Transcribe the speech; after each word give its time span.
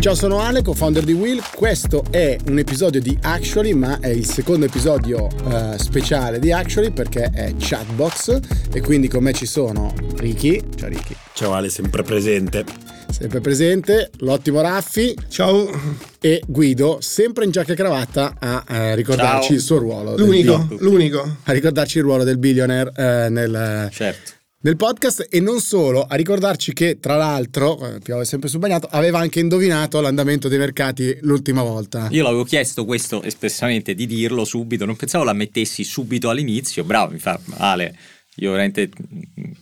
Ciao, 0.00 0.14
sono 0.14 0.40
Ale, 0.40 0.62
co-founder 0.62 1.04
di 1.04 1.12
Will. 1.12 1.42
Questo 1.54 2.04
è 2.10 2.34
un 2.46 2.58
episodio 2.58 3.02
di 3.02 3.18
Actually, 3.20 3.74
ma 3.74 4.00
è 4.00 4.08
il 4.08 4.24
secondo 4.24 4.64
episodio 4.64 5.26
uh, 5.26 5.76
speciale 5.76 6.38
di 6.38 6.50
Actually 6.50 6.90
perché 6.90 7.24
è 7.24 7.52
Chatbox 7.58 8.40
e 8.72 8.80
quindi 8.80 9.08
con 9.08 9.22
me 9.22 9.34
ci 9.34 9.44
sono 9.44 9.92
Ricky. 10.16 10.62
Ciao 10.74 10.88
Ricky. 10.88 11.14
Ciao 11.34 11.52
Ale, 11.52 11.68
sempre 11.68 12.02
presente. 12.02 12.64
Sempre 13.10 13.40
presente, 13.42 14.10
l'ottimo 14.20 14.62
Raffi. 14.62 15.14
Ciao. 15.28 15.68
E 16.18 16.42
Guido, 16.46 16.96
sempre 17.02 17.44
in 17.44 17.50
giacca 17.50 17.74
e 17.74 17.76
cravatta, 17.76 18.36
a 18.38 18.64
eh, 18.70 18.94
ricordarci 18.94 19.48
Ciao. 19.48 19.56
il 19.56 19.60
suo 19.60 19.76
ruolo. 19.76 20.16
L'unico, 20.16 20.66
l'unico. 20.78 21.36
A 21.44 21.52
ricordarci 21.52 21.98
il 21.98 22.04
ruolo 22.04 22.24
del 22.24 22.38
billionaire 22.38 22.90
eh, 22.96 23.28
nel... 23.28 23.88
Certo 23.92 24.38
nel 24.62 24.76
podcast 24.76 25.26
e 25.30 25.40
non 25.40 25.58
solo, 25.60 26.02
a 26.02 26.14
ricordarci 26.16 26.74
che 26.74 27.00
tra 27.00 27.16
l'altro, 27.16 27.94
eh, 27.94 27.98
piove 28.00 28.26
sempre 28.26 28.50
sul 28.50 28.58
bagnato, 28.58 28.88
aveva 28.90 29.18
anche 29.18 29.40
indovinato 29.40 30.02
l'andamento 30.02 30.48
dei 30.48 30.58
mercati 30.58 31.16
l'ultima 31.22 31.62
volta. 31.62 32.08
Io 32.10 32.22
l'avevo 32.22 32.44
chiesto 32.44 32.84
questo 32.84 33.22
espressamente 33.22 33.94
di 33.94 34.06
dirlo 34.06 34.44
subito, 34.44 34.84
non 34.84 34.96
pensavo 34.96 35.24
la 35.24 35.32
mettessi 35.32 35.82
subito 35.82 36.28
all'inizio, 36.28 36.84
bravo, 36.84 37.12
mi 37.12 37.18
fa 37.18 37.40
Ale, 37.56 37.96
io 38.34 38.50
veramente 38.50 38.90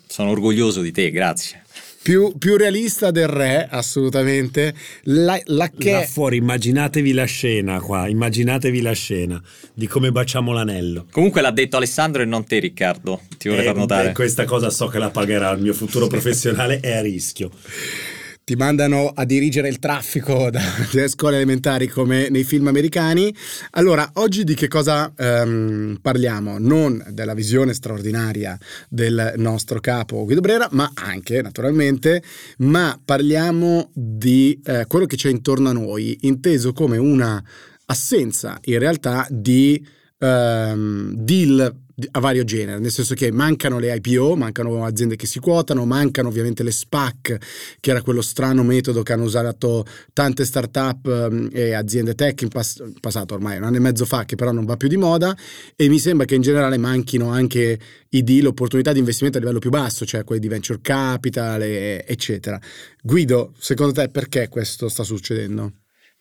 sono 0.08 0.30
orgoglioso 0.30 0.80
di 0.80 0.90
te, 0.90 1.12
grazie. 1.12 1.62
Più, 2.08 2.32
più, 2.38 2.56
realista 2.56 3.10
del 3.10 3.28
re, 3.28 3.68
assolutamente. 3.70 4.72
La, 5.02 5.38
la 5.44 5.68
che... 5.68 5.92
Là 5.92 6.02
fuori, 6.04 6.38
immaginatevi 6.38 7.12
la 7.12 7.26
scena 7.26 7.80
qua, 7.80 8.08
immaginatevi 8.08 8.80
la 8.80 8.92
scena 8.92 9.38
di 9.74 9.86
come 9.86 10.10
baciamo 10.10 10.52
l'anello. 10.52 11.04
Comunque 11.10 11.42
l'ha 11.42 11.50
detto 11.50 11.76
Alessandro 11.76 12.22
e 12.22 12.24
non 12.24 12.46
te 12.46 12.60
Riccardo, 12.60 13.20
ti 13.36 13.50
vorrei 13.50 13.64
eh, 13.64 13.66
far 13.66 13.76
notare. 13.76 14.12
Questa 14.12 14.46
cosa 14.46 14.70
so 14.70 14.86
che 14.86 14.98
la 14.98 15.10
pagherà, 15.10 15.50
il 15.50 15.60
mio 15.60 15.74
futuro 15.74 16.06
professionale 16.06 16.80
è 16.80 16.96
a 16.96 17.02
rischio 17.02 17.50
ti 18.48 18.56
mandano 18.56 19.12
a 19.14 19.26
dirigere 19.26 19.68
il 19.68 19.78
traffico 19.78 20.48
dalle 20.48 21.08
scuole 21.08 21.36
elementari 21.36 21.86
come 21.86 22.30
nei 22.30 22.44
film 22.44 22.68
americani. 22.68 23.34
Allora, 23.72 24.10
oggi 24.14 24.42
di 24.42 24.54
che 24.54 24.68
cosa 24.68 25.12
um, 25.18 25.98
parliamo? 26.00 26.56
Non 26.56 27.04
della 27.10 27.34
visione 27.34 27.74
straordinaria 27.74 28.58
del 28.88 29.34
nostro 29.36 29.80
capo 29.80 30.24
Guido 30.24 30.40
Brera, 30.40 30.66
ma 30.70 30.90
anche, 30.94 31.42
naturalmente, 31.42 32.22
ma 32.58 32.98
parliamo 33.04 33.90
di 33.92 34.58
eh, 34.64 34.86
quello 34.88 35.04
che 35.04 35.16
c'è 35.16 35.28
intorno 35.28 35.68
a 35.68 35.72
noi, 35.74 36.16
inteso 36.22 36.72
come 36.72 36.96
una 36.96 37.44
assenza 37.84 38.58
in 38.64 38.78
realtà 38.78 39.26
di 39.28 39.86
um, 40.20 41.12
deal 41.16 41.86
a 42.12 42.20
vario 42.20 42.44
genere, 42.44 42.78
nel 42.78 42.92
senso 42.92 43.14
che 43.14 43.32
mancano 43.32 43.78
le 43.78 43.94
IPO, 43.96 44.36
mancano 44.36 44.84
aziende 44.84 45.16
che 45.16 45.26
si 45.26 45.40
quotano, 45.40 45.84
mancano 45.84 46.28
ovviamente 46.28 46.62
le 46.62 46.70
SPAC, 46.70 47.36
che 47.80 47.90
era 47.90 48.02
quello 48.02 48.22
strano 48.22 48.62
metodo 48.62 49.02
che 49.02 49.12
hanno 49.12 49.24
usato 49.24 49.84
tante 50.12 50.44
start-up 50.44 51.06
ehm, 51.06 51.48
e 51.52 51.72
aziende 51.72 52.14
tech 52.14 52.42
in, 52.42 52.48
pas- 52.48 52.82
passato 53.00 53.34
ormai 53.34 53.56
un 53.56 53.64
anno 53.64 53.76
e 53.76 53.80
mezzo 53.80 54.04
fa, 54.04 54.24
che 54.24 54.36
però 54.36 54.52
non 54.52 54.64
va 54.64 54.76
più 54.76 54.88
di 54.88 54.96
moda, 54.96 55.36
e 55.74 55.88
mi 55.88 55.98
sembra 55.98 56.24
che 56.24 56.36
in 56.36 56.42
generale 56.42 56.76
manchino 56.78 57.30
anche 57.30 57.78
i 58.10 58.22
deal, 58.22 58.46
opportunità 58.46 58.92
di 58.92 59.00
investimento 59.00 59.38
a 59.38 59.40
livello 59.40 59.58
più 59.58 59.70
basso, 59.70 60.06
cioè 60.06 60.24
quelli 60.24 60.40
di 60.40 60.48
venture 60.48 60.78
capital, 60.80 61.62
eccetera. 61.62 62.60
Guido, 63.02 63.52
secondo 63.58 63.92
te 63.92 64.08
perché 64.08 64.48
questo 64.48 64.88
sta 64.88 65.02
succedendo? 65.02 65.72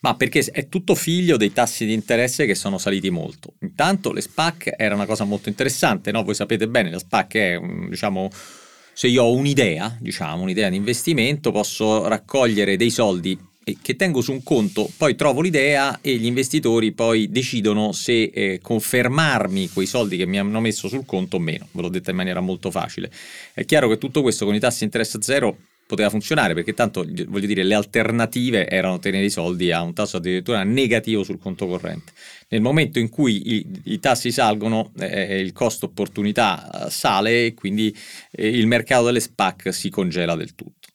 Ma 0.08 0.16
perché 0.16 0.40
è 0.40 0.70
tutto 0.70 0.96
figlio 0.96 1.36
dei 1.36 1.52
tassi 1.52 1.86
di 1.86 1.92
interesse 1.92 2.46
che 2.46 2.56
sono 2.56 2.78
saliti 2.78 3.10
molto. 3.10 3.56
Intanto 3.60 4.14
le 4.14 4.22
SPAC 4.22 4.74
era 4.78 4.96
una 4.96 5.06
cosa 5.06 5.26
molto 5.26 5.50
interessante, 5.50 6.14
no? 6.14 6.24
Voi 6.24 6.34
sapete 6.34 6.70
bene, 6.70 6.90
la 6.90 6.98
SPAC 6.98 7.34
è, 7.36 7.60
diciamo, 7.90 8.30
se 8.94 9.08
io 9.08 9.24
ho 9.24 9.34
un'idea, 9.34 9.98
diciamo, 10.00 10.44
un'idea 10.44 10.70
di 10.70 10.78
investimento, 10.78 11.52
posso 11.52 12.08
raccogliere 12.08 12.78
dei 12.78 12.90
soldi 12.90 13.38
che 13.82 13.98
tengo 13.98 14.22
su 14.22 14.32
un 14.32 14.44
conto, 14.44 14.90
poi 14.96 15.18
trovo 15.18 15.42
l'idea 15.42 16.00
e 16.00 16.16
gli 16.16 16.26
investitori 16.26 16.94
poi 16.94 17.30
decidono 17.30 17.92
se 17.92 18.32
eh, 18.34 18.60
confermarmi 18.62 19.72
quei 19.72 19.88
soldi 19.88 20.16
che 20.16 20.26
mi 20.26 20.40
hanno 20.40 20.62
messo 20.62 20.88
sul 20.88 21.06
conto 21.06 21.36
o 21.36 21.40
meno. 21.40 21.68
Ve 21.72 21.82
l'ho 21.82 21.90
detta 21.90 22.12
in 22.12 22.16
maniera 22.16 22.40
molto 22.40 22.72
facile. 22.72 23.12
È 23.54 23.66
chiaro 23.66 23.90
che 23.90 23.98
tutto 23.98 24.22
questo 24.22 24.46
con 24.46 24.56
i 24.56 24.60
tassi 24.60 24.80
di 24.80 24.86
interesse 24.86 25.18
zero 25.22 25.58
poteva 25.88 26.10
funzionare 26.10 26.54
perché 26.54 26.74
tanto 26.74 27.04
voglio 27.28 27.48
dire 27.48 27.64
le 27.64 27.74
alternative 27.74 28.68
erano 28.68 29.00
tenere 29.00 29.26
i 29.26 29.30
soldi 29.30 29.72
a 29.72 29.82
un 29.82 29.94
tasso 29.94 30.18
addirittura 30.18 30.64
negativo 30.64 31.24
sul 31.24 31.40
conto 31.40 31.66
corrente. 31.66 32.12
Nel 32.50 32.62
momento 32.62 33.00
in 33.00 33.10
cui 33.10 33.56
i, 33.56 33.66
i 33.86 34.00
tassi 34.00 34.32
salgono 34.32 34.92
eh, 35.00 35.40
il 35.40 35.54
costo 35.54 35.86
opportunità 35.88 36.88
eh, 36.88 36.90
sale 36.92 37.48
e 37.48 37.54
quindi 37.54 37.96
eh, 38.32 38.48
il 38.50 38.68
mercato 38.68 39.06
delle 39.06 39.22
SPAC 39.22 39.74
si 39.74 39.90
congela 39.90 40.36
del 40.36 40.54
tutto. 40.54 40.90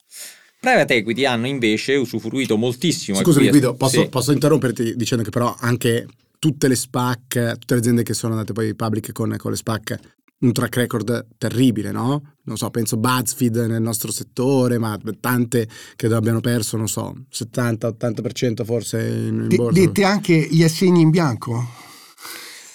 Private 0.60 0.94
equity 0.94 1.24
hanno 1.24 1.48
invece 1.48 1.96
usufruito 1.96 2.56
moltissimo. 2.56 3.18
Scusami 3.18 3.48
Guido, 3.48 3.74
posso, 3.74 4.02
sì. 4.02 4.08
posso 4.08 4.30
interromperti 4.30 4.94
dicendo 4.94 5.24
che 5.24 5.30
però 5.30 5.56
anche 5.58 6.06
tutte 6.38 6.68
le 6.68 6.76
SPAC, 6.76 7.58
tutte 7.58 7.74
le 7.74 7.80
aziende 7.80 8.02
che 8.02 8.14
sono 8.14 8.34
andate 8.34 8.52
poi 8.52 8.74
public 8.74 9.10
con, 9.12 9.34
con 9.38 9.50
le 9.50 9.56
SPAC 9.56 9.98
un 10.42 10.52
track 10.52 10.76
record 10.76 11.26
terribile, 11.38 11.90
no? 11.90 12.36
Non 12.44 12.56
so, 12.56 12.70
penso 12.70 12.96
BuzzFeed 12.96 13.56
nel 13.56 13.82
nostro 13.82 14.10
settore, 14.10 14.78
ma 14.78 14.98
tante 15.20 15.68
che 15.96 16.06
abbiano 16.06 16.40
perso, 16.40 16.76
non 16.76 16.88
so, 16.88 17.14
70-80% 17.32 18.64
forse 18.64 19.00
in, 19.00 19.46
in 19.48 19.56
borsa. 19.56 19.80
Dette 19.80 20.04
anche 20.04 20.48
gli 20.50 20.62
assegni 20.62 21.02
in 21.02 21.10
bianco? 21.10 21.68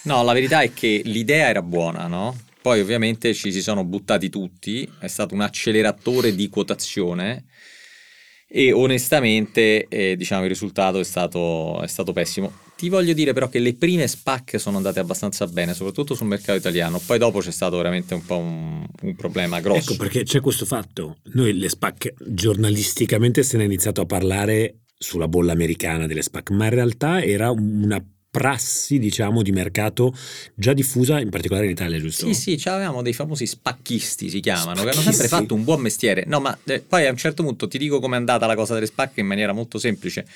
No, 0.03 0.23
la 0.23 0.33
verità 0.33 0.61
è 0.61 0.73
che 0.73 1.01
l'idea 1.03 1.50
era 1.50 1.61
buona, 1.61 2.07
no? 2.07 2.35
Poi 2.61 2.79
ovviamente 2.79 3.33
ci 3.33 3.51
si 3.51 3.61
sono 3.61 3.84
buttati 3.84 4.29
tutti, 4.29 4.89
è 4.99 5.07
stato 5.07 5.34
un 5.34 5.41
acceleratore 5.41 6.35
di 6.35 6.49
quotazione 6.49 7.45
e 8.47 8.72
onestamente 8.72 9.88
eh, 9.88 10.16
diciamo 10.16 10.44
il 10.44 10.49
risultato 10.49 10.99
è 10.99 11.03
stato, 11.03 11.81
è 11.81 11.88
stato 11.88 12.13
pessimo 12.13 12.66
ti 12.77 12.89
voglio 12.89 13.13
dire 13.13 13.33
però 13.33 13.49
che 13.49 13.59
le 13.59 13.73
prime 13.73 14.07
SPAC 14.07 14.59
sono 14.59 14.77
andate 14.77 14.99
abbastanza 14.99 15.47
bene, 15.47 15.73
soprattutto 15.73 16.13
sul 16.13 16.27
mercato 16.27 16.57
italiano. 16.57 17.01
Poi 17.03 17.17
dopo 17.17 17.39
c'è 17.39 17.51
stato 17.51 17.75
veramente 17.75 18.13
un 18.13 18.23
po' 18.23 18.38
un, 18.38 18.85
un 19.01 19.15
problema 19.15 19.59
grosso. 19.59 19.93
Ecco 19.93 20.03
perché 20.03 20.23
c'è 20.23 20.39
questo 20.39 20.65
fatto. 20.65 21.17
Noi 21.33 21.57
le 21.57 21.69
SPAC 21.69 22.13
giornalisticamente 22.25 23.41
se 23.41 23.57
ne 23.57 23.63
è 23.63 23.66
iniziato 23.66 24.01
a 24.01 24.05
parlare 24.05 24.81
sulla 24.95 25.27
bolla 25.27 25.53
americana 25.53 26.05
delle 26.05 26.21
SPAC, 26.21 26.51
ma 26.51 26.66
in 26.66 26.71
realtà 26.71 27.23
era 27.23 27.49
una 27.49 28.01
prassi, 28.29 28.99
diciamo, 28.99 29.41
di 29.41 29.51
mercato 29.51 30.13
già 30.53 30.73
diffusa, 30.73 31.19
in 31.19 31.29
particolare 31.29 31.66
in 31.66 31.71
Italia, 31.71 31.99
giusto? 31.99 32.31
Sì, 32.31 32.57
sì, 32.59 32.69
avevamo 32.69 33.01
dei 33.01 33.13
famosi 33.13 33.47
spacchisti, 33.47 34.29
si 34.29 34.39
chiamano, 34.39 34.81
spacchisti. 34.81 34.91
che 34.91 34.99
hanno 34.99 35.11
sempre 35.11 35.27
fatto 35.27 35.53
un 35.55 35.63
buon 35.63 35.81
mestiere. 35.81 36.23
No, 36.27 36.39
ma 36.39 36.55
eh, 36.66 36.79
poi 36.79 37.07
a 37.07 37.09
un 37.09 37.17
certo 37.17 37.41
punto 37.41 37.67
ti 37.67 37.79
dico 37.79 37.99
com'è 37.99 38.16
andata 38.16 38.45
la 38.45 38.55
cosa 38.55 38.75
delle 38.75 38.85
SPAC 38.85 39.17
in 39.17 39.25
maniera 39.25 39.53
molto 39.53 39.79
semplice 39.79 40.27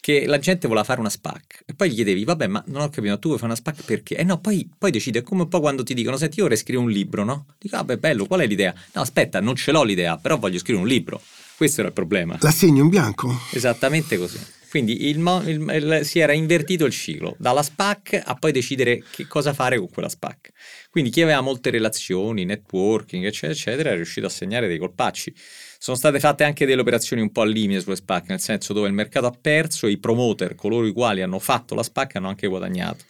che 0.00 0.26
la 0.26 0.38
gente 0.38 0.66
voleva 0.66 0.84
fare 0.84 1.00
una 1.00 1.10
SPAC 1.10 1.62
e 1.66 1.74
poi 1.74 1.90
gli 1.90 1.94
chiedevi, 1.94 2.24
vabbè, 2.24 2.46
ma 2.46 2.62
non 2.66 2.82
ho 2.82 2.88
capito, 2.88 3.18
tu 3.18 3.28
vuoi 3.28 3.38
fare 3.38 3.52
una 3.52 3.60
SPAC 3.60 3.84
perché? 3.84 4.16
E 4.16 4.20
eh 4.20 4.24
no, 4.24 4.38
poi, 4.40 4.68
poi 4.76 4.90
decide, 4.90 5.20
è 5.20 5.22
come 5.22 5.42
un 5.42 5.48
po' 5.48 5.60
quando 5.60 5.82
ti 5.82 5.94
dicono, 5.94 6.16
senti, 6.16 6.38
io 6.38 6.44
vorrei 6.44 6.58
scrivere 6.58 6.84
un 6.84 6.90
libro, 6.90 7.24
no? 7.24 7.46
Dico, 7.58 7.76
vabbè, 7.76 7.96
bello, 7.96 8.26
qual 8.26 8.40
è 8.40 8.46
l'idea? 8.46 8.74
No, 8.94 9.02
aspetta, 9.02 9.40
non 9.40 9.54
ce 9.56 9.72
l'ho 9.72 9.82
l'idea, 9.82 10.16
però 10.16 10.38
voglio 10.38 10.58
scrivere 10.58 10.84
un 10.84 10.90
libro. 10.90 11.20
Questo 11.56 11.80
era 11.80 11.88
il 11.88 11.94
problema. 11.94 12.38
L'assegno 12.40 12.82
in 12.82 12.88
bianco? 12.88 13.38
Esattamente 13.52 14.16
così. 14.16 14.38
Quindi 14.70 15.08
il, 15.08 15.18
il, 15.46 15.68
il, 15.68 16.00
si 16.04 16.20
era 16.20 16.32
invertito 16.32 16.84
il 16.84 16.92
ciclo, 16.92 17.34
dalla 17.40 17.60
SPAC 17.60 18.22
a 18.24 18.36
poi 18.36 18.52
decidere 18.52 19.02
che 19.10 19.26
cosa 19.26 19.52
fare 19.52 19.76
con 19.76 19.90
quella 19.90 20.08
SPAC. 20.08 20.50
Quindi 20.90 21.10
chi 21.10 21.22
aveva 21.22 21.40
molte 21.40 21.70
relazioni, 21.70 22.44
networking, 22.44 23.24
eccetera, 23.24 23.52
eccetera, 23.52 23.90
è 23.90 23.96
riuscito 23.96 24.26
a 24.26 24.30
segnare 24.30 24.68
dei 24.68 24.78
colpacci. 24.78 25.34
Sono 25.76 25.96
state 25.96 26.20
fatte 26.20 26.44
anche 26.44 26.66
delle 26.66 26.82
operazioni 26.82 27.20
un 27.20 27.32
po' 27.32 27.40
al 27.40 27.50
limite 27.50 27.80
sulle 27.80 27.96
SPAC, 27.96 28.28
nel 28.28 28.38
senso 28.38 28.72
dove 28.72 28.86
il 28.86 28.94
mercato 28.94 29.26
ha 29.26 29.36
perso 29.38 29.88
e 29.88 29.90
i 29.90 29.98
promoter, 29.98 30.54
coloro 30.54 30.86
i 30.86 30.92
quali 30.92 31.20
hanno 31.20 31.40
fatto 31.40 31.74
la 31.74 31.82
SPAC, 31.82 32.14
hanno 32.14 32.28
anche 32.28 32.46
guadagnato. 32.46 33.04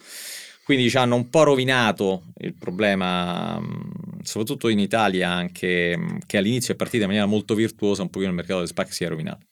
Quindi 0.64 0.88
ci 0.88 0.96
hanno 0.96 1.16
un 1.16 1.28
po' 1.28 1.42
rovinato 1.42 2.32
il 2.38 2.54
problema, 2.54 3.60
soprattutto 4.22 4.68
in 4.68 4.78
Italia, 4.78 5.28
anche 5.30 6.18
che 6.26 6.36
all'inizio 6.38 6.72
è 6.72 6.76
partita 6.76 7.02
in 7.02 7.08
maniera 7.08 7.26
molto 7.26 7.54
virtuosa, 7.54 8.00
un 8.00 8.08
pochino 8.08 8.30
il 8.30 8.36
mercato 8.36 8.60
delle 8.60 8.70
SPAC 8.70 8.94
si 8.94 9.04
è 9.04 9.08
rovinato. 9.08 9.46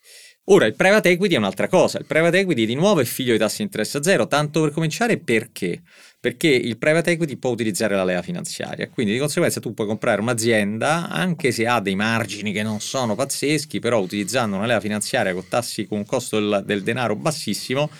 Ora, 0.50 0.64
il 0.64 0.74
private 0.74 1.10
equity 1.10 1.34
è 1.34 1.38
un'altra 1.38 1.68
cosa. 1.68 1.98
Il 1.98 2.06
private 2.06 2.38
equity 2.38 2.64
di 2.64 2.74
nuovo 2.74 3.00
è 3.00 3.04
figlio 3.04 3.32
di 3.32 3.38
tassi 3.38 3.58
di 3.58 3.64
interesse 3.64 3.98
a 3.98 4.02
zero, 4.02 4.26
tanto 4.26 4.62
per 4.62 4.70
cominciare 4.70 5.18
perché? 5.18 5.82
Perché 6.18 6.48
il 6.48 6.78
private 6.78 7.10
equity 7.10 7.36
può 7.36 7.50
utilizzare 7.50 7.94
la 7.94 8.02
leva 8.02 8.22
finanziaria, 8.22 8.88
quindi 8.88 9.12
di 9.12 9.18
conseguenza 9.18 9.60
tu 9.60 9.74
puoi 9.74 9.86
comprare 9.86 10.22
un'azienda, 10.22 11.10
anche 11.10 11.52
se 11.52 11.66
ha 11.66 11.80
dei 11.80 11.96
margini 11.96 12.52
che 12.52 12.62
non 12.62 12.80
sono 12.80 13.14
pazzeschi, 13.14 13.78
però 13.78 14.00
utilizzando 14.00 14.56
una 14.56 14.64
leva 14.64 14.80
finanziaria 14.80 15.34
con 15.34 15.46
tassi 15.46 15.86
con 15.86 15.98
un 15.98 16.06
costo 16.06 16.40
del, 16.40 16.62
del 16.64 16.82
denaro 16.82 17.14
bassissimo, 17.14 17.90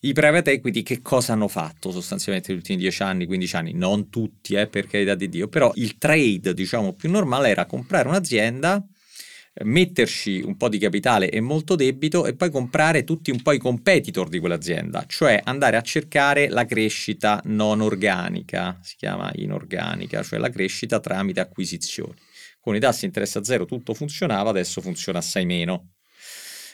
i 0.00 0.14
private 0.14 0.50
equity 0.50 0.82
che 0.82 1.02
cosa 1.02 1.34
hanno 1.34 1.46
fatto 1.46 1.90
sostanzialmente 1.90 2.48
negli 2.48 2.60
ultimi 2.60 2.78
10 2.78 3.02
anni, 3.02 3.26
15 3.26 3.56
anni? 3.56 3.72
Non 3.74 4.08
tutti, 4.08 4.54
eh, 4.54 4.66
per 4.66 4.86
carità 4.86 5.14
di 5.14 5.28
Dio, 5.28 5.46
però 5.46 5.70
il 5.74 5.98
trade, 5.98 6.54
diciamo, 6.54 6.94
più 6.94 7.10
normale 7.10 7.50
era 7.50 7.66
comprare 7.66 8.08
un'azienda 8.08 8.82
metterci 9.64 10.40
un 10.44 10.56
po' 10.56 10.68
di 10.68 10.78
capitale 10.78 11.30
e 11.30 11.40
molto 11.40 11.74
debito 11.74 12.24
e 12.26 12.34
poi 12.34 12.50
comprare 12.50 13.04
tutti 13.04 13.30
un 13.30 13.42
po' 13.42 13.52
i 13.52 13.58
competitor 13.58 14.28
di 14.28 14.38
quell'azienda, 14.38 15.04
cioè 15.06 15.40
andare 15.44 15.76
a 15.76 15.82
cercare 15.82 16.48
la 16.48 16.64
crescita 16.64 17.40
non 17.44 17.80
organica, 17.80 18.78
si 18.82 18.96
chiama 18.96 19.30
inorganica, 19.34 20.22
cioè 20.22 20.38
la 20.38 20.50
crescita 20.50 21.00
tramite 21.00 21.40
acquisizioni. 21.40 22.14
Con 22.60 22.76
i 22.76 22.80
tassi 22.80 23.04
interesse 23.04 23.38
a 23.38 23.44
zero 23.44 23.64
tutto 23.66 23.92
funzionava, 23.92 24.50
adesso 24.50 24.80
funziona 24.80 25.18
assai 25.18 25.44
meno. 25.44 25.90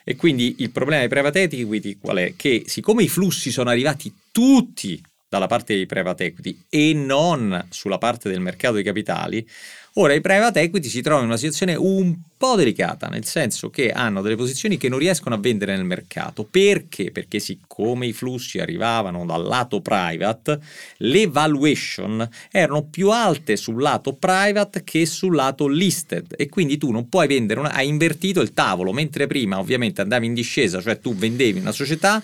E 0.05 0.17
quindi 0.17 0.57
il 0.59 0.71
problema 0.71 1.01
dei 1.01 1.09
private 1.09 1.43
equity 1.43 1.99
qual 1.99 2.19
è? 2.19 2.35
Che 2.37 2.63
siccome 2.67 3.03
i 3.03 3.09
flussi 3.09 3.51
sono 3.51 3.71
arrivati 3.71 4.15
tutti 4.31 5.03
dalla 5.29 5.47
parte 5.47 5.75
dei 5.75 5.87
private 5.87 6.25
equity 6.25 6.65
e 6.69 6.95
non 6.95 7.67
sulla 7.69 7.99
parte 7.99 8.29
del 8.31 8.41
mercato 8.41 8.75
dei 8.75 8.83
capitali, 8.83 9.47
ora 9.95 10.15
i 10.15 10.21
private 10.21 10.61
equity 10.61 10.89
si 10.89 11.03
trovano 11.03 11.25
in 11.25 11.31
una 11.31 11.39
situazione 11.39 11.75
un 11.75 12.17
po' 12.37 12.55
delicata, 12.55 13.09
nel 13.09 13.25
senso 13.25 13.69
che 13.69 13.91
hanno 13.91 14.23
delle 14.23 14.37
posizioni 14.37 14.79
che 14.79 14.89
non 14.89 15.01
riescono 15.01 15.35
a 15.35 15.39
vendere 15.39 15.75
nel 15.77 15.85
mercato. 15.85 16.45
Perché? 16.45 17.11
Perché 17.11 17.41
siccome 17.41 18.07
i 18.07 18.13
flussi 18.13 18.59
arrivavano 18.59 19.27
dal 19.27 19.43
lato 19.43 19.81
private, 19.81 20.61
le 20.99 21.27
valuation 21.27 22.27
erano 22.51 22.85
più 22.85 23.11
alte 23.11 23.57
sul 23.57 23.83
lato 23.83 24.15
private 24.15 24.85
che 24.85 25.05
sul 25.05 25.35
lato 25.35 25.67
listed 25.67 26.35
e 26.37 26.49
quindi 26.49 26.79
tu 26.79 26.91
non 26.91 27.09
puoi 27.09 27.27
vendere, 27.27 27.61
una, 27.61 27.73
hai 27.73 27.89
invertito 27.89 28.41
il 28.41 28.55
tavolo, 28.55 28.93
mentre 28.93 29.27
prima 29.27 29.59
ovviamente 29.59 30.01
andavi 30.01 30.27
in 30.27 30.35
discesa, 30.35 30.81
cioè 30.81 31.01
tu 31.01 31.15
vendevi 31.15 31.59
una 31.59 31.73
società 31.73 32.23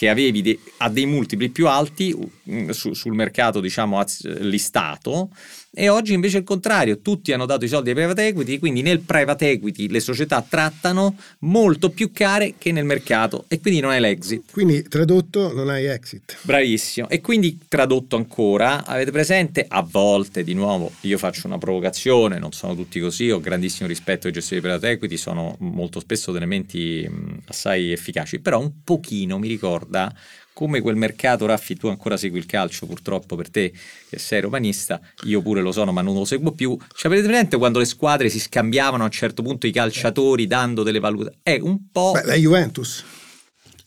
che 0.00 0.08
avevi 0.08 0.40
de- 0.40 0.58
a 0.78 0.88
dei 0.88 1.04
multipli 1.04 1.50
più 1.50 1.68
alti 1.68 2.10
uh, 2.10 2.70
su- 2.72 2.94
sul 2.94 3.12
mercato 3.12 3.60
diciamo 3.60 3.98
listato 4.38 5.28
e 5.72 5.88
oggi 5.88 6.14
invece 6.14 6.38
è 6.38 6.40
il 6.40 6.46
contrario, 6.46 6.98
tutti 6.98 7.32
hanno 7.32 7.46
dato 7.46 7.64
i 7.64 7.68
soldi 7.68 7.90
ai 7.90 7.94
private 7.94 8.26
equity, 8.26 8.58
quindi 8.58 8.82
nel 8.82 9.00
private 9.00 9.50
equity 9.50 9.88
le 9.88 10.00
società 10.00 10.44
trattano 10.46 11.16
molto 11.40 11.90
più 11.90 12.10
care 12.12 12.54
che 12.58 12.72
nel 12.72 12.84
mercato 12.84 13.44
e 13.46 13.60
quindi 13.60 13.78
non 13.80 13.90
hai 13.90 14.00
l'exit. 14.00 14.50
Quindi 14.50 14.82
tradotto 14.82 15.52
non 15.54 15.68
hai 15.68 15.86
exit. 15.86 16.38
Bravissimo. 16.42 17.08
E 17.08 17.20
quindi 17.20 17.60
tradotto 17.68 18.16
ancora, 18.16 18.84
avete 18.84 19.12
presente? 19.12 19.64
A 19.68 19.86
volte, 19.88 20.42
di 20.42 20.54
nuovo, 20.54 20.90
io 21.02 21.18
faccio 21.18 21.46
una 21.46 21.58
provocazione, 21.58 22.40
non 22.40 22.50
sono 22.50 22.74
tutti 22.74 22.98
così, 22.98 23.30
ho 23.30 23.40
grandissimo 23.40 23.88
rispetto 23.88 24.26
ai 24.26 24.32
gestori 24.32 24.60
di 24.60 24.66
private 24.66 24.90
equity, 24.90 25.16
sono 25.16 25.54
molto 25.60 26.00
spesso 26.00 26.32
delle 26.32 26.46
menti 26.46 27.08
assai 27.46 27.92
efficaci, 27.92 28.40
però 28.40 28.58
un 28.58 28.82
pochino 28.82 29.38
mi 29.38 29.46
ricorda 29.46 30.12
come 30.60 30.82
quel 30.82 30.96
mercato, 30.96 31.46
Raffi, 31.46 31.74
tu 31.74 31.86
ancora 31.86 32.18
segui 32.18 32.38
il 32.38 32.44
calcio 32.44 32.84
purtroppo 32.84 33.34
per 33.34 33.48
te 33.48 33.72
che 34.10 34.18
sei 34.18 34.42
romanista, 34.42 35.00
io 35.22 35.40
pure 35.40 35.62
lo 35.62 35.72
sono 35.72 35.90
ma 35.90 36.02
non 36.02 36.12
lo 36.12 36.26
seguo 36.26 36.52
più, 36.52 36.76
cioè 36.94 37.10
avete 37.10 37.26
presente 37.26 37.56
quando 37.56 37.78
le 37.78 37.86
squadre 37.86 38.28
si 38.28 38.38
scambiavano 38.38 39.02
a 39.02 39.06
un 39.06 39.10
certo 39.10 39.42
punto 39.42 39.66
i 39.66 39.72
calciatori 39.72 40.46
dando 40.46 40.82
delle 40.82 40.98
valute? 40.98 41.38
È 41.42 41.58
un 41.58 41.90
po'... 41.90 42.10
Beh, 42.12 42.26
la 42.26 42.34
Juventus. 42.34 43.02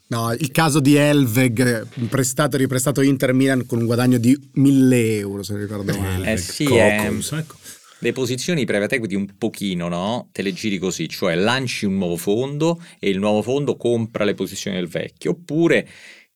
No, 0.08 0.34
il 0.34 0.50
caso 0.50 0.80
di 0.80 0.96
Elveg, 0.96 1.86
prestato 2.10 2.56
e 2.56 2.60
riprestato 2.60 3.02
Inter 3.02 3.34
Milan 3.34 3.68
con 3.68 3.78
un 3.78 3.86
guadagno 3.86 4.18
di 4.18 4.36
1000 4.54 5.18
euro, 5.18 5.44
se 5.44 5.56
ricordo 5.56 5.96
male. 5.96 6.32
Eh 6.32 6.38
sì, 6.38 6.66
Cocos, 6.66 7.32
è... 7.34 7.36
ecco 7.36 7.56
le 8.00 8.12
posizioni 8.12 8.66
private 8.66 8.96
equity 8.96 9.16
un 9.16 9.38
pochino, 9.38 9.88
no? 9.88 10.28
Te 10.34 10.42
le 10.42 10.52
giri 10.54 10.78
così, 10.78 11.08
cioè 11.08 11.36
lanci 11.36 11.86
un 11.86 11.96
nuovo 11.96 12.18
fondo 12.18 12.84
e 13.00 13.10
il 13.10 13.18
nuovo 13.18 13.42
fondo 13.42 13.78
compra 13.78 14.26
le 14.26 14.34
posizioni 14.34 14.76
del 14.76 14.90
vecchio, 14.90 15.32
oppure 15.32 15.88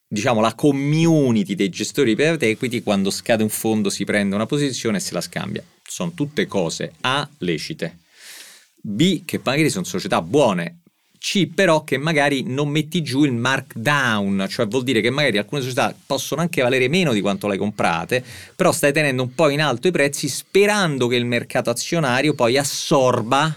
diciamo, 0.07 0.41
la 0.41 0.53
community 0.53 1.55
dei 1.55 1.69
gestori 1.69 2.09
di 2.09 2.15
private 2.15 2.49
equity 2.49 2.81
quando 2.81 3.09
scade 3.09 3.43
un 3.43 3.49
fondo 3.49 3.89
si 3.89 4.03
prende 4.05 4.35
una 4.35 4.45
posizione 4.45 4.97
e 4.97 5.01
se 5.01 5.13
la 5.13 5.21
scambia. 5.21 5.63
Sono 5.83 6.11
tutte 6.13 6.45
cose 6.47 6.93
A 7.01 7.27
lecite, 7.39 7.99
B 8.81 9.23
che 9.25 9.39
magari 9.43 9.69
sono 9.69 9.85
società 9.85 10.21
buone, 10.21 10.79
C 11.19 11.47
però 11.47 11.83
che 11.83 11.97
magari 11.97 12.43
non 12.43 12.69
metti 12.69 13.01
giù 13.01 13.23
il 13.23 13.33
markdown, 13.33 14.45
cioè 14.49 14.67
vuol 14.67 14.83
dire 14.83 15.01
che 15.01 15.09
magari 15.09 15.37
alcune 15.37 15.61
società 15.61 15.93
possono 16.05 16.41
anche 16.41 16.61
valere 16.61 16.87
meno 16.87 17.11
di 17.11 17.21
quanto 17.21 17.47
le 17.47 17.57
comprate, 17.57 18.23
però 18.55 18.71
stai 18.71 18.93
tenendo 18.93 19.23
un 19.23 19.33
po' 19.33 19.49
in 19.49 19.61
alto 19.61 19.87
i 19.87 19.91
prezzi 19.91 20.29
sperando 20.29 21.07
che 21.07 21.15
il 21.15 21.25
mercato 21.25 21.69
azionario 21.69 22.33
poi 22.33 22.57
assorba 22.57 23.53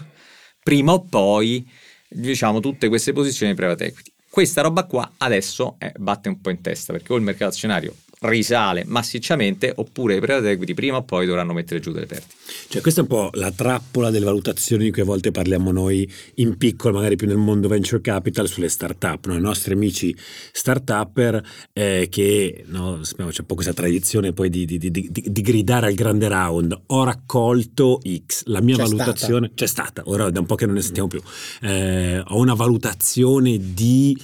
prima 0.63 0.93
o 0.93 1.01
poi 1.01 1.65
diciamo 2.07 2.59
tutte 2.59 2.87
queste 2.89 3.13
posizioni 3.13 3.51
di 3.51 3.57
private 3.57 3.85
equity. 3.85 4.10
Questa 4.31 4.61
roba 4.61 4.85
qua 4.85 5.11
adesso 5.17 5.75
eh, 5.77 5.91
batte 5.97 6.29
un 6.29 6.39
po' 6.39 6.51
in 6.51 6.61
testa 6.61 6.93
perché 6.93 7.11
o 7.11 7.17
il 7.17 7.21
mercato 7.21 7.51
azionario 7.51 7.93
risale 8.21 8.83
massicciamente 8.85 9.71
oppure 9.75 10.15
i 10.15 10.19
private 10.19 10.51
equity 10.51 10.73
prima 10.73 10.97
o 10.97 11.03
poi 11.03 11.25
dovranno 11.25 11.53
mettere 11.53 11.79
giù 11.79 11.91
delle 11.91 12.05
perdite. 12.05 12.33
Cioè 12.67 12.81
questa 12.81 13.01
è 13.01 13.03
un 13.03 13.09
po' 13.09 13.29
la 13.33 13.51
trappola 13.51 14.11
delle 14.11 14.25
valutazioni 14.25 14.83
di 14.85 14.91
cui 14.91 15.01
a 15.01 15.05
volte 15.05 15.31
parliamo 15.31 15.71
noi 15.71 16.09
in 16.35 16.57
piccolo, 16.57 16.95
magari 16.95 17.15
più 17.15 17.27
nel 17.27 17.37
mondo 17.37 17.67
venture 17.67 18.01
capital, 18.01 18.47
sulle 18.47 18.69
start-up. 18.69 19.25
No? 19.25 19.35
I 19.35 19.41
nostri 19.41 19.73
amici 19.73 20.15
start-upper 20.51 21.43
eh, 21.73 22.07
che 22.09 22.63
no, 22.67 23.03
sappiamo, 23.03 23.31
c'è 23.31 23.41
un 23.41 23.47
po' 23.47 23.55
questa 23.55 23.73
tradizione 23.73 24.33
poi 24.33 24.49
di, 24.49 24.65
di, 24.65 24.77
di, 24.77 25.09
di, 25.11 25.41
gridare 25.41 25.87
al 25.87 25.93
grande 25.93 26.27
round, 26.27 26.79
ho 26.87 27.03
raccolto 27.03 28.01
X, 28.27 28.43
la 28.45 28.61
mia 28.61 28.75
c'è 28.75 28.83
valutazione 28.83 29.47
stata. 29.47 29.53
c'è 29.55 29.67
stata, 29.67 30.01
ora 30.05 30.29
da 30.29 30.39
un 30.39 30.45
po' 30.45 30.55
che 30.55 30.65
non 30.65 30.75
ne 30.75 30.81
sentiamo 30.81 31.07
più, 31.07 31.21
eh, 31.61 32.23
ho 32.23 32.37
una 32.37 32.53
valutazione 32.53 33.57
di 33.73 34.15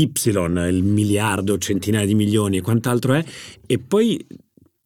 y, 0.00 0.10
il 0.68 0.82
miliardo, 0.82 1.58
centinaia 1.58 2.06
di 2.06 2.14
milioni 2.14 2.58
e 2.58 2.60
quant'altro 2.60 3.14
è, 3.14 3.24
e 3.66 3.78
poi 3.78 4.24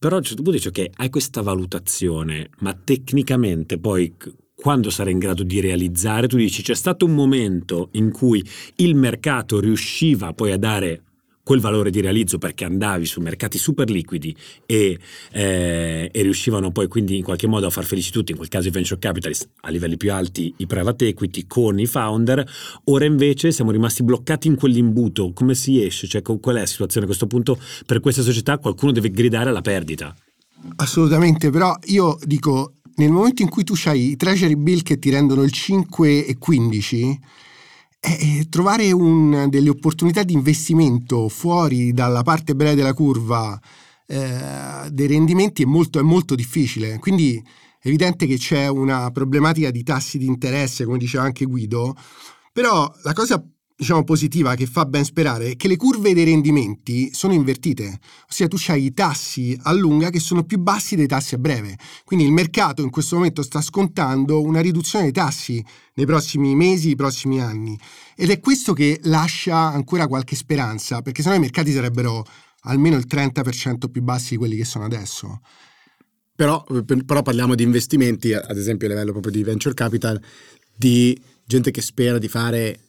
però 0.01 0.15
a 0.15 0.19
un 0.19 0.25
certo 0.25 0.43
punto 0.43 0.57
dice 0.57 0.69
ok, 0.71 0.99
hai 0.99 1.11
questa 1.11 1.43
valutazione, 1.43 2.49
ma 2.61 2.73
tecnicamente 2.73 3.79
poi 3.79 4.17
quando 4.55 4.89
sarai 4.89 5.13
in 5.13 5.19
grado 5.19 5.43
di 5.43 5.61
realizzare, 5.61 6.27
tu 6.27 6.37
dici 6.37 6.63
c'è 6.63 6.75
stato 6.75 7.05
un 7.05 7.15
momento 7.15 7.89
in 7.93 8.11
cui 8.11 8.43
il 8.77 8.95
mercato 8.95 9.61
riusciva 9.61 10.33
poi 10.33 10.53
a 10.53 10.59
dare 10.59 11.03
quel 11.51 11.59
valore 11.61 11.91
di 11.91 12.01
realizzo 12.01 12.39
perché 12.39 12.65
andavi 12.65 13.05
su 13.05 13.21
mercati 13.21 13.59
super 13.59 13.91
liquidi 13.91 14.33
e, 14.67 14.97
eh, 15.33 16.09
e, 16.13 16.23
riuscivano 16.23 16.71
poi 16.71 16.87
quindi 16.87 17.17
in 17.17 17.25
qualche 17.25 17.49
modo 17.49 17.67
a 17.67 17.71
far 17.71 17.85
felici 17.85 18.13
tutti, 18.13 18.31
in 18.31 18.37
quel 18.37 18.49
caso 18.49 18.69
i 18.69 18.71
venture 18.71 19.01
capitalist 19.01 19.49
a 19.63 19.71
livelli 19.71 19.97
più 19.97 20.13
alti, 20.13 20.55
i 20.59 20.69
private 20.69 21.09
equity 21.09 21.49
con 21.49 21.81
i 21.81 21.87
founder, 21.87 22.49
ora 22.85 23.05
invece 23.05 23.51
siamo 23.51 23.73
rimasti 23.73 24.05
bloccati 24.05 24.47
in 24.47 24.55
quell'imbuto, 24.55 25.33
come 25.33 25.57
si 25.57 25.83
esce? 25.85 26.07
Cioè 26.07 26.23
qual 26.23 26.55
è 26.55 26.61
la 26.61 26.67
situazione 26.67 27.07
a 27.07 27.09
questo 27.09 27.27
punto 27.27 27.59
per 27.85 27.99
questa 27.99 28.23
società? 28.23 28.59
Qualcuno 28.59 28.93
deve 28.93 29.11
gridare 29.11 29.51
alla 29.51 29.61
perdita. 29.61 30.15
Assolutamente, 30.77 31.51
però 31.51 31.77
io 31.87 32.17
dico, 32.23 32.75
nel 32.95 33.11
momento 33.11 33.43
in 33.43 33.49
cui 33.49 33.65
tu 33.65 33.75
hai 33.87 34.11
i 34.11 34.17
treasury 34.17 34.55
bill 34.55 34.83
che 34.83 35.01
ti 35.01 35.11
rendono 35.11 35.43
il 35.43 35.51
5 35.51 36.27
e 36.27 36.39
15 36.39 37.19
eh, 38.01 38.47
trovare 38.49 38.91
un, 38.93 39.47
delle 39.49 39.69
opportunità 39.69 40.23
di 40.23 40.33
investimento 40.33 41.29
fuori 41.29 41.93
dalla 41.93 42.23
parte 42.23 42.55
breve 42.55 42.75
della 42.75 42.95
curva 42.95 43.61
eh, 44.07 44.91
dei 44.91 45.07
rendimenti 45.07 45.63
è 45.63 45.67
molto, 45.67 45.99
è 45.99 46.03
molto 46.03 46.35
difficile. 46.35 46.99
Quindi 46.99 47.41
è 47.81 47.87
evidente 47.89 48.27
che 48.27 48.37
c'è 48.37 48.67
una 48.69 49.11
problematica 49.11 49.71
di 49.71 49.83
tassi 49.83 50.19
di 50.19 50.27
interesse, 50.27 50.85
come 50.85 50.99
diceva 50.99 51.25
anche 51.25 51.45
Guido, 51.45 51.95
però 52.53 52.93
la 53.05 53.13
cosa 53.13 53.43
diciamo, 53.81 54.05
positiva 54.05 54.55
che 54.57 54.67
fa 54.67 54.85
ben 54.85 55.05
sperare 55.05 55.53
è 55.53 55.57
che 55.57 55.67
le 55.67 55.79
curve 55.79 56.13
dei 56.13 56.25
rendimenti 56.25 57.15
sono 57.15 57.33
invertite, 57.33 57.99
ossia 58.29 58.47
tu 58.47 58.59
hai 58.67 58.85
i 58.85 58.93
tassi 58.93 59.59
a 59.63 59.73
lunga 59.73 60.11
che 60.11 60.21
sono 60.21 60.45
più 60.45 60.59
bassi 60.59 60.97
dei 60.97 61.07
tassi 61.07 61.35
a 61.35 61.39
breve. 61.39 61.79
Quindi 62.05 62.27
il 62.27 62.33
mercato 62.33 62.83
in 62.83 62.91
questo 62.91 63.17
momento 63.17 63.43
sta 63.43 63.63
scontando 63.63 64.43
una 64.43 64.61
riduzione 64.61 65.05
dei 65.05 65.15
tassi 65.15 65.65
nei 65.95 66.05
prossimi 66.05 66.55
mesi, 66.55 66.89
nei 66.89 66.97
prossimi 66.97 67.41
anni. 67.41 67.79
Ed 68.15 68.29
è 68.29 68.39
questo 68.39 68.75
che 68.75 69.01
lascia 69.05 69.57
ancora 69.57 70.07
qualche 70.09 70.37
speranza, 70.37 71.01
perché 71.01 71.23
sennò 71.23 71.37
i 71.37 71.41
mercati 71.41 71.73
sarebbero 71.73 72.23
almeno 72.65 72.99
il 72.99 73.07
30% 73.09 73.91
più 73.91 74.03
bassi 74.03 74.33
di 74.33 74.37
quelli 74.37 74.57
che 74.57 74.67
sono 74.67 74.85
adesso. 74.85 75.41
Però, 76.37 76.63
però 77.07 77.23
parliamo 77.23 77.55
di 77.55 77.63
investimenti, 77.63 78.35
ad 78.35 78.59
esempio 78.59 78.89
a 78.89 78.91
livello 78.91 79.13
proprio 79.13 79.33
di 79.33 79.43
venture 79.43 79.73
capital, 79.73 80.21
di 80.77 81.19
gente 81.47 81.71
che 81.71 81.81
spera 81.81 82.19
di 82.19 82.29
fare 82.29 82.81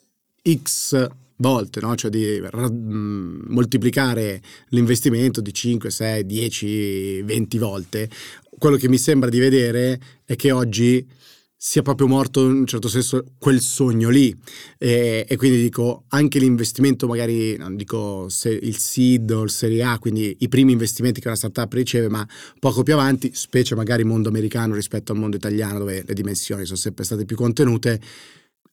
X 0.49 1.07
volte, 1.37 1.79
no? 1.81 1.95
cioè 1.95 2.09
di 2.09 2.39
mh, 2.39 3.45
moltiplicare 3.47 4.41
l'investimento 4.69 5.41
di 5.41 5.53
5, 5.53 5.89
6, 5.89 6.25
10, 6.25 7.21
20 7.23 7.57
volte. 7.57 8.09
Quello 8.57 8.77
che 8.77 8.87
mi 8.87 8.97
sembra 8.97 9.29
di 9.29 9.39
vedere 9.39 9.99
è 10.23 10.35
che 10.35 10.51
oggi 10.51 11.05
sia 11.63 11.83
proprio 11.83 12.07
morto 12.07 12.43
in 12.43 12.55
un 12.55 12.65
certo 12.65 12.87
senso 12.87 13.23
quel 13.37 13.61
sogno 13.61 14.09
lì 14.09 14.35
e, 14.79 15.27
e 15.29 15.35
quindi 15.37 15.61
dico 15.61 16.05
anche 16.07 16.39
l'investimento 16.39 17.05
magari 17.05 17.55
non 17.55 17.75
dico 17.75 18.29
se, 18.29 18.49
il 18.49 18.75
seed 18.77 19.29
o 19.29 19.43
il 19.43 19.51
serie 19.51 19.83
A 19.83 19.99
quindi 19.99 20.37
i 20.39 20.49
primi 20.49 20.71
investimenti 20.71 21.21
che 21.21 21.27
una 21.27 21.37
startup 21.37 21.71
riceve 21.73 22.09
ma 22.09 22.27
poco 22.57 22.81
più 22.81 22.93
avanti 22.93 23.29
specie 23.35 23.75
magari 23.75 24.03
mondo 24.03 24.29
americano 24.29 24.73
rispetto 24.73 25.11
al 25.11 25.19
mondo 25.19 25.35
italiano 25.35 25.77
dove 25.77 26.03
le 26.03 26.13
dimensioni 26.15 26.65
sono 26.65 26.79
sempre 26.79 27.03
state 27.03 27.25
più 27.25 27.35
contenute 27.35 28.01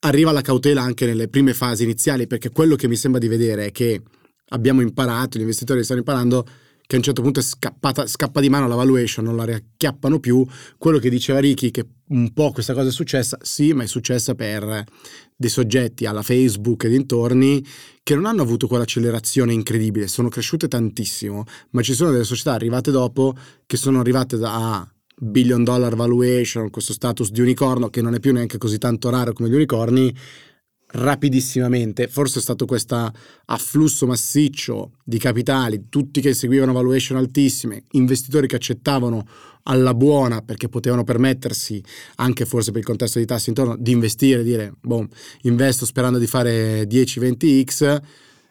arriva 0.01 0.33
la 0.33 0.43
cautela 0.43 0.83
anche 0.83 1.07
nelle 1.07 1.29
prime 1.29 1.55
fasi 1.55 1.85
iniziali, 1.85 2.27
perché 2.27 2.51
quello 2.51 2.77
che 2.77 2.89
mi 2.89 2.97
sembra 2.97 3.21
di 3.21 3.29
vedere 3.29 3.67
è 3.67 3.73
che 3.73 4.03
abbiamo 4.51 4.81
imparato, 4.81 5.39
gli 5.39 5.43
investitori 5.43 5.85
stanno 5.85 6.01
imparando 6.01 6.47
che 6.89 6.95
a 6.95 6.99
un 6.99 7.05
certo 7.05 7.21
punto 7.21 7.41
è 7.41 7.43
scappata, 7.43 8.07
scappa 8.07 8.41
di 8.41 8.49
mano 8.49 8.67
la 8.67 8.75
valuation, 8.75 9.23
non 9.23 9.37
la 9.37 9.45
riacchiappano 9.45 10.21
più. 10.21 10.43
Quello 10.79 10.99
che 10.99 11.11
diceva 11.11 11.39
Ricky, 11.39 11.71
che 11.71 11.87
un 12.09 12.33
po' 12.33 12.51
questa 12.51 12.73
cosa 12.73 12.89
è 12.89 12.91
successa, 12.91 13.37
sì, 13.43 13.75
ma 13.75 13.83
è 13.83 13.87
successa 13.87 14.35
per 14.35 14.85
dei 15.37 15.51
soggetti 15.51 16.07
alla 16.07 16.23
Facebook 16.23 16.85
e 16.85 16.89
dintorni 16.89 17.63
che 18.03 18.15
non 18.15 18.25
hanno 18.25 18.41
avuto 18.41 18.67
quell'accelerazione 18.67 19.53
incredibile, 19.53 20.09
sono 20.09 20.31
cresciute 20.31 20.67
tantissimo, 20.67 21.45
ma 21.73 21.83
ci 21.83 21.93
sono 21.93 22.11
delle 22.11 22.25
società 22.25 22.55
arrivate 22.55 22.91
dopo 22.91 23.37
che 23.67 23.77
sono 23.77 24.01
arrivate 24.01 24.39
da 24.39 24.91
billion 25.19 25.65
dollar 25.65 25.95
valuation, 25.95 26.71
questo 26.71 26.93
status 26.93 27.31
di 27.31 27.41
unicorno 27.41 27.89
che 27.89 28.03
non 28.03 28.15
è 28.15 28.21
più 28.21 28.33
neanche 28.33 28.59
così 28.59 28.79
tanto 28.79 29.11
raro 29.11 29.33
come 29.33 29.49
gli 29.49 29.55
unicorni, 29.55 30.15
rapidissimamente, 30.91 32.09
forse 32.09 32.39
è 32.39 32.43
stato 32.43 32.65
questo 32.65 33.13
afflusso 33.47 34.07
massiccio 34.07 34.93
di 35.05 35.19
capitali, 35.19 35.87
tutti 35.89 36.21
che 36.21 36.33
seguivano 36.33 36.73
valuation 36.73 37.19
altissime, 37.19 37.85
investitori 37.93 38.47
che 38.47 38.57
accettavano 38.57 39.27
alla 39.65 39.93
buona 39.93 40.41
perché 40.41 40.69
potevano 40.69 41.05
permettersi, 41.05 41.83
anche 42.17 42.47
forse 42.47 42.71
per 42.71 42.81
il 42.81 42.87
contesto 42.87 43.19
di 43.19 43.27
tassi 43.27 43.51
intorno, 43.51 43.77
di 43.77 43.93
investire, 43.93 44.43
dire, 44.43 44.73
boh, 44.81 45.07
investo 45.43 45.85
sperando 45.85 46.19
di 46.19 46.27
fare 46.27 46.85
10-20x 46.85 48.01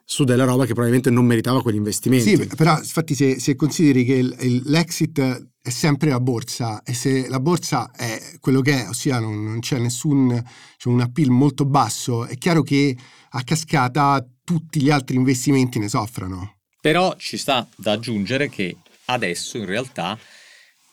su 0.09 0.23
della 0.23 0.45
roba 0.45 0.61
che 0.61 0.71
probabilmente 0.71 1.09
non 1.09 1.25
meritava 1.25 1.61
quegli 1.61 1.75
investimenti. 1.75 2.37
Sì, 2.37 2.47
però 2.55 2.77
infatti 2.77 3.13
se, 3.13 3.41
se 3.41 3.57
consideri 3.57 4.05
che 4.05 4.13
il, 4.13 4.37
il, 4.39 4.61
l'exit 4.63 5.49
è 5.61 5.69
sempre 5.69 6.09
la 6.09 6.21
borsa 6.21 6.81
e 6.81 6.93
se 6.93 7.27
la 7.27 7.41
borsa 7.41 7.91
è 7.91 8.17
quello 8.39 8.61
che 8.61 8.83
è, 8.83 8.87
ossia 8.87 9.19
non, 9.19 9.43
non 9.43 9.59
c'è 9.59 9.77
nessun 9.79 10.41
c'è 10.77 10.87
un 10.87 11.01
appeal 11.01 11.29
molto 11.29 11.65
basso, 11.65 12.25
è 12.25 12.37
chiaro 12.37 12.61
che 12.61 12.95
a 13.31 13.43
cascata 13.43 14.25
tutti 14.45 14.81
gli 14.81 14.89
altri 14.89 15.17
investimenti 15.17 15.77
ne 15.77 15.89
soffrono. 15.89 16.59
Però 16.79 17.13
ci 17.17 17.35
sta 17.35 17.67
da 17.75 17.91
aggiungere 17.91 18.47
che 18.47 18.77
adesso 19.07 19.57
in 19.57 19.65
realtà 19.65 20.17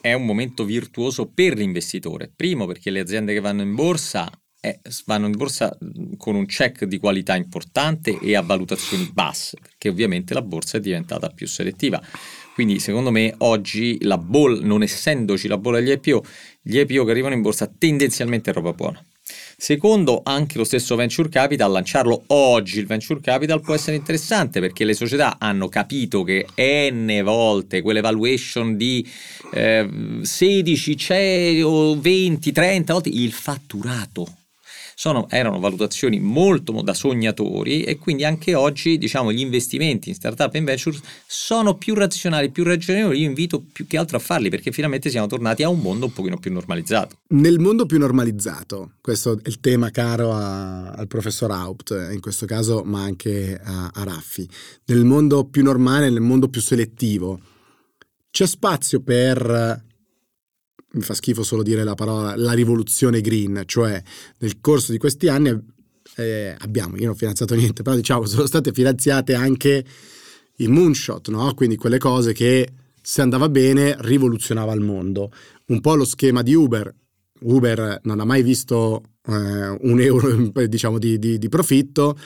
è 0.01 0.13
un 0.13 0.27
momento 0.27 0.65
virtuoso 0.65 1.27
per 1.27 1.57
l'investitore. 1.57 2.33
Primo 2.35 2.67
perché 2.67 2.91
le 2.91 2.99
aziende 2.99 3.33
che 3.33 3.39
vanno 3.39 3.63
in 3.63 3.77
borsa 3.77 4.29
eh, 4.65 4.81
vanno 5.05 5.27
in 5.27 5.37
borsa 5.37 5.77
con 6.17 6.35
un 6.35 6.47
check 6.47 6.85
di 6.85 6.99
qualità 6.99 7.37
importante 7.37 8.19
e 8.19 8.35
a 8.35 8.41
valutazioni 8.41 9.11
basse, 9.13 9.59
perché 9.61 9.91
ovviamente 9.91 10.33
la 10.33 10.41
borsa 10.43 10.79
è 10.79 10.81
diventata 10.81 11.29
più 11.29 11.47
selettiva. 11.47 12.01
Quindi 12.55 12.79
secondo 12.79 13.11
me 13.11 13.35
oggi 13.39 13.99
la 14.03 14.17
bolla, 14.17 14.65
non 14.65 14.83
essendoci 14.83 15.49
la 15.49 15.59
bolla 15.59 15.81
degli 15.81 15.91
IPO, 15.91 16.25
gli 16.63 16.79
IPO 16.79 17.05
che 17.05 17.11
arrivano 17.11 17.35
in 17.35 17.43
borsa 17.43 17.71
tendenzialmente 17.77 18.51
è 18.51 18.55
roba 18.55 18.73
buona. 18.73 19.05
Secondo, 19.57 20.21
anche 20.25 20.59
lo 20.59 20.65
stesso 20.65 20.97
venture 20.97 21.29
capital, 21.29 21.73
lanciarlo 21.73 22.25
oggi 22.29 22.79
il 22.79 22.87
venture 22.87 23.21
capital 23.21 23.61
può 23.61 23.75
essere 23.75 23.97
interessante 23.97 24.61
perché 24.61 24.85
le 24.85 24.95
società 24.95 25.37
hanno 25.39 25.69
capito 25.69 26.23
che 26.23 26.47
n 26.91 27.21
volte 27.23 27.83
quelle 27.83 28.01
valuation 28.01 28.77
di 28.77 29.07
eh, 29.53 30.21
16, 30.23 30.95
c'è 30.95 31.65
o 31.65 31.99
20, 31.99 32.53
30 32.53 32.93
volte 32.93 33.09
il 33.09 33.33
fatturato 33.33 34.44
sono, 34.95 35.27
erano 35.29 35.59
valutazioni 35.59 36.21
molto 36.21 36.81
da 36.83 36.95
sognatori 36.95 37.83
e 37.83 37.99
quindi 37.99 38.25
anche 38.25 38.55
oggi 38.55 38.99
diciamo, 38.99 39.33
gli 39.33 39.41
investimenti 39.41 40.09
in 40.09 40.15
startup 40.15 40.55
e 40.55 40.59
in 40.59 40.65
venture 40.65 40.99
sono 41.27 41.77
più 41.77 41.95
razionali, 41.95 42.51
più 42.51 42.65
ragionevoli. 42.65 43.21
Io 43.21 43.27
invito 43.27 43.63
più 43.73 43.87
che 43.87 43.97
altro 43.97 44.17
a 44.17 44.21
farli 44.21 44.49
perché 44.49 44.73
finalmente 44.73 45.11
siamo 45.11 45.27
tornati 45.27 45.63
a 45.63 45.69
un 45.69 45.81
mondo 45.81 46.07
un 46.07 46.13
pochino 46.13 46.39
più 46.39 46.53
normalizzato. 46.53 47.19
Nel 47.29 47.59
mondo 47.59 47.87
più 47.87 47.99
normalizzato, 47.99 48.93
questo 49.01 49.33
è 49.33 49.49
il 49.49 49.61
tema 49.61 49.91
caro 49.91 50.33
a, 50.33 50.91
al 50.91 51.07
professor 51.07 51.51
Haupt 51.51 52.11
in 52.13 52.21
questo 52.21 52.47
caso, 52.47 52.83
ma 52.85 53.03
anche 53.03 53.61
a, 53.63 53.91
a 53.93 54.05
Raffi. 54.05 54.49
Nel 54.87 55.05
mondo 55.05 55.45
più 55.45 55.63
normale, 55.63 56.11
nel 56.11 56.21
mondo 56.21 56.49
più 56.49 56.61
selettivo, 56.61 57.41
c'è 58.31 58.47
spazio 58.47 59.01
per 59.01 59.83
mi 60.95 61.03
fa 61.03 61.15
schifo 61.15 61.43
solo 61.43 61.63
dire 61.63 61.85
la 61.85 61.95
parola, 61.95 62.37
la 62.37 62.53
rivoluzione 62.53 63.21
green, 63.21 63.63
cioè 63.67 64.03
nel 64.39 64.61
corso 64.61 64.93
di 64.93 64.99
questi 64.99 65.29
anni 65.29 65.57
eh, 66.17 66.55
abbiamo, 66.59 66.97
io 66.97 67.03
non 67.05 67.13
ho 67.13 67.17
finanziato 67.17 67.55
niente, 67.55 67.83
però 67.83 67.97
diciamo 67.97 68.27
sono 68.27 68.47
state 68.47 68.73
finanziate 68.73 69.35
anche 69.35 69.85
i 70.57 70.69
moonshot, 70.69 71.29
no? 71.29 71.53
quindi 71.55 71.77
quelle 71.77 71.99
cose 71.99 72.33
che 72.33 72.69
se 73.01 73.21
andava 73.21 73.49
bene 73.49 73.97
rivoluzionava 73.99 74.73
il 74.73 74.81
mondo. 74.81 75.31
Un 75.67 75.81
po' 75.81 75.95
lo 75.95 76.05
schema 76.05 76.43
di 76.43 76.55
Uber. 76.55 76.95
Uber 77.45 78.01
non 78.03 78.21
ha 78.21 78.25
mai 78.25 78.43
visto 78.43 79.03
eh, 79.27 79.77
un 79.81 80.01
euro 80.01 80.51
diciamo, 80.67 80.99
di, 80.99 81.19
di, 81.19 81.39
di 81.39 81.49
profitto, 81.49 82.17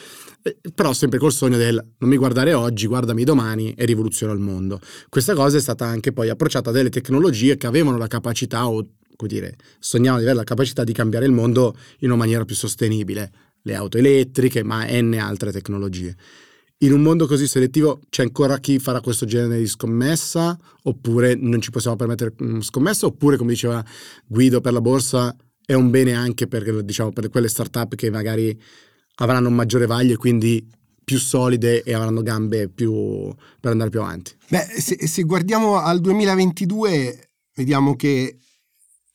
eh, 0.42 0.58
però 0.74 0.92
sempre 0.92 1.18
col 1.18 1.32
sogno 1.32 1.56
del 1.56 1.74
non 1.98 2.10
mi 2.10 2.16
guardare 2.16 2.54
oggi, 2.54 2.86
guardami 2.86 3.24
domani 3.24 3.72
e 3.74 3.84
rivoluziono 3.84 4.32
il 4.32 4.40
mondo. 4.40 4.80
Questa 5.08 5.34
cosa 5.34 5.56
è 5.56 5.60
stata 5.60 5.86
anche 5.86 6.12
poi 6.12 6.28
approcciata 6.28 6.70
a 6.70 6.72
delle 6.72 6.90
tecnologie 6.90 7.56
che 7.56 7.66
avevano 7.66 7.98
la 7.98 8.06
capacità 8.06 8.68
o 8.68 8.86
come 9.18 9.30
dire, 9.32 9.56
sognavano 9.80 10.18
di 10.18 10.24
avere 10.26 10.38
la 10.38 10.44
capacità 10.44 10.84
di 10.84 10.92
cambiare 10.92 11.26
il 11.26 11.32
mondo 11.32 11.76
in 11.98 12.10
una 12.10 12.18
maniera 12.18 12.44
più 12.44 12.54
sostenibile, 12.54 13.32
le 13.62 13.74
auto 13.74 13.98
elettriche, 13.98 14.62
ma 14.62 14.86
n 14.88 15.18
altre 15.18 15.50
tecnologie. 15.50 16.14
In 16.80 16.92
un 16.92 17.02
mondo 17.02 17.26
così 17.26 17.48
selettivo 17.48 18.00
c'è 18.08 18.22
ancora 18.22 18.58
chi 18.58 18.78
farà 18.78 19.00
questo 19.00 19.26
genere 19.26 19.58
di 19.58 19.66
scommessa 19.66 20.56
oppure 20.84 21.34
non 21.34 21.60
ci 21.60 21.70
possiamo 21.70 21.96
permettere 21.96 22.32
scommessa 22.60 23.06
oppure 23.06 23.36
come 23.36 23.50
diceva 23.50 23.84
Guido 24.24 24.60
per 24.60 24.72
la 24.72 24.80
borsa 24.80 25.34
è 25.66 25.74
un 25.74 25.90
bene 25.90 26.14
anche 26.14 26.46
per, 26.46 26.84
diciamo, 26.84 27.10
per 27.10 27.30
quelle 27.30 27.48
startup 27.48 27.96
che 27.96 28.10
magari 28.10 28.56
avranno 29.16 29.50
maggiore 29.50 29.86
vaglio 29.86 30.14
e 30.14 30.16
quindi 30.18 30.64
più 31.02 31.18
solide 31.18 31.82
e 31.82 31.94
avranno 31.94 32.22
gambe 32.22 32.68
più 32.68 33.34
per 33.60 33.72
andare 33.72 33.90
più 33.90 34.00
avanti. 34.00 34.36
Beh, 34.48 34.66
se, 34.78 35.04
se 35.04 35.22
guardiamo 35.24 35.78
al 35.78 36.00
2022 36.00 37.30
vediamo 37.56 37.96
che 37.96 38.38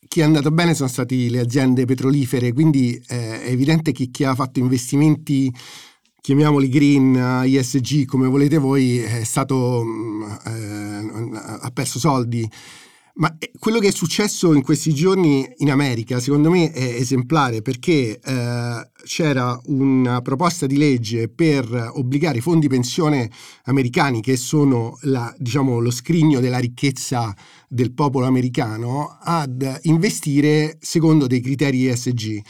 chi 0.06 0.20
è 0.20 0.22
andato 0.22 0.50
bene 0.50 0.74
sono 0.74 0.90
state 0.90 1.14
le 1.30 1.40
aziende 1.40 1.86
petrolifere, 1.86 2.52
quindi 2.52 3.02
eh, 3.08 3.42
è 3.42 3.50
evidente 3.50 3.92
che 3.92 4.10
chi 4.10 4.24
ha 4.24 4.34
fatto 4.34 4.58
investimenti 4.58 5.50
chiamiamoli 6.24 6.70
green, 6.70 7.42
ISG, 7.44 8.06
come 8.06 8.26
volete 8.28 8.56
voi, 8.56 8.96
è 8.96 9.24
stato, 9.24 9.84
mm, 9.84 10.22
eh, 10.22 11.38
ha 11.60 11.70
perso 11.70 11.98
soldi. 11.98 12.50
Ma 13.16 13.36
eh, 13.38 13.50
quello 13.58 13.78
che 13.78 13.88
è 13.88 13.92
successo 13.92 14.54
in 14.54 14.62
questi 14.62 14.94
giorni 14.94 15.46
in 15.58 15.70
America, 15.70 16.20
secondo 16.20 16.48
me, 16.48 16.72
è 16.72 16.82
esemplare 16.82 17.60
perché 17.60 18.18
eh, 18.18 18.90
c'era 19.04 19.60
una 19.66 20.22
proposta 20.22 20.64
di 20.64 20.78
legge 20.78 21.28
per 21.28 21.90
obbligare 21.92 22.38
i 22.38 22.40
fondi 22.40 22.68
pensione 22.68 23.30
americani, 23.64 24.22
che 24.22 24.38
sono 24.38 24.96
la, 25.02 25.30
diciamo, 25.36 25.78
lo 25.78 25.90
scrigno 25.90 26.40
della 26.40 26.56
ricchezza 26.58 27.36
del 27.68 27.92
popolo 27.92 28.24
americano, 28.24 29.18
ad 29.20 29.80
investire 29.82 30.78
secondo 30.80 31.26
dei 31.26 31.42
criteri 31.42 31.86
ESG. 31.86 32.40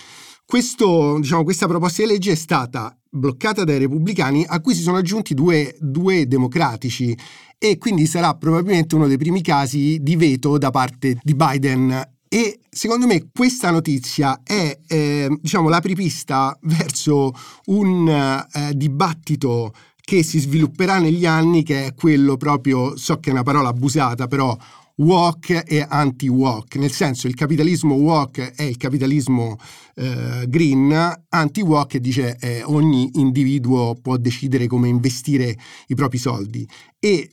Questo, 0.47 1.19
diciamo, 1.19 1.43
questa 1.43 1.67
proposta 1.67 2.03
di 2.03 2.09
legge 2.09 2.31
è 2.31 2.37
stata 2.37 2.97
bloccata 3.15 3.65
dai 3.65 3.79
repubblicani 3.79 4.45
a 4.47 4.61
cui 4.61 4.75
si 4.75 4.83
sono 4.83 4.97
aggiunti 4.99 5.35
due, 5.35 5.77
due 5.79 6.27
democratici 6.27 7.17
e 7.57 7.79
quindi 7.79 8.07
sarà 8.07 8.35
probabilmente 8.35 8.95
uno 8.95 9.07
dei 9.07 9.17
primi 9.17 9.41
casi 9.41 9.99
di 10.03 10.17
veto 10.17 10.59
da 10.59 10.71
parte 10.71 11.19
di 11.23 11.35
Biden. 11.35 12.13
E 12.29 12.59
secondo 12.69 13.07
me 13.07 13.29
questa 13.33 13.71
notizia 13.71 14.41
è 14.43 14.77
eh, 14.89 15.39
diciamo, 15.41 15.69
l'apripista 15.69 16.59
verso 16.63 17.33
un 17.67 18.09
eh, 18.09 18.73
dibattito 18.75 19.73
che 20.01 20.23
si 20.23 20.41
svilupperà 20.41 20.99
negli 20.99 21.25
anni, 21.25 21.63
che 21.63 21.87
è 21.87 21.95
quello 21.95 22.37
proprio, 22.37 22.97
so 22.97 23.21
che 23.21 23.31
è 23.31 23.33
una 23.33 23.43
parola 23.43 23.69
abusata, 23.71 24.27
però 24.27 24.55
walk 24.97 25.65
e 25.67 25.85
anti-walk, 25.87 26.77
nel 26.77 26.93
senso 26.93 27.27
il 27.27 27.35
capitalismo 27.35 27.95
walk 27.95 28.39
è 28.55 28.63
il 28.63 28.77
capitalismo 28.77 29.57
eh, 29.97 30.45
green, 30.49 31.25
anti-walk 31.29 31.97
dice 31.97 32.37
eh, 32.39 32.63
ogni 32.65 33.11
individuo 33.15 33.97
può 34.01 34.17
decidere 34.17 34.67
come 34.67 34.89
investire 34.89 35.57
i 35.89 35.95
propri 35.95 36.19
soldi 36.19 36.69
e 36.99 37.31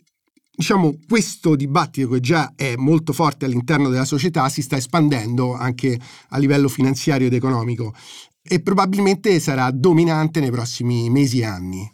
diciamo, 0.55 0.97
questo 1.07 1.55
dibattito 1.55 2.09
che 2.09 2.19
già 2.19 2.53
è 2.55 2.75
molto 2.75 3.13
forte 3.13 3.45
all'interno 3.45 3.89
della 3.89 4.05
società 4.05 4.49
si 4.49 4.61
sta 4.61 4.77
espandendo 4.77 5.53
anche 5.53 5.99
a 6.29 6.37
livello 6.37 6.67
finanziario 6.67 7.27
ed 7.27 7.33
economico 7.33 7.93
e 8.41 8.61
probabilmente 8.61 9.39
sarà 9.39 9.69
dominante 9.71 10.39
nei 10.39 10.49
prossimi 10.49 11.09
mesi 11.09 11.39
e 11.39 11.45
anni. 11.45 11.91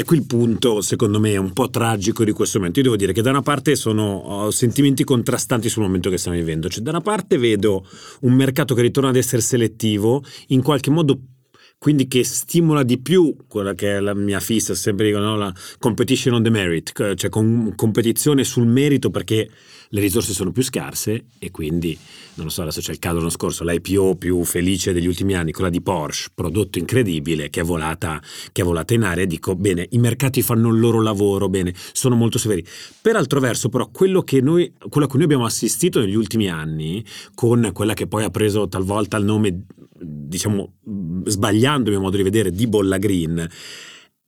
E 0.00 0.04
qui 0.04 0.16
il 0.16 0.24
punto, 0.24 0.80
secondo 0.80 1.20
me, 1.20 1.32
è 1.32 1.36
un 1.36 1.52
po' 1.52 1.68
tragico 1.68 2.24
di 2.24 2.32
questo 2.32 2.56
momento. 2.56 2.78
Io 2.78 2.86
devo 2.86 2.96
dire 2.96 3.12
che 3.12 3.20
da 3.20 3.28
una 3.28 3.42
parte 3.42 3.76
sono 3.76 4.48
sentimenti 4.50 5.04
contrastanti 5.04 5.68
sul 5.68 5.82
momento 5.82 6.08
che 6.08 6.16
stiamo 6.16 6.38
vivendo. 6.38 6.70
Cioè, 6.70 6.82
da 6.82 6.88
una 6.88 7.02
parte 7.02 7.36
vedo 7.36 7.86
un 8.20 8.32
mercato 8.32 8.74
che 8.74 8.80
ritorna 8.80 9.10
ad 9.10 9.16
essere 9.16 9.42
selettivo, 9.42 10.24
in 10.46 10.62
qualche 10.62 10.88
modo 10.88 11.20
quindi 11.80 12.08
che 12.08 12.24
stimola 12.24 12.82
di 12.82 12.98
più 12.98 13.34
quella 13.48 13.72
che 13.72 13.96
è 13.96 14.00
la 14.00 14.12
mia 14.12 14.38
fissa, 14.38 14.74
sempre 14.74 15.06
dico, 15.06 15.18
no? 15.18 15.34
la 15.38 15.50
competition 15.78 16.34
on 16.34 16.42
the 16.42 16.50
merit, 16.50 17.14
cioè 17.14 17.30
con 17.30 17.72
competizione 17.74 18.44
sul 18.44 18.66
merito 18.66 19.08
perché 19.08 19.48
le 19.88 20.00
risorse 20.00 20.34
sono 20.34 20.52
più 20.52 20.62
scarse 20.62 21.24
e 21.38 21.50
quindi, 21.50 21.96
non 22.34 22.44
lo 22.44 22.52
so, 22.52 22.60
adesso 22.60 22.82
c'è 22.82 22.90
il 22.92 22.98
caso 22.98 23.16
l'anno 23.16 23.30
scorso, 23.30 23.64
l'IPO 23.64 24.16
più 24.16 24.44
felice 24.44 24.92
degli 24.92 25.06
ultimi 25.06 25.34
anni, 25.34 25.52
quella 25.52 25.70
di 25.70 25.80
Porsche, 25.80 26.32
prodotto 26.34 26.78
incredibile 26.78 27.48
che 27.48 27.62
è 27.62 27.64
volata, 27.64 28.20
che 28.52 28.60
è 28.60 28.64
volata 28.64 28.92
in 28.92 29.02
aria, 29.02 29.24
dico, 29.24 29.56
bene, 29.56 29.86
i 29.92 29.98
mercati 29.98 30.42
fanno 30.42 30.68
il 30.68 30.80
loro 30.80 31.00
lavoro, 31.00 31.48
bene, 31.48 31.72
sono 31.92 32.14
molto 32.14 32.36
severi. 32.36 32.62
Per 33.00 33.16
altro 33.16 33.40
verso, 33.40 33.70
però, 33.70 33.88
quello 33.88 34.20
che 34.20 34.42
noi, 34.42 34.70
quello 34.90 35.06
a 35.06 35.08
cui 35.08 35.16
noi 35.16 35.24
abbiamo 35.24 35.46
assistito 35.46 35.98
negli 35.98 36.14
ultimi 36.14 36.50
anni, 36.50 37.02
con 37.34 37.70
quella 37.72 37.94
che 37.94 38.06
poi 38.06 38.24
ha 38.24 38.30
preso 38.30 38.68
talvolta 38.68 39.16
il 39.16 39.24
nome 39.24 39.64
diciamo, 40.00 40.76
sbagliando 41.24 41.90
il 41.90 41.96
mio 41.96 42.04
modo 42.04 42.16
di 42.16 42.22
vedere, 42.22 42.50
di 42.50 42.66
bolla 42.66 42.98
green, 42.98 43.48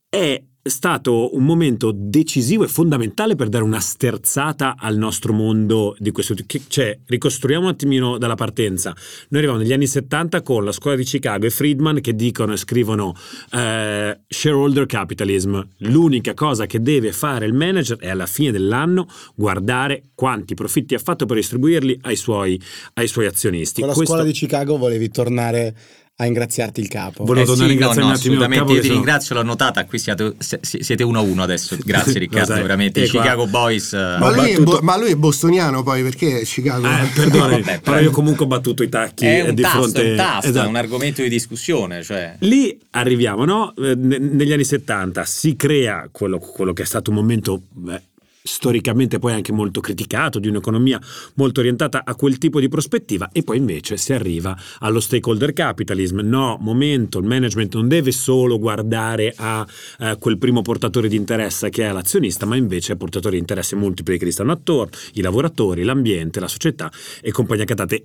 è 0.09 0.43
stato 0.71 1.35
un 1.35 1.45
momento 1.45 1.92
decisivo 1.92 2.64
e 2.64 2.69
fondamentale 2.69 3.35
per 3.35 3.49
dare 3.49 3.64
una 3.64 3.81
sterzata 3.81 4.76
al 4.78 4.97
nostro 4.97 5.33
mondo 5.33 5.97
di 5.99 6.12
questo 6.12 6.35
tipo. 6.35 6.64
Cioè, 6.69 6.99
ricostruiamo 7.07 7.64
un 7.64 7.73
attimino 7.73 8.19
dalla 8.19 8.35
partenza. 8.35 8.90
Noi 8.90 9.40
arriviamo 9.40 9.59
negli 9.59 9.73
anni 9.73 9.87
70 9.87 10.42
con 10.42 10.64
la 10.64 10.73
scuola 10.73 10.97
di 10.97 11.04
Chicago 11.04 11.47
e 11.47 11.50
Friedman 11.50 12.00
che 12.00 12.14
dicono 12.14 12.52
e 12.52 12.57
scrivono 12.57 13.14
eh, 13.50 14.21
shareholder 14.26 14.87
capitalism. 14.87 15.61
L'unica 15.78 16.35
cosa 16.35 16.66
che 16.66 16.81
deve 16.81 17.12
fare 17.12 17.47
il 17.47 17.54
manager 17.54 17.99
è 17.99 18.09
alla 18.11 18.26
fine 18.26 18.52
dell'anno 18.52 19.09
guardare 19.35 20.11
quanti 20.14 20.54
profitti 20.54 20.95
ha 20.95 20.99
fatto 20.99 21.26
per 21.26 21.37
distribuirli 21.37 21.99
ai 22.02 22.16
suoi, 22.16 22.61
ai 22.95 23.09
suoi 23.09 23.26
azionisti. 23.26 23.81
Con 23.81 23.88
la 23.88 23.95
Questo- 23.95 24.14
scuola 24.14 24.28
di 24.28 24.35
Chicago 24.37 24.76
volevi 24.76 25.09
tornare 25.11 25.75
a 26.23 26.26
ingraziarti 26.26 26.81
il 26.81 26.88
capo. 26.88 27.25
Volevo 27.25 27.52
Eh 27.52 27.57
tornare 27.57 27.73
sì, 27.73 27.79
no, 27.79 27.85
no, 27.87 27.91
un 27.93 27.97
attimino 27.99 28.11
il 28.11 28.14
assolutamente, 28.17 28.59
capo 28.59 28.73
io 28.73 28.81
ti 28.81 28.87
sono- 28.87 28.99
ringrazio, 28.99 29.35
l'ho 29.35 29.43
notata, 29.43 29.85
qui 29.85 29.99
siete, 29.99 30.35
siete 30.61 31.02
uno 31.02 31.19
a 31.19 31.23
uno 31.23 31.43
adesso, 31.43 31.76
grazie 31.85 32.19
Riccardo, 32.19 32.55
veramente, 32.55 33.02
Chicago 33.05 33.47
Boys... 33.47 33.93
eh, 33.93 34.17
Ma 34.19 34.31
lui, 34.31 34.50
è 34.50 34.52
battuto- 34.55 34.79
bo- 34.79 34.83
ma 34.83 34.97
lui 34.99 35.11
è 35.11 35.17
bostoniano 35.17 35.83
poi 35.83 36.02
perché 36.02 36.43
Chicago? 36.43 36.87
Eh, 36.87 37.07
perdone, 37.14 37.61
Vabbè, 37.61 37.81
però 37.81 37.99
io 38.00 38.11
comunque 38.11 38.45
ho 38.45 38.49
battuto 38.49 38.83
i 38.83 38.88
tacchi 38.88 39.25
è 39.26 39.45
eh, 39.45 39.49
un 39.49 39.55
di 39.55 39.62
tasto, 39.62 39.79
fronte 39.81 40.02
è 40.07 40.11
un 40.11 40.17
tasto, 40.17 40.49
Esatto. 40.49 40.67
è 40.67 40.69
un 40.69 40.76
argomento 40.76 41.23
di 41.23 41.29
discussione, 41.29 42.02
cioè... 42.02 42.37
Lì 42.41 42.79
arriviamo, 42.91 43.45
no? 43.45 43.75
Eh, 43.76 43.95
ne- 43.97 44.19
Negli 44.19 44.52
anni 44.52 44.64
70 44.64 45.25
si 45.25 45.57
crea 45.57 46.09
quello, 46.11 46.38
quello 46.38 46.73
che 46.73 46.83
è 46.83 46.87
stato 46.87 47.11
un 47.11 47.17
momento 47.17 47.62
beh, 47.71 48.02
storicamente 48.42 49.18
poi 49.18 49.32
anche 49.32 49.52
molto 49.52 49.80
criticato, 49.80 50.38
di 50.38 50.49
un'economia 50.49 51.00
molto 51.34 51.61
orientata 51.61 52.02
a 52.04 52.14
quel 52.14 52.38
tipo 52.38 52.61
di 52.61 52.68
prospettiva 52.68 53.30
e 53.32 53.42
poi 53.42 53.58
invece 53.58 53.96
si 53.96 54.12
arriva 54.12 54.56
allo 54.80 55.00
stakeholder 55.00 55.52
capitalism. 55.52 56.20
No, 56.20 56.56
momento, 56.61 57.18
il 57.18 57.26
management 57.26 57.75
non 57.75 57.88
deve 57.88 58.12
solo 58.12 58.58
guardare 58.58 59.32
a 59.37 59.66
eh, 59.99 60.16
quel 60.18 60.38
primo 60.38 60.62
portatore 60.62 61.08
di 61.08 61.16
interesse 61.16 61.70
che 61.70 61.88
è 61.88 61.92
l'azionista, 61.92 62.46
ma 62.46 62.56
invece 62.56 62.92
a 62.92 62.96
portatori 62.96 63.34
di 63.34 63.40
interesse 63.40 63.76
multipli 63.76 64.18
che 64.18 64.26
gli 64.26 64.32
stanno 64.32 64.52
attorno, 64.52 64.92
i 65.14 65.20
lavoratori, 65.20 65.82
l'ambiente, 65.82 66.40
la 66.40 66.49
società 66.49 66.90
e 67.20 67.30
compagnia 67.30 67.64
cantate. 67.64 68.04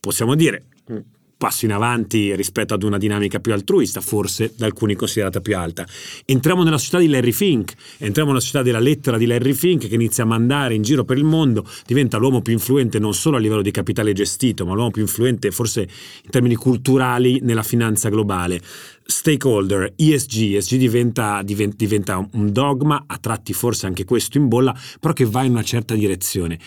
Possiamo 0.00 0.34
dire 0.34 0.64
passo 1.40 1.64
in 1.64 1.72
avanti 1.72 2.36
rispetto 2.36 2.74
ad 2.74 2.82
una 2.82 2.98
dinamica 2.98 3.38
più 3.38 3.54
altruista, 3.54 4.02
forse 4.02 4.52
da 4.58 4.66
alcuni 4.66 4.94
considerata 4.94 5.40
più 5.40 5.56
alta. 5.56 5.86
Entriamo 6.26 6.62
nella 6.62 6.76
società 6.76 6.98
di 6.98 7.08
Larry 7.08 7.32
Fink, 7.32 7.72
entriamo 7.96 8.28
nella 8.28 8.42
società 8.42 8.62
della 8.62 8.78
lettera 8.78 9.16
di 9.16 9.24
Larry 9.24 9.54
Fink 9.54 9.88
che 9.88 9.94
inizia 9.94 10.24
a 10.24 10.26
mandare 10.26 10.74
in 10.74 10.82
giro 10.82 11.02
per 11.02 11.16
il 11.16 11.24
mondo, 11.24 11.66
diventa 11.86 12.18
l'uomo 12.18 12.42
più 12.42 12.52
influente 12.52 12.98
non 12.98 13.14
solo 13.14 13.38
a 13.38 13.40
livello 13.40 13.62
di 13.62 13.70
capitale 13.70 14.12
gestito, 14.12 14.66
ma 14.66 14.74
l'uomo 14.74 14.90
più 14.90 15.00
influente 15.00 15.50
forse 15.50 15.80
in 15.80 16.28
termini 16.28 16.56
culturali 16.56 17.40
nella 17.40 17.62
finanza 17.62 18.10
globale. 18.10 18.60
Stakeholder, 19.02 19.94
ESG, 19.96 20.56
ESG 20.56 20.76
diventa, 20.76 21.40
diven- 21.42 21.72
diventa 21.74 22.18
un 22.32 22.52
dogma, 22.52 23.04
a 23.06 23.16
tratti 23.16 23.54
forse 23.54 23.86
anche 23.86 24.04
questo 24.04 24.36
in 24.36 24.46
bolla, 24.46 24.78
però 25.00 25.14
che 25.14 25.24
va 25.24 25.42
in 25.42 25.52
una 25.52 25.62
certa 25.62 25.94
direzione. 25.94 26.58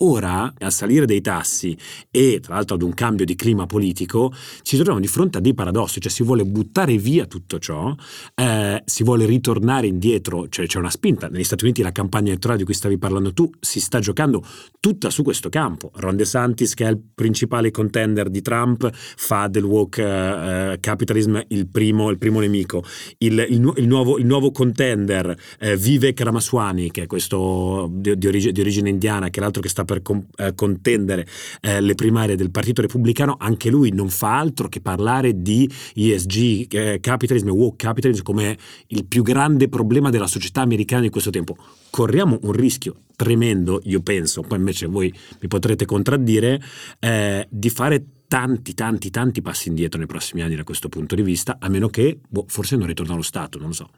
Ora, 0.00 0.52
al 0.58 0.72
salire 0.72 1.06
dei 1.06 1.22
tassi 1.22 1.74
e 2.10 2.38
tra 2.42 2.56
l'altro 2.56 2.74
ad 2.74 2.82
un 2.82 2.92
cambio 2.92 3.24
di 3.24 3.34
clima 3.34 3.64
politico, 3.64 4.30
ci 4.60 4.74
troviamo 4.74 5.00
di 5.00 5.06
fronte 5.06 5.38
a 5.38 5.40
dei 5.40 5.54
paradossi, 5.54 6.02
cioè 6.02 6.10
si 6.12 6.22
vuole 6.22 6.44
buttare 6.44 6.98
via 6.98 7.24
tutto 7.24 7.58
ciò, 7.58 7.94
eh, 8.34 8.82
si 8.84 9.04
vuole 9.04 9.24
ritornare 9.24 9.86
indietro, 9.86 10.50
cioè 10.50 10.66
c'è 10.66 10.78
una 10.78 10.90
spinta. 10.90 11.28
Negli 11.28 11.44
Stati 11.44 11.64
Uniti 11.64 11.80
la 11.80 11.92
campagna 11.92 12.28
elettorale 12.28 12.58
di 12.58 12.66
cui 12.66 12.74
stavi 12.74 12.98
parlando 12.98 13.32
tu 13.32 13.50
si 13.58 13.80
sta 13.80 13.98
giocando 13.98 14.44
tutta 14.80 15.08
su 15.08 15.22
questo 15.22 15.48
campo. 15.48 15.90
Ron 15.94 16.16
DeSantis, 16.16 16.74
che 16.74 16.84
è 16.84 16.90
il 16.90 17.00
principale 17.14 17.70
contender 17.70 18.28
di 18.28 18.42
Trump, 18.42 18.90
fa 18.92 19.48
del 19.48 19.64
woke 19.64 20.02
eh, 20.02 20.76
capitalism 20.78 21.40
il 21.48 21.68
primo, 21.68 22.10
il 22.10 22.18
primo 22.18 22.40
nemico. 22.40 22.84
Il, 23.16 23.46
il 23.48 23.60
nu- 23.62 23.72
il 23.78 23.86
nuovo, 23.86 24.18
il 24.18 24.26
nuovo 24.26 24.50
contender, 24.50 25.34
eh, 25.58 25.74
Vivek 25.74 26.20
Ramaswamy, 26.20 26.90
che 26.90 27.04
è 27.04 27.06
questo 27.06 27.88
di, 27.90 28.18
di 28.18 28.26
origine, 28.26 28.52
di 28.52 28.60
origine 28.60 28.90
indiana, 28.90 29.30
che 29.30 29.38
è 29.38 29.42
l'altro 29.42 29.62
che 29.62 29.70
sta 29.70 29.84
per 29.86 30.02
com- 30.02 30.26
eh, 30.36 30.54
contendere 30.54 31.26
eh, 31.62 31.80
le 31.80 31.94
primarie 31.94 32.36
del 32.36 32.50
Partito 32.50 32.82
Repubblicano, 32.82 33.36
anche 33.38 33.70
lui 33.70 33.90
non 33.92 34.10
fa 34.10 34.38
altro 34.38 34.68
che 34.68 34.82
parlare 34.82 35.40
di 35.40 35.66
ESG, 35.94 36.74
eh, 36.74 36.98
capitalism 37.00 37.48
e 37.48 37.52
woke 37.52 37.76
capitalism 37.86 38.22
come 38.22 38.58
il 38.88 39.06
più 39.06 39.22
grande 39.22 39.70
problema 39.70 40.10
della 40.10 40.26
società 40.26 40.60
americana 40.60 41.00
di 41.00 41.08
questo 41.08 41.30
tempo. 41.30 41.56
Corriamo 41.88 42.38
un 42.42 42.52
rischio 42.52 43.04
tremendo, 43.16 43.80
io 43.84 44.00
penso, 44.02 44.42
poi 44.42 44.58
invece 44.58 44.84
voi 44.86 45.10
mi 45.40 45.48
potrete 45.48 45.86
contraddire, 45.86 46.60
eh, 46.98 47.46
di 47.50 47.70
fare 47.70 48.04
tanti, 48.28 48.74
tanti, 48.74 49.08
tanti 49.10 49.40
passi 49.40 49.68
indietro 49.68 49.98
nei 49.98 50.08
prossimi 50.08 50.42
anni 50.42 50.56
da 50.56 50.64
questo 50.64 50.88
punto 50.90 51.14
di 51.14 51.22
vista, 51.22 51.56
a 51.60 51.68
meno 51.68 51.88
che 51.88 52.18
boh, 52.28 52.44
forse 52.48 52.76
non 52.76 52.86
ritorna 52.88 53.12
allo 53.14 53.22
Stato, 53.22 53.56
non 53.58 53.68
lo 53.68 53.72
so. 53.74 53.88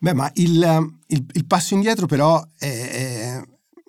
Beh, 0.00 0.14
ma 0.14 0.30
il, 0.34 0.92
il- 1.08 1.26
il 1.32 1.44
passo 1.46 1.74
indietro 1.74 2.06
però 2.06 2.42
è- 2.56 2.66
è- 2.66 3.42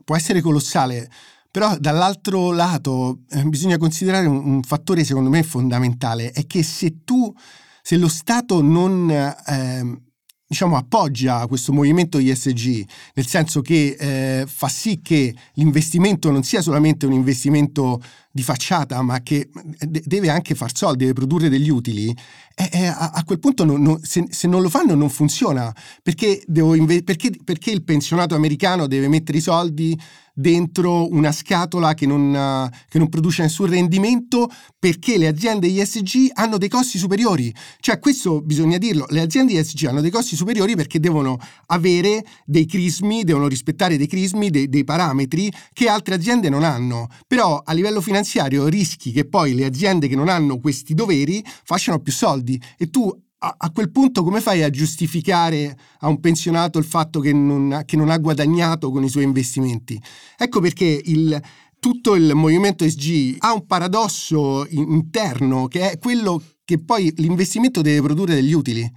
può 0.04 0.16
essere 0.16 0.42
colossale, 0.42 1.10
però 1.52 1.76
dall'altro 1.78 2.52
lato 2.52 3.20
eh, 3.30 3.44
bisogna 3.44 3.78
considerare 3.78 4.28
un, 4.28 4.38
un 4.46 4.62
fattore 4.64 5.04
secondo 5.04 5.30
me 5.30 5.44
fondamentale, 5.44 6.32
è 6.32 6.46
che 6.46 6.64
se 6.64 7.04
tu, 7.04 7.34
se 7.82 7.98
lo 7.98 8.08
Stato 8.08 8.62
non... 8.62 9.10
ehm, 9.46 10.02
diciamo, 10.50 10.78
appoggia 10.78 11.46
questo 11.46 11.72
movimento 11.72 12.18
ISG, 12.18 12.84
nel 13.14 13.28
senso 13.28 13.62
che 13.62 13.96
eh, 14.00 14.46
fa 14.48 14.68
sì 14.68 15.00
che 15.00 15.36
l'investimento 15.54 16.32
non 16.32 16.42
sia 16.42 16.64
solamente 16.64 17.06
un 17.06 17.12
investimento 17.14 18.02
di 18.32 18.42
facciata, 18.42 19.00
ma 19.04 19.22
che 19.22 19.50
de- 19.80 20.02
deve 20.04 20.30
anche 20.30 20.56
far 20.56 20.76
soldi, 20.76 21.00
deve 21.04 21.14
produrre 21.14 21.50
degli 21.50 21.70
utili, 21.70 22.10
eh, 22.56 22.70
eh, 22.72 22.86
a, 22.88 23.12
a 23.14 23.24
quel 23.24 23.38
punto 23.38 23.64
non- 23.64 23.80
non- 23.80 24.00
se, 24.02 24.26
se 24.32 24.48
non 24.48 24.64
lo 24.64 24.70
fanno 24.70 24.96
non 24.96 25.10
funziona, 25.12 25.72
perché, 26.02 26.44
inve- 26.48 27.04
perché- 27.04 27.38
perché 27.44 27.70
il 27.70 27.84
pensionato 27.84 28.34
americano 28.34 28.88
deve 28.88 29.08
mettere 29.08 29.38
i 29.38 29.42
soldi 29.42 29.96
dentro 30.39 31.12
una 31.12 31.34
scatola 31.34 31.93
che 31.93 32.06
non, 32.06 32.69
che 32.88 32.97
non 32.97 33.10
produce 33.10 33.41
nessun 33.41 33.65
rendimento 33.65 34.49
perché 34.80 35.17
le 35.17 35.28
aziende 35.28 35.67
ISG 35.67 36.30
hanno 36.34 36.58
dei 36.58 36.69
costi 36.69 36.97
superiori. 36.97 37.54
Cioè 37.80 37.99
questo 37.99 38.41
bisogna 38.41 38.78
dirlo, 38.78 39.06
le 39.10 39.19
aziende 39.19 39.54
ISG 39.54 39.86
hanno 39.86 39.99
dei 39.99 40.10
costi 40.10 40.38
superiori 40.38 40.75
perché 40.78 40.99
devono 40.99 41.38
avere 41.67 42.23
dei 42.45 42.65
crismi, 42.65 43.25
devono 43.25 43.47
rispettare 43.47 43.97
dei 43.97 44.08
crismi, 44.08 44.49
dei, 44.49 44.69
dei 44.69 44.86
parametri 44.86 45.52
che 45.73 45.89
altre 45.89 46.15
aziende 46.15 46.47
non 46.49 46.63
hanno. 46.63 47.08
Però 47.28 47.62
a 47.63 47.73
livello 47.73 47.99
finanziario 47.99 48.67
rischi 48.67 49.12
che 49.12 49.28
poi 49.28 49.54
le 49.54 49.65
aziende 49.65 50.08
che 50.08 50.15
non 50.15 50.30
hanno 50.30 50.60
questi 50.60 50.93
doveri 50.93 51.43
facciano 51.63 51.99
più 51.99 52.13
soldi 52.13 52.60
e 52.78 52.89
tu 52.89 53.13
a, 53.39 53.71
quel 53.71 53.91
punto 53.91 54.23
come 54.23 54.41
fai 54.41 54.63
a 54.63 54.69
giustificare 54.69 55.78
a 55.99 56.10
un 56.10 56.19
pensionato 56.19 56.78
il 56.78 56.86
fatto 56.86 57.19
che 57.19 57.32
non, 57.32 57.84
che 57.86 57.95
non 57.95 58.10
ha 58.10 58.17
guadagnato 58.17 58.91
con 58.91 59.04
i 59.04 59.10
suoi 59.10 59.23
investimenti? 59.23 60.02
Ecco 60.38 60.60
perché 60.60 61.02
il, 61.06 61.41
tutto 61.80 62.15
il 62.15 62.34
movimento 62.36 62.88
SG 62.88 63.38
ha 63.39 63.54
un 63.54 63.65
paradosso 63.65 64.65
in- 64.69 64.91
interno 64.91 65.67
che 65.67 65.91
è 65.91 65.97
quello 65.97 66.41
che 66.65 66.80
poi 66.84 67.13
l'investimento 67.17 67.82
deve 67.82 68.02
produrre 68.02 68.36
degli 68.36 68.54
utili. 68.54 68.91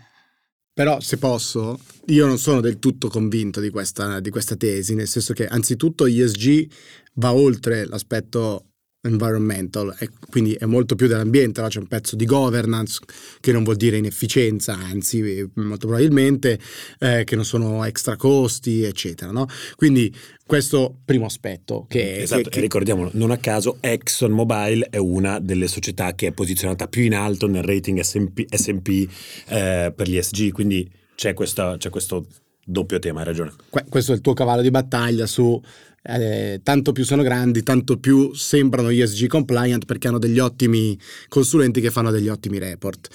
Però, 0.75 1.01
se 1.01 1.19
posso, 1.19 1.79
io 2.07 2.27
non 2.27 2.39
sono 2.39 2.61
del 2.61 2.79
tutto 2.79 3.09
convinto 3.09 3.61
di 3.61 3.71
questa, 3.71 4.21
di 4.21 4.31
questa 4.31 4.57
tesi, 4.57 4.95
nel 4.95 5.07
senso 5.07 5.35
che 5.35 5.47
anzitutto 5.47 6.07
ESG 6.07 6.71
va 7.15 7.33
oltre 7.33 7.87
l'aspetto 7.87 8.72
environmental, 9.03 9.95
quindi 10.31 10.55
è 10.55 10.65
molto 10.65 10.95
più 10.95 11.07
dell'ambiente, 11.07 11.61
no? 11.61 11.69
c'è 11.69 11.79
un 11.81 11.87
pezzo 11.89 12.17
di 12.17 12.25
governance 12.25 13.01
che 13.41 13.53
non 13.53 13.65
vuol 13.65 13.77
dire 13.77 13.97
inefficienza, 13.97 14.75
anzi 14.75 15.21
eh, 15.21 15.49
molto 15.55 15.87
probabilmente 15.87 16.59
eh, 17.01 17.25
che 17.25 17.35
non 17.35 17.45
sono 17.45 17.85
extra 17.85 18.17
costi, 18.17 18.83
eccetera. 18.85 19.31
No? 19.33 19.47
Quindi 19.77 20.15
questo 20.47 20.99
primo 21.05 21.27
aspetto 21.27 21.87
che, 21.89 22.23
esatto, 22.23 22.43
che- 22.43 22.51
che- 22.51 22.61
ricordiamolo, 22.61 23.11
non 23.15 23.31
a 23.31 23.39
caso 23.39 23.79
ExxonMobil 23.81 24.87
è 24.91 24.99
una 24.99 25.39
delle 25.41 25.67
società 25.67 26.15
che 26.15 26.29
è 26.29 26.33
posizionata 26.33 26.87
più 26.89 27.03
in 27.03 27.15
alto 27.15 27.47
nel 27.49 27.63
rating 27.63 28.01
S&P, 28.01 28.45
S&P, 28.55 29.09
eh, 29.49 29.93
per 29.95 30.09
gli 30.09 30.17
ESG, 30.17 30.53
quindi 30.53 30.89
c'è, 31.15 31.35
questa- 31.35 31.77
c'è 31.77 31.91
questo 31.91 32.27
doppio 32.65 32.99
tema, 32.99 33.21
hai 33.21 33.27
ragione. 33.27 33.53
que- 33.71 33.85
questo 33.89 34.13
è 34.13 34.15
il 34.15 34.21
tuo 34.21 34.35
cavallo 34.35 34.63
di 34.63 34.71
battaglia 34.71 35.27
su 35.27 35.61
eh, 36.05 36.61
tanto 36.63 36.93
più 36.93 37.05
sono 37.05 37.23
grandi, 37.23 37.63
tanto 37.63 37.99
più 37.99 38.35
sembrano 38.35 38.91
ESG 38.91 39.29
compliant 39.29 39.85
perché 39.85 40.09
hanno 40.09 40.19
degli 40.19 40.39
ottimi 40.39 40.99
consulenti 41.29 41.81
che 41.81 41.91
fanno 41.91 42.11
degli 42.11 42.29
ottimi 42.29 42.59
report. 42.59 43.09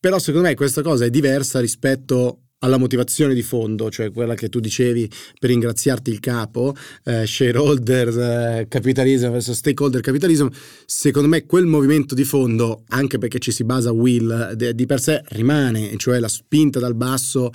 Però 0.00 0.18
secondo 0.18 0.48
me 0.48 0.54
questa 0.54 0.82
cosa 0.82 1.04
è 1.04 1.10
diversa 1.10 1.60
rispetto 1.60 2.38
alla 2.62 2.78
motivazione 2.78 3.34
di 3.34 3.42
fondo, 3.42 3.90
cioè 3.90 4.10
quella 4.12 4.34
che 4.34 4.48
tu 4.48 4.60
dicevi 4.60 5.08
per 5.38 5.50
ringraziarti 5.50 6.10
il 6.10 6.20
capo, 6.20 6.74
eh, 7.04 7.26
shareholder 7.26 8.08
eh, 8.08 8.66
capitalism 8.68 9.30
versus 9.30 9.56
stakeholder 9.58 10.00
capitalism, 10.00 10.46
secondo 10.86 11.28
me 11.28 11.44
quel 11.44 11.66
movimento 11.66 12.14
di 12.14 12.24
fondo, 12.24 12.84
anche 12.88 13.18
perché 13.18 13.38
ci 13.38 13.50
si 13.50 13.64
basa 13.64 13.90
will, 13.92 14.52
de- 14.52 14.74
di 14.74 14.86
per 14.86 15.00
sé 15.00 15.22
rimane, 15.30 15.96
cioè 15.96 16.18
la 16.20 16.28
spinta 16.28 16.78
dal 16.78 16.94
basso 16.94 17.52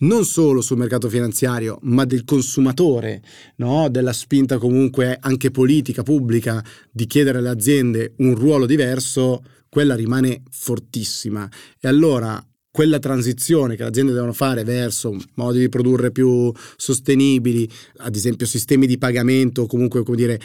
non 0.00 0.24
solo 0.24 0.60
sul 0.60 0.78
mercato 0.78 1.08
finanziario, 1.08 1.78
ma 1.82 2.04
del 2.04 2.24
consumatore, 2.24 3.22
no? 3.56 3.88
della 3.88 4.12
spinta 4.12 4.58
comunque 4.58 5.16
anche 5.20 5.50
politica, 5.50 6.02
pubblica, 6.02 6.64
di 6.90 7.06
chiedere 7.06 7.38
alle 7.38 7.48
aziende 7.48 8.14
un 8.18 8.34
ruolo 8.34 8.66
diverso, 8.66 9.42
quella 9.68 9.94
rimane 9.94 10.42
fortissima. 10.50 11.48
E 11.80 11.88
allora 11.88 12.42
quella 12.72 13.00
transizione 13.00 13.74
che 13.74 13.82
le 13.82 13.88
aziende 13.88 14.12
devono 14.12 14.32
fare 14.32 14.62
verso 14.62 15.16
modi 15.34 15.58
di 15.58 15.68
produrre 15.68 16.12
più 16.12 16.52
sostenibili, 16.76 17.68
ad 17.98 18.14
esempio 18.14 18.46
sistemi 18.46 18.86
di 18.86 18.96
pagamento 18.96 19.66
comunque 19.66 20.04
come 20.04 20.16
dire, 20.16 20.40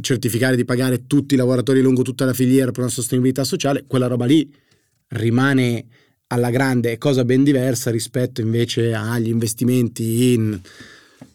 certificare 0.00 0.56
di 0.56 0.64
pagare 0.64 1.06
tutti 1.06 1.34
i 1.34 1.36
lavoratori 1.36 1.80
lungo 1.80 2.02
tutta 2.02 2.24
la 2.24 2.32
filiera 2.32 2.72
per 2.72 2.80
una 2.80 2.90
sostenibilità 2.90 3.44
sociale, 3.44 3.84
quella 3.86 4.08
roba 4.08 4.24
lì 4.24 4.52
rimane 5.08 5.86
alla 6.28 6.50
grande, 6.50 6.92
è 6.92 6.98
cosa 6.98 7.24
ben 7.24 7.42
diversa 7.42 7.90
rispetto 7.90 8.40
invece 8.40 8.94
agli 8.94 9.28
investimenti 9.28 10.32
in 10.32 10.60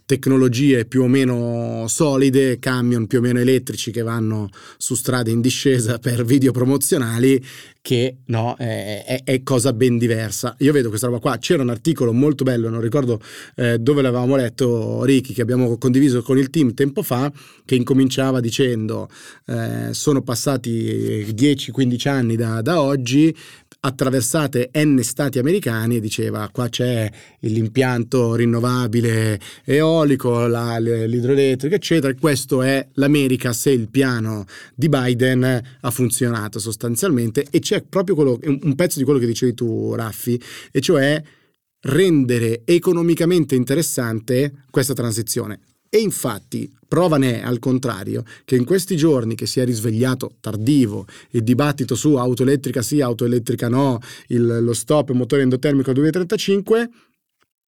tecnologie 0.09 0.85
più 0.85 1.03
o 1.03 1.07
meno 1.07 1.85
solide, 1.87 2.57
camion 2.57 3.05
più 3.05 3.19
o 3.19 3.21
meno 3.21 3.37
elettrici 3.37 3.91
che 3.91 4.01
vanno 4.01 4.49
su 4.79 4.95
strade 4.95 5.29
in 5.29 5.39
discesa 5.39 5.99
per 5.99 6.25
video 6.25 6.51
promozionali, 6.51 7.39
che 7.79 8.17
no, 8.25 8.55
è, 8.55 9.21
è, 9.23 9.43
cosa 9.43 9.71
ben 9.71 9.99
diversa. 9.99 10.55
Io 10.59 10.71
vedo 10.73 10.89
questa 10.89 11.05
roba 11.05 11.19
qua, 11.19 11.37
c'era 11.37 11.61
un 11.61 11.69
articolo 11.69 12.11
molto 12.11 12.43
bello, 12.43 12.69
non 12.69 12.81
ricordo 12.81 13.21
eh, 13.55 13.77
dove 13.77 14.01
l'avevamo 14.01 14.35
letto, 14.35 15.03
Ricky, 15.03 15.31
che 15.31 15.43
abbiamo 15.43 15.77
condiviso 15.77 16.23
con 16.23 16.39
il 16.39 16.49
team 16.49 16.73
tempo 16.73 17.03
fa, 17.03 17.31
che 17.63 17.75
incominciava 17.75 18.39
dicendo 18.39 19.09
eh, 19.45 19.89
sono 19.93 20.23
passati 20.23 21.31
10-15 21.35 22.09
anni 22.09 22.35
da, 22.35 22.63
da 22.63 22.81
oggi, 22.81 23.35
attraversate 23.81 24.71
N 24.73 24.99
stati 25.01 25.39
americani 25.39 25.97
e 25.97 25.99
diceva 26.01 26.49
qua 26.51 26.67
c'è 26.67 27.09
l'impianto 27.41 28.35
rinnovabile 28.35 29.39
eolico, 29.63 29.98
la, 30.03 30.77
l'idroelettrico, 30.77 31.75
eccetera. 31.75 32.13
Questo 32.13 32.61
è 32.61 32.87
l'America 32.93 33.53
se 33.53 33.71
il 33.71 33.89
piano 33.89 34.45
di 34.75 34.89
Biden 34.89 35.61
ha 35.81 35.91
funzionato 35.91 36.59
sostanzialmente 36.59 37.45
e 37.49 37.59
c'è 37.59 37.81
proprio 37.81 38.15
quello, 38.15 38.39
un 38.43 38.75
pezzo 38.75 38.99
di 38.99 39.05
quello 39.05 39.19
che 39.19 39.25
dicevi 39.25 39.53
tu, 39.53 39.93
Raffi, 39.95 40.41
e 40.71 40.79
cioè 40.81 41.21
rendere 41.81 42.61
economicamente 42.65 43.55
interessante 43.55 44.63
questa 44.69 44.93
transizione. 44.93 45.59
E 45.89 45.97
infatti 45.97 46.71
prova 46.87 47.17
ne 47.17 47.41
è 47.41 47.43
al 47.43 47.57
contrario 47.57 48.23
che 48.45 48.55
in 48.55 48.63
questi 48.63 48.95
giorni 48.95 49.33
che 49.33 49.47
si 49.47 49.59
è 49.59 49.65
risvegliato 49.65 50.35
tardivo 50.39 51.07
il 51.31 51.41
dibattito 51.41 51.95
su 51.95 52.15
auto 52.15 52.43
elettrica 52.43 52.83
sì, 52.83 53.01
auto 53.01 53.25
elettrica 53.25 53.69
no, 53.69 53.99
il, 54.27 54.59
lo 54.61 54.73
stop 54.73 55.11
motore 55.11 55.41
endotermico 55.41 55.89
al 55.89 55.95
2035, 55.95 56.89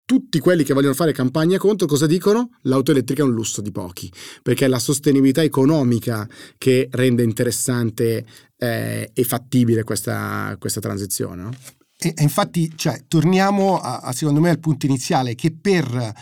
tutti 0.07 0.39
quelli 0.39 0.63
che 0.63 0.73
vogliono 0.73 0.93
fare 0.93 1.11
campagna 1.11 1.57
contro 1.57 1.85
cosa 1.85 2.05
dicono? 2.07 2.51
L'auto 2.61 2.91
elettrica 2.91 3.23
è 3.23 3.25
un 3.25 3.33
lusso 3.33 3.59
di 3.59 3.73
pochi, 3.73 4.09
perché 4.41 4.63
è 4.63 4.69
la 4.69 4.79
sostenibilità 4.79 5.43
economica 5.43 6.25
che 6.57 6.87
rende 6.91 7.23
interessante 7.23 8.25
eh, 8.57 9.11
e 9.13 9.23
fattibile 9.25 9.83
questa, 9.83 10.55
questa 10.59 10.79
transizione. 10.79 11.43
No? 11.43 11.51
E, 11.97 12.13
e, 12.15 12.23
infatti, 12.23 12.71
cioè, 12.77 13.03
torniamo 13.05 13.79
a, 13.79 13.97
a, 13.97 14.13
secondo 14.13 14.39
me 14.39 14.49
al 14.49 14.59
punto 14.59 14.85
iniziale 14.85 15.35
che 15.35 15.53
per 15.53 16.13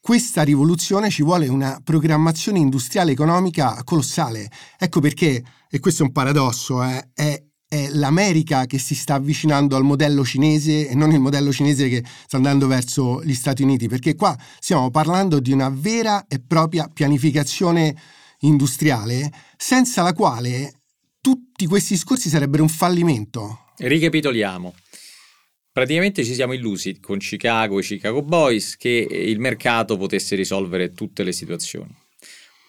questa 0.00 0.44
rivoluzione 0.44 1.10
ci 1.10 1.24
vuole 1.24 1.48
una 1.48 1.80
programmazione 1.82 2.60
industriale 2.60 3.10
economica 3.10 3.82
colossale. 3.82 4.48
Ecco 4.78 5.00
perché, 5.00 5.42
e 5.68 5.80
questo 5.80 6.04
è 6.04 6.06
un 6.06 6.12
paradosso, 6.12 6.80
eh, 6.84 7.10
è, 7.12 7.42
è 7.72 7.88
l'America 7.88 8.66
che 8.66 8.76
si 8.76 8.94
sta 8.94 9.14
avvicinando 9.14 9.76
al 9.76 9.82
modello 9.82 10.26
cinese 10.26 10.88
e 10.88 10.94
non 10.94 11.10
il 11.10 11.20
modello 11.20 11.50
cinese 11.50 11.88
che 11.88 12.04
sta 12.04 12.36
andando 12.36 12.66
verso 12.66 13.24
gli 13.24 13.32
Stati 13.32 13.62
Uniti, 13.62 13.88
perché 13.88 14.14
qua 14.14 14.36
stiamo 14.58 14.90
parlando 14.90 15.40
di 15.40 15.52
una 15.52 15.70
vera 15.70 16.26
e 16.28 16.38
propria 16.38 16.90
pianificazione 16.92 17.96
industriale 18.40 19.32
senza 19.56 20.02
la 20.02 20.12
quale 20.12 20.82
tutti 21.22 21.64
questi 21.64 21.94
discorsi 21.94 22.28
sarebbero 22.28 22.62
un 22.62 22.68
fallimento. 22.68 23.72
Ricapitoliamo. 23.78 24.74
Praticamente 25.72 26.24
ci 26.24 26.34
siamo 26.34 26.52
illusi 26.52 27.00
con 27.00 27.16
Chicago 27.16 27.78
e 27.78 27.82
Chicago 27.82 28.20
Boys 28.20 28.76
che 28.76 28.90
il 29.10 29.38
mercato 29.38 29.96
potesse 29.96 30.36
risolvere 30.36 30.92
tutte 30.92 31.22
le 31.22 31.32
situazioni. 31.32 32.01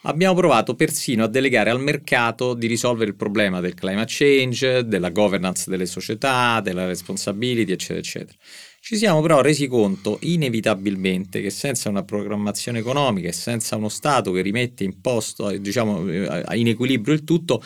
Abbiamo 0.05 0.35
provato 0.35 0.75
persino 0.75 1.23
a 1.23 1.27
delegare 1.27 1.69
al 1.69 1.79
mercato 1.79 2.55
di 2.55 2.67
risolvere 2.67 3.11
il 3.11 3.15
problema 3.15 3.61
del 3.61 3.73
climate 3.73 4.11
change, 4.13 4.85
della 4.85 5.11
governance 5.11 5.69
delle 5.69 5.85
società, 5.85 6.59
della 6.59 6.85
responsibility, 6.85 7.71
eccetera, 7.71 7.99
eccetera. 7.99 8.37
Ci 8.81 8.97
siamo 8.97 9.21
però 9.21 9.39
resi 9.39 9.65
conto 9.67 10.17
inevitabilmente 10.23 11.39
che 11.39 11.49
senza 11.49 11.87
una 11.87 12.03
programmazione 12.03 12.79
economica 12.79 13.29
e 13.29 13.31
senza 13.31 13.77
uno 13.77 13.87
Stato 13.87 14.33
che 14.33 14.41
rimette 14.41 14.83
in 14.83 14.99
posto, 14.99 15.49
diciamo, 15.57 16.11
in 16.11 16.67
equilibrio 16.67 17.13
il 17.13 17.23
tutto, 17.23 17.63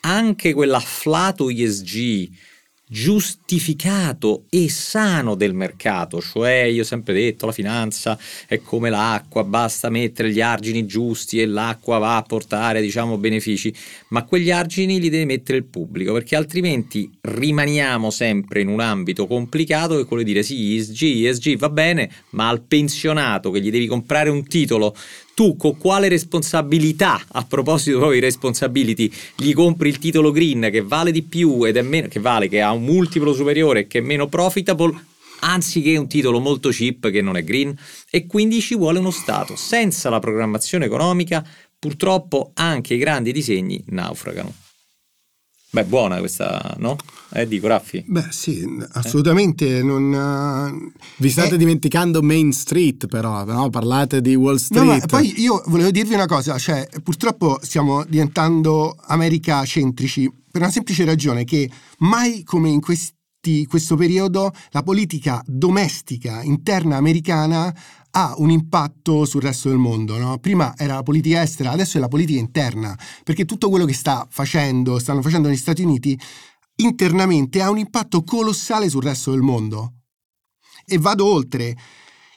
anche 0.00 0.52
quell'afflato 0.52 1.48
ISG 1.48 2.28
giustificato 2.88 4.44
e 4.48 4.68
sano 4.68 5.34
del 5.34 5.54
mercato, 5.54 6.20
cioè 6.20 6.62
io 6.62 6.82
ho 6.82 6.84
sempre 6.86 7.14
detto 7.14 7.46
la 7.46 7.52
finanza 7.52 8.18
è 8.46 8.60
come 8.60 8.90
l'acqua, 8.90 9.44
basta 9.44 9.90
mettere 9.90 10.30
gli 10.30 10.40
argini 10.40 10.86
giusti 10.86 11.40
e 11.40 11.46
l'acqua 11.46 11.98
va 11.98 12.16
a 12.16 12.22
portare 12.22 12.80
diciamo 12.80 13.18
benefici, 13.18 13.72
ma 14.08 14.24
quegli 14.24 14.50
argini 14.50 14.98
li 14.98 15.10
deve 15.10 15.26
mettere 15.26 15.58
il 15.58 15.64
pubblico 15.64 16.12
perché 16.12 16.36
altrimenti 16.36 17.10
rimaniamo 17.20 18.10
sempre 18.10 18.60
in 18.60 18.68
un 18.68 18.80
ambito 18.80 19.26
complicato 19.26 19.96
che 19.96 20.04
vuole 20.04 20.24
dire 20.24 20.42
sì, 20.42 20.76
ESG, 20.76 21.26
ESG 21.26 21.56
va 21.56 21.68
bene, 21.68 22.10
ma 22.30 22.48
al 22.48 22.62
pensionato 22.62 23.50
che 23.50 23.60
gli 23.60 23.70
devi 23.70 23.86
comprare 23.86 24.30
un 24.30 24.46
titolo 24.46 24.94
tu 25.38 25.56
con 25.56 25.78
quale 25.78 26.08
responsabilità, 26.08 27.24
a 27.28 27.44
proposito 27.44 27.98
proprio 27.98 28.18
di 28.18 28.26
responsability, 28.26 29.08
gli 29.36 29.54
compri 29.54 29.88
il 29.88 30.00
titolo 30.00 30.32
green 30.32 30.68
che 30.68 30.82
vale 30.82 31.12
di 31.12 31.22
più 31.22 31.64
ed 31.64 31.76
è 31.76 31.82
meno, 31.82 32.08
che 32.08 32.18
vale, 32.18 32.48
che 32.48 32.60
ha 32.60 32.72
un 32.72 32.82
multiplo 32.82 33.32
superiore 33.32 33.80
e 33.80 33.86
che 33.86 33.98
è 33.98 34.02
meno 34.02 34.26
profitable, 34.26 34.92
anziché 35.42 35.96
un 35.96 36.08
titolo 36.08 36.40
molto 36.40 36.70
cheap 36.70 37.08
che 37.10 37.22
non 37.22 37.36
è 37.36 37.44
green 37.44 37.72
e 38.10 38.26
quindi 38.26 38.60
ci 38.60 38.74
vuole 38.74 38.98
uno 38.98 39.12
Stato. 39.12 39.54
Senza 39.54 40.10
la 40.10 40.18
programmazione 40.18 40.86
economica 40.86 41.46
purtroppo 41.78 42.50
anche 42.54 42.94
i 42.94 42.98
grandi 42.98 43.30
disegni 43.30 43.80
naufragano. 43.90 44.52
Beh, 45.70 45.84
buona 45.84 46.18
questa, 46.18 46.74
no? 46.78 46.96
Eh, 47.30 47.46
dico, 47.46 47.66
Raffi? 47.66 48.02
Beh, 48.06 48.28
sì, 48.30 48.66
assolutamente. 48.92 49.78
Eh? 49.78 49.82
Non, 49.82 50.12
uh, 50.12 50.92
Vi 51.16 51.28
state 51.28 51.56
eh, 51.56 51.58
dimenticando 51.58 52.22
Main 52.22 52.52
Street, 52.52 53.06
però, 53.06 53.44
no? 53.44 53.68
Parlate 53.68 54.22
di 54.22 54.34
Wall 54.34 54.56
Street. 54.56 54.82
No, 54.82 54.92
ma 54.92 54.98
poi 55.06 55.40
io 55.40 55.62
volevo 55.66 55.90
dirvi 55.90 56.14
una 56.14 56.26
cosa, 56.26 56.56
cioè, 56.56 56.88
purtroppo 57.02 57.58
stiamo 57.60 58.04
diventando 58.04 58.96
America 59.06 59.62
centrici 59.66 60.30
per 60.50 60.62
una 60.62 60.70
semplice 60.70 61.04
ragione 61.04 61.44
che 61.44 61.70
mai 61.98 62.42
come 62.44 62.70
in 62.70 62.80
questi 62.80 63.16
questo 63.68 63.94
periodo 63.94 64.52
la 64.70 64.82
politica 64.82 65.40
domestica 65.46 66.42
interna 66.42 66.96
americana 66.96 67.72
ha 68.10 68.34
un 68.38 68.50
impatto 68.50 69.24
sul 69.24 69.42
resto 69.42 69.68
del 69.68 69.78
mondo. 69.78 70.16
No? 70.18 70.38
Prima 70.38 70.74
era 70.76 70.94
la 70.94 71.02
politica 71.02 71.42
estera, 71.42 71.70
adesso 71.70 71.96
è 71.96 72.00
la 72.00 72.08
politica 72.08 72.38
interna, 72.38 72.98
perché 73.24 73.44
tutto 73.44 73.68
quello 73.68 73.84
che 73.84 73.94
sta 73.94 74.26
facendo, 74.30 74.98
stanno 74.98 75.22
facendo 75.22 75.48
negli 75.48 75.56
Stati 75.56 75.82
Uniti 75.82 76.18
internamente 76.76 77.60
ha 77.60 77.70
un 77.70 77.78
impatto 77.78 78.22
colossale 78.22 78.88
sul 78.88 79.02
resto 79.02 79.30
del 79.30 79.42
mondo. 79.42 79.94
E 80.84 80.98
vado 80.98 81.26
oltre. 81.26 81.76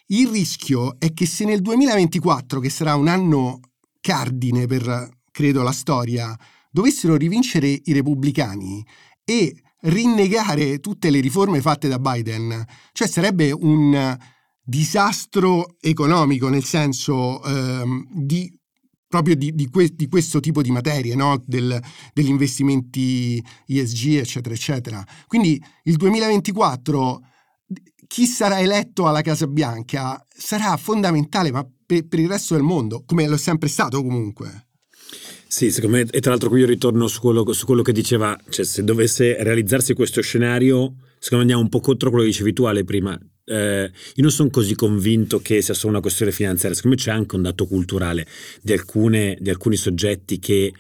Il 0.07 0.27
rischio 0.27 0.99
è 0.99 1.13
che 1.13 1.25
se 1.25 1.45
nel 1.45 1.62
2024, 1.62 2.60
che 2.60 2.69
sarà 2.69 2.95
un 2.95 3.07
anno 3.07 3.60
cardine 4.01 4.65
per, 4.65 5.10
credo, 5.31 5.62
la 5.62 5.71
storia, 5.71 6.38
dovessero 6.69 7.15
rivincere 7.15 7.67
i 7.67 7.93
repubblicani 7.93 8.86
e 9.23 9.55
rinnegare 9.84 10.79
tutte 10.79 11.10
le 11.10 11.21
riforme 11.21 11.62
fatte 11.62 11.88
da 11.88 11.97
Biden, 11.97 12.65
cioè 12.91 13.07
sarebbe 13.07 13.51
un 13.51 14.17
disastro 14.63 15.76
economico 15.80 16.50
nel 16.50 16.63
senso 16.63 17.43
ehm, 17.43 18.08
di 18.13 18.52
proprio 19.08 19.36
di, 19.36 19.54
di, 19.54 19.67
que- 19.69 19.93
di, 19.93 20.08
questo 20.08 20.39
tipo 20.39 20.62
di 20.62 20.71
materie, 20.71 21.15
no? 21.15 21.43
Del, 21.45 21.78
degli 22.13 22.30
investimenti 22.30 23.43
ESG, 23.67 24.15
eccetera, 24.15 24.56
eccetera. 24.56 25.06
Quindi 25.28 25.62
il 25.84 25.97
2024 25.97 27.21
chi 28.08 28.26
sarà 28.26 28.60
eletto 28.60 29.08
alla 29.08 29.21
Casa 29.21 29.47
Bianca 29.47 30.26
sarà 30.30 30.76
fondamentale, 30.78 31.52
ma 31.52 31.65
per, 31.86 32.08
per 32.08 32.19
il 32.19 32.30
resto 32.30 32.54
del 32.56 32.63
mondo, 32.63 33.04
come 33.06 33.28
lo 33.28 33.36
è 33.36 33.38
sempre 33.38 33.67
stato 33.67 34.02
comunque. 34.02 34.67
Sì, 35.47 35.71
secondo 35.71 35.97
me, 35.97 36.08
e 36.10 36.21
tra 36.21 36.32
l'altro 36.32 36.50
qui 36.50 36.62
io 36.62 36.65
ritorno 36.65 37.08
su 37.08 37.19
quello, 37.19 37.52
su 37.52 37.65
quello 37.65 37.82
che 37.82 37.91
diceva, 37.91 38.38
cioè 38.50 38.63
se 38.63 38.84
dovesse 38.84 39.43
realizzarsi 39.43 39.93
questo 39.93 40.21
scenario, 40.21 40.95
secondo 41.19 41.36
me 41.36 41.41
andiamo 41.41 41.62
un 41.62 41.69
po' 41.69 41.82
contro 41.82 42.10
quello 42.10 42.24
che 42.24 42.32
dicevi 42.32 42.54
tu 42.54 42.63
Ale 42.63 42.86
prima. 42.86 43.19
Eh, 43.43 43.91
io 44.15 44.21
non 44.23 44.32
sono 44.32 44.49
così 44.49 44.75
convinto 44.75 45.39
che 45.39 45.62
sia 45.62 45.73
solo 45.73 45.93
una 45.93 46.01
questione 46.01 46.32
finanziaria, 46.32 46.75
secondo 46.75 46.97
me 46.97 47.04
c'è 47.04 47.12
anche 47.12 47.36
un 47.36 47.41
dato 47.41 47.65
culturale 47.65 48.27
di, 48.62 48.71
alcune, 48.73 49.38
di 49.39 49.49
alcuni 49.49 49.75
soggetti 49.75 50.39
che 50.39 50.73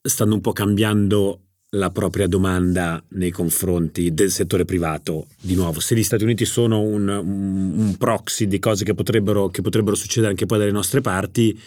stanno 0.00 0.34
un 0.34 0.40
po' 0.40 0.52
cambiando 0.52 1.40
la 1.70 1.90
propria 1.90 2.28
domanda 2.28 3.02
nei 3.10 3.30
confronti 3.30 4.14
del 4.14 4.30
settore 4.30 4.64
privato. 4.64 5.26
Di 5.40 5.54
nuovo, 5.54 5.80
se 5.80 5.96
gli 5.96 6.04
Stati 6.04 6.22
Uniti 6.22 6.44
sono 6.44 6.80
un, 6.80 7.08
un 7.08 7.96
proxy 7.98 8.46
di 8.46 8.58
cose 8.58 8.84
che 8.84 8.94
potrebbero, 8.94 9.48
che 9.48 9.62
potrebbero, 9.62 9.96
succedere 9.96 10.30
anche 10.30 10.46
poi 10.46 10.58
dalle 10.58 10.70
nostre 10.70 11.00
parti, 11.00 11.58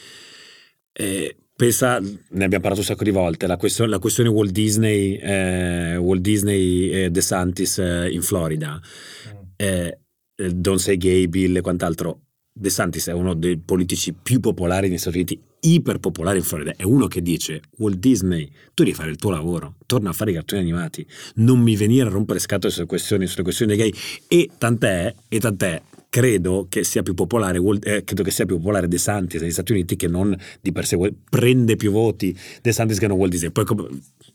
eh, 0.94 1.36
Pensa, 1.58 2.00
ne 2.00 2.44
abbiamo 2.44 2.62
parlato 2.62 2.82
un 2.82 2.86
sacco 2.86 3.04
di 3.04 3.10
volte, 3.10 3.48
la 3.48 3.58
questione, 3.58 3.90
la 3.90 3.98
questione 3.98 4.30
Walt 4.30 4.52
Disney, 4.52 5.16
eh, 5.16 5.98
Walt 5.98 6.22
Disney 6.22 6.92
e 6.92 7.10
De 7.10 7.20
Santis 7.20 7.80
eh, 7.80 8.12
in 8.12 8.22
Florida. 8.22 8.80
Mm. 8.80 9.38
eh, 9.56 10.00
eh, 10.38 10.52
Don't 10.52 10.80
Say 10.80 10.98
Gay 10.98 11.28
Bill 11.28 11.56
e 11.56 11.62
quant'altro, 11.62 12.22
De 12.54 12.70
Santis 12.70 13.08
è 13.08 13.14
uno 13.14 13.36
dei 13.36 13.60
politici 13.60 14.14
più 14.14 14.40
popolari 14.40 14.88
negli 14.88 14.98
Stati 14.98 15.18
Uniti, 15.18 15.40
iper 15.60 16.00
popolare 16.00 16.38
in 16.38 16.44
Florida. 16.44 16.74
È 16.76 16.84
uno 16.84 17.06
che 17.08 17.22
dice: 17.22 17.62
Walt 17.78 17.98
Disney, 17.98 18.50
tu 18.74 18.84
devi 18.84 18.96
fare 18.96 19.10
il 19.12 19.18
tuo 19.18 19.30
lavoro, 19.30 19.76
torna 19.86 20.10
a 20.10 20.14
fare 20.14 20.32
i 20.32 20.34
cartoni 20.34 20.62
animati, 20.62 21.06
non 21.36 21.60
mi 21.60 21.76
venire 21.76 22.08
a 22.08 22.12
rompere 22.12 22.40
scatole 22.40 22.74
sulle 22.74 22.88
questioni, 22.88 23.28
sulle 23.28 23.44
questioni 23.44 23.76
dei 23.76 23.90
gay. 23.90 24.00
E 24.28 24.50
tant'è, 24.58 25.14
e 25.28 25.40
tant'è, 25.40 25.82
credo 26.10 26.66
che 26.68 26.84
sia 26.84 27.04
più 27.04 27.14
popolare, 27.14 27.60
eh, 27.84 28.04
credo 28.04 28.24
che 28.24 28.32
sia 28.32 28.46
più 28.46 28.58
popolare 28.58 28.88
De 28.88 28.98
Santis 28.98 29.40
negli 29.40 29.52
Stati 29.52 29.74
Uniti 29.74 29.96
che 29.96 30.08
non 30.08 30.36
di 30.60 30.72
per 30.72 30.88
sé 30.88 30.98
prende 31.30 31.76
più 31.76 31.92
voti 31.92 32.36
De 32.62 32.72
Santis 32.72 32.98
che 32.98 33.06
non 33.06 33.18
Walt 33.18 33.32
Disney. 33.32 33.52
Poi 33.52 33.66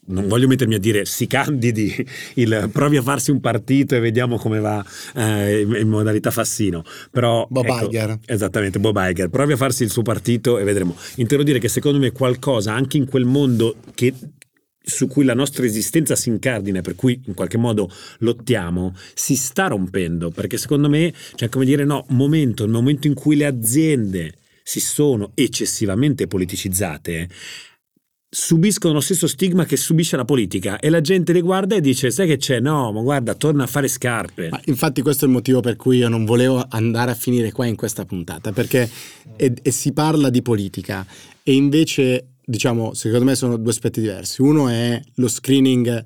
non 0.04 0.26
voglio 0.26 0.48
mettermi 0.48 0.74
a 0.74 0.78
dire 0.78 1.04
si 1.04 1.26
candidi, 1.26 1.94
il, 2.34 2.70
provi 2.72 2.96
a 2.96 3.02
farsi 3.02 3.30
un 3.30 3.40
partito 3.40 3.94
e 3.94 4.00
vediamo 4.00 4.36
come 4.36 4.58
va 4.58 4.84
eh, 5.14 5.60
in 5.60 5.88
modalità 5.88 6.30
Fassino. 6.30 6.82
Però, 7.10 7.46
Bob 7.48 7.66
ecco, 7.66 7.86
Iger. 7.86 8.18
Esattamente, 8.26 8.80
Bob 8.80 8.96
Iger. 8.98 9.28
Provi 9.28 9.52
a 9.52 9.56
farsi 9.56 9.84
il 9.84 9.90
suo 9.90 10.02
partito 10.02 10.58
e 10.58 10.64
vedremo. 10.64 10.96
Intendo 11.16 11.44
dire 11.44 11.58
che 11.58 11.68
secondo 11.68 11.98
me 11.98 12.10
qualcosa 12.10 12.72
anche 12.72 12.96
in 12.96 13.06
quel 13.06 13.24
mondo 13.24 13.76
che 13.94 14.12
su 14.84 15.06
cui 15.06 15.24
la 15.24 15.34
nostra 15.34 15.64
esistenza 15.64 16.16
si 16.16 16.28
incardina, 16.28 16.80
per 16.80 16.96
cui 16.96 17.22
in 17.26 17.34
qualche 17.34 17.56
modo 17.56 17.88
lottiamo, 18.18 18.96
si 19.14 19.36
sta 19.36 19.68
rompendo, 19.68 20.30
perché 20.30 20.56
secondo 20.56 20.88
me 20.88 21.14
c'è 21.36 21.48
come 21.48 21.64
dire 21.64 21.84
no, 21.84 22.04
momento, 22.08 22.64
il 22.64 22.70
momento 22.70 23.06
in 23.06 23.14
cui 23.14 23.36
le 23.36 23.46
aziende 23.46 24.34
si 24.64 24.80
sono 24.80 25.30
eccessivamente 25.34 26.26
politicizzate, 26.26 27.28
subiscono 28.34 28.94
lo 28.94 29.00
stesso 29.00 29.26
stigma 29.26 29.66
che 29.66 29.76
subisce 29.76 30.16
la 30.16 30.24
politica 30.24 30.78
e 30.78 30.88
la 30.88 31.02
gente 31.02 31.34
le 31.34 31.42
guarda 31.42 31.76
e 31.76 31.82
dice 31.82 32.10
sai 32.10 32.26
che 32.26 32.38
c'è? 32.38 32.60
No 32.60 32.90
ma 32.90 33.02
guarda 33.02 33.34
torna 33.34 33.64
a 33.64 33.66
fare 33.66 33.88
scarpe. 33.88 34.48
Ma 34.48 34.58
infatti 34.64 35.02
questo 35.02 35.26
è 35.26 35.28
il 35.28 35.34
motivo 35.34 35.60
per 35.60 35.76
cui 35.76 35.98
io 35.98 36.08
non 36.08 36.24
volevo 36.24 36.64
andare 36.70 37.10
a 37.10 37.14
finire 37.14 37.52
qua 37.52 37.66
in 37.66 37.76
questa 37.76 38.06
puntata 38.06 38.50
perché 38.50 38.88
e, 39.36 39.52
e 39.60 39.70
si 39.70 39.92
parla 39.92 40.30
di 40.30 40.40
politica 40.40 41.06
e 41.42 41.52
invece 41.52 42.36
diciamo 42.42 42.94
secondo 42.94 43.26
me 43.26 43.34
sono 43.34 43.58
due 43.58 43.70
aspetti 43.70 44.00
diversi. 44.00 44.40
Uno 44.40 44.68
è 44.68 44.98
lo 45.16 45.28
screening 45.28 46.02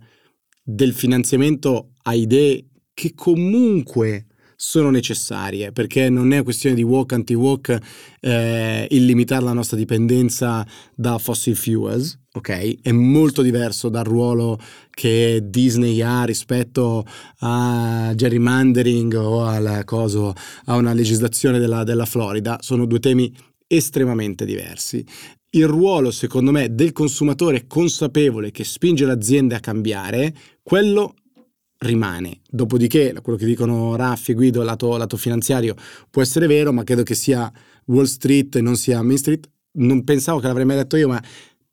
del 0.64 0.94
finanziamento 0.94 1.92
a 2.02 2.14
idee 2.14 2.66
che 2.92 3.12
comunque 3.14 4.26
sono 4.56 4.90
necessarie 4.90 5.70
perché 5.70 6.08
non 6.08 6.32
è 6.32 6.42
questione 6.42 6.74
di 6.74 6.82
walk 6.82 7.12
anti-walk 7.12 7.78
eh, 8.20 8.86
il 8.90 9.04
limitare 9.04 9.44
la 9.44 9.52
nostra 9.52 9.76
dipendenza 9.76 10.66
da 10.94 11.18
fossil 11.18 11.54
fuels, 11.54 12.18
ok? 12.32 12.80
È 12.80 12.90
molto 12.90 13.42
diverso 13.42 13.88
dal 13.88 14.04
ruolo 14.04 14.58
che 14.90 15.42
Disney 15.44 16.00
ha 16.00 16.24
rispetto 16.24 17.04
a 17.40 18.12
gerrymandering 18.14 19.14
o 19.14 19.46
alla 19.46 19.84
coso, 19.84 20.32
a 20.64 20.76
una 20.76 20.94
legislazione 20.94 21.58
della, 21.58 21.84
della 21.84 22.06
Florida, 22.06 22.58
sono 22.60 22.86
due 22.86 22.98
temi 22.98 23.32
estremamente 23.66 24.44
diversi. 24.44 25.04
Il 25.50 25.66
ruolo, 25.66 26.10
secondo 26.10 26.50
me, 26.50 26.74
del 26.74 26.92
consumatore 26.92 27.66
consapevole 27.66 28.50
che 28.50 28.64
spinge 28.64 29.06
le 29.06 29.12
aziende 29.12 29.54
a 29.54 29.60
cambiare, 29.60 30.34
quello 30.62 31.14
rimane. 31.78 32.40
Dopodiché, 32.48 33.14
quello 33.22 33.38
che 33.38 33.46
dicono 33.46 33.96
Raffi 33.96 34.32
e 34.32 34.34
Guido, 34.34 34.62
lato, 34.62 34.96
lato 34.96 35.16
finanziario, 35.16 35.74
può 36.10 36.22
essere 36.22 36.46
vero, 36.46 36.72
ma 36.72 36.84
credo 36.84 37.02
che 37.02 37.14
sia 37.14 37.50
Wall 37.86 38.04
Street 38.04 38.56
e 38.56 38.60
non 38.60 38.76
sia 38.76 39.02
Main 39.02 39.18
Street. 39.18 39.48
Non 39.72 40.04
pensavo 40.04 40.38
che 40.38 40.46
l'avrei 40.46 40.64
mai 40.64 40.76
detto 40.76 40.96
io, 40.96 41.08
ma 41.08 41.22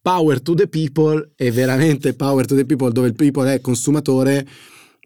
power 0.01 0.41
to 0.41 0.53
the 0.53 0.67
people 0.67 1.31
è 1.35 1.51
veramente 1.51 2.13
power 2.13 2.45
to 2.45 2.55
the 2.55 2.65
people, 2.65 2.91
dove 2.91 3.07
il 3.07 3.15
people 3.15 3.51
è 3.51 3.61
consumatore 3.61 4.45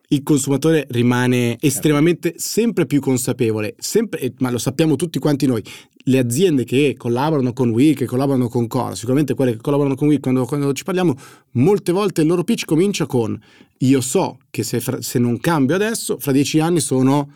il 0.10 0.23
consumatore 0.23 0.88
rimane 0.91 1.57
estremamente 1.60 2.36
sempre 2.38 2.86
più 2.86 3.01
consapevole, 3.01 3.75
sempre, 3.77 4.33
ma 4.39 4.49
lo 4.49 4.57
sappiamo 4.57 4.95
tutti 4.95 5.19
quanti 5.19 5.45
noi. 5.45 5.62
Le 6.05 6.19
aziende 6.19 6.63
che 6.63 6.95
collaborano 6.97 7.51
con 7.51 7.69
Wii, 7.69 7.93
che 7.93 8.05
collaborano 8.05 8.47
con 8.47 8.67
Cora, 8.67 8.95
sicuramente 8.95 9.33
quelle 9.33 9.51
che 9.51 9.57
collaborano 9.57 9.95
con 9.95 10.07
Wii, 10.07 10.21
quando, 10.21 10.45
quando 10.45 10.71
ci 10.71 10.86
parliamo, 10.86 11.13
molte 11.53 11.91
volte 11.91 12.21
il 12.21 12.27
loro 12.27 12.45
pitch 12.45 12.63
comincia 12.63 13.05
con 13.05 13.38
io 13.80 14.02
so 14.02 14.38
che 14.50 14.63
se, 14.63 14.82
se 15.00 15.20
non 15.20 15.40
cambio 15.40 15.76
adesso, 15.76 16.18
fra 16.20 16.32
dieci 16.32 16.60
anni 16.60 16.80
sono 16.80 17.32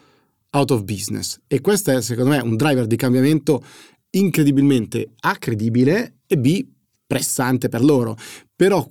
out 0.51 0.71
of 0.71 0.83
business. 0.83 1.39
E 1.47 1.61
questo 1.61 1.91
è 1.91 2.01
secondo 2.01 2.31
me 2.31 2.39
un 2.39 2.55
driver 2.55 2.85
di 2.87 2.95
cambiamento 2.95 3.63
incredibilmente 4.11 5.11
A 5.21 5.35
credibile 5.37 6.19
e 6.27 6.37
B 6.37 6.65
pressante 7.05 7.69
per 7.69 7.83
loro. 7.83 8.17
Però 8.55 8.87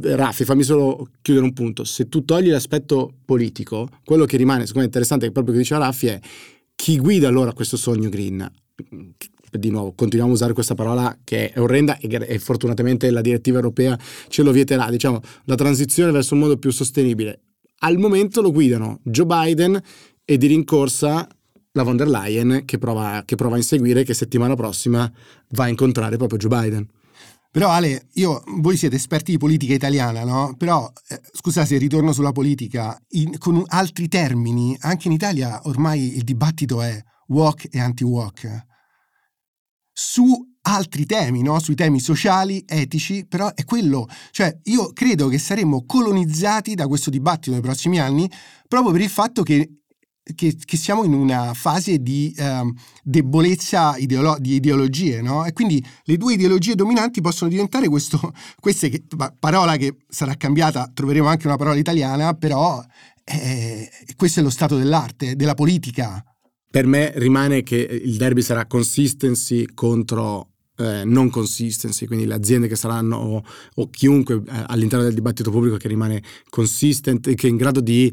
Raffi, 0.00 0.44
fammi 0.44 0.62
solo 0.62 1.08
chiudere 1.20 1.44
un 1.44 1.52
punto. 1.52 1.84
Se 1.84 2.08
tu 2.08 2.24
togli 2.24 2.48
l'aspetto 2.48 3.14
politico, 3.24 3.88
quello 4.04 4.24
che 4.24 4.36
rimane, 4.36 4.60
secondo 4.60 4.80
me 4.80 4.86
interessante, 4.86 5.26
che 5.26 5.32
proprio 5.32 5.54
che 5.54 5.60
diceva 5.60 5.84
Raffi, 5.84 6.06
è 6.06 6.20
chi 6.74 6.98
guida 6.98 7.28
allora 7.28 7.52
questo 7.52 7.76
sogno 7.76 8.08
green? 8.08 8.50
Di 9.58 9.70
nuovo, 9.70 9.92
continuiamo 9.92 10.32
a 10.32 10.34
usare 10.34 10.54
questa 10.54 10.74
parola 10.74 11.18
che 11.22 11.52
è 11.52 11.60
orrenda 11.60 11.98
e, 11.98 12.08
e 12.26 12.38
fortunatamente 12.38 13.10
la 13.10 13.20
direttiva 13.20 13.58
europea 13.58 13.98
ce 14.28 14.42
lo 14.42 14.50
vieterà. 14.50 14.88
Diciamo, 14.88 15.20
la 15.44 15.56
transizione 15.56 16.10
verso 16.10 16.32
un 16.34 16.40
mondo 16.40 16.56
più 16.56 16.70
sostenibile. 16.70 17.40
Al 17.80 17.98
momento 17.98 18.40
lo 18.40 18.50
guidano 18.50 19.00
Joe 19.02 19.26
Biden 19.26 19.80
e 20.24 20.38
di 20.38 20.46
rincorsa 20.46 21.28
la 21.72 21.82
von 21.82 21.96
der 21.96 22.08
Leyen 22.08 22.62
che 22.64 22.78
prova, 22.78 23.22
che 23.24 23.34
prova 23.34 23.54
a 23.54 23.58
inseguire 23.58 24.04
che 24.04 24.14
settimana 24.14 24.54
prossima 24.54 25.10
va 25.50 25.64
a 25.64 25.68
incontrare 25.68 26.16
proprio 26.16 26.38
Joe 26.38 26.60
Biden. 26.60 26.88
Però 27.50 27.68
Ale, 27.68 28.08
io, 28.14 28.42
voi 28.60 28.78
siete 28.78 28.96
esperti 28.96 29.32
di 29.32 29.36
politica 29.36 29.74
italiana, 29.74 30.24
no? 30.24 30.54
Però, 30.56 30.90
eh, 31.08 31.20
scusa 31.32 31.66
se 31.66 31.76
ritorno 31.76 32.14
sulla 32.14 32.32
politica, 32.32 32.98
in, 33.10 33.36
con 33.36 33.62
altri 33.66 34.08
termini, 34.08 34.74
anche 34.80 35.08
in 35.08 35.12
Italia 35.12 35.60
ormai 35.64 36.16
il 36.16 36.22
dibattito 36.22 36.80
è 36.80 36.98
walk 37.26 37.68
e 37.70 37.78
anti-walk. 37.78 38.70
Su 39.92 40.50
altri 40.62 41.06
temi, 41.06 41.42
no? 41.42 41.58
Sui 41.58 41.74
temi 41.74 42.00
sociali, 42.00 42.62
etici, 42.66 43.26
però 43.26 43.52
è 43.54 43.64
quello, 43.64 44.08
cioè 44.30 44.56
io 44.64 44.92
credo 44.92 45.28
che 45.28 45.38
saremmo 45.38 45.84
colonizzati 45.84 46.74
da 46.74 46.86
questo 46.86 47.10
dibattito 47.10 47.50
nei 47.52 47.60
prossimi 47.60 47.98
anni 47.98 48.30
proprio 48.68 48.92
per 48.92 49.00
il 49.00 49.10
fatto 49.10 49.42
che 49.42 49.82
che, 50.34 50.56
che, 50.64 50.76
siamo 50.76 51.02
in 51.04 51.14
una 51.14 51.52
fase 51.52 51.98
di 51.98 52.32
um, 52.38 52.72
debolezza 53.02 53.96
ideolo- 53.96 54.36
di 54.38 54.54
ideologie, 54.54 55.20
no? 55.20 55.44
E 55.44 55.52
quindi 55.52 55.84
le 56.04 56.16
due 56.16 56.34
ideologie 56.34 56.74
dominanti 56.74 57.20
possono 57.20 57.50
diventare 57.50 57.88
questo, 57.88 58.32
queste 58.60 58.88
che, 58.88 59.04
parola 59.38 59.76
che 59.76 59.96
sarà 60.08 60.34
cambiata, 60.36 60.90
troveremo 60.92 61.26
anche 61.26 61.46
una 61.46 61.56
parola 61.56 61.76
italiana, 61.76 62.34
però 62.34 62.82
eh, 63.24 63.90
questo 64.16 64.40
è 64.40 64.42
lo 64.42 64.50
stato 64.50 64.76
dell'arte, 64.76 65.34
della 65.34 65.54
politica. 65.54 66.24
Per 66.72 66.86
me 66.86 67.12
rimane 67.16 67.62
che 67.62 67.76
il 67.76 68.16
derby 68.16 68.40
sarà 68.40 68.64
consistency 68.64 69.66
contro 69.74 70.52
eh, 70.78 71.04
non 71.04 71.28
consistency, 71.28 72.06
quindi 72.06 72.24
le 72.24 72.32
aziende 72.32 72.66
che 72.66 72.76
saranno 72.76 73.16
o, 73.16 73.44
o 73.74 73.90
chiunque 73.90 74.36
eh, 74.36 74.64
all'interno 74.68 75.04
del 75.04 75.12
dibattito 75.12 75.50
pubblico 75.50 75.76
che 75.76 75.86
rimane 75.86 76.22
consistent 76.48 77.34
che 77.34 77.46
è 77.46 77.50
in 77.50 77.58
grado 77.58 77.80
di 77.80 78.10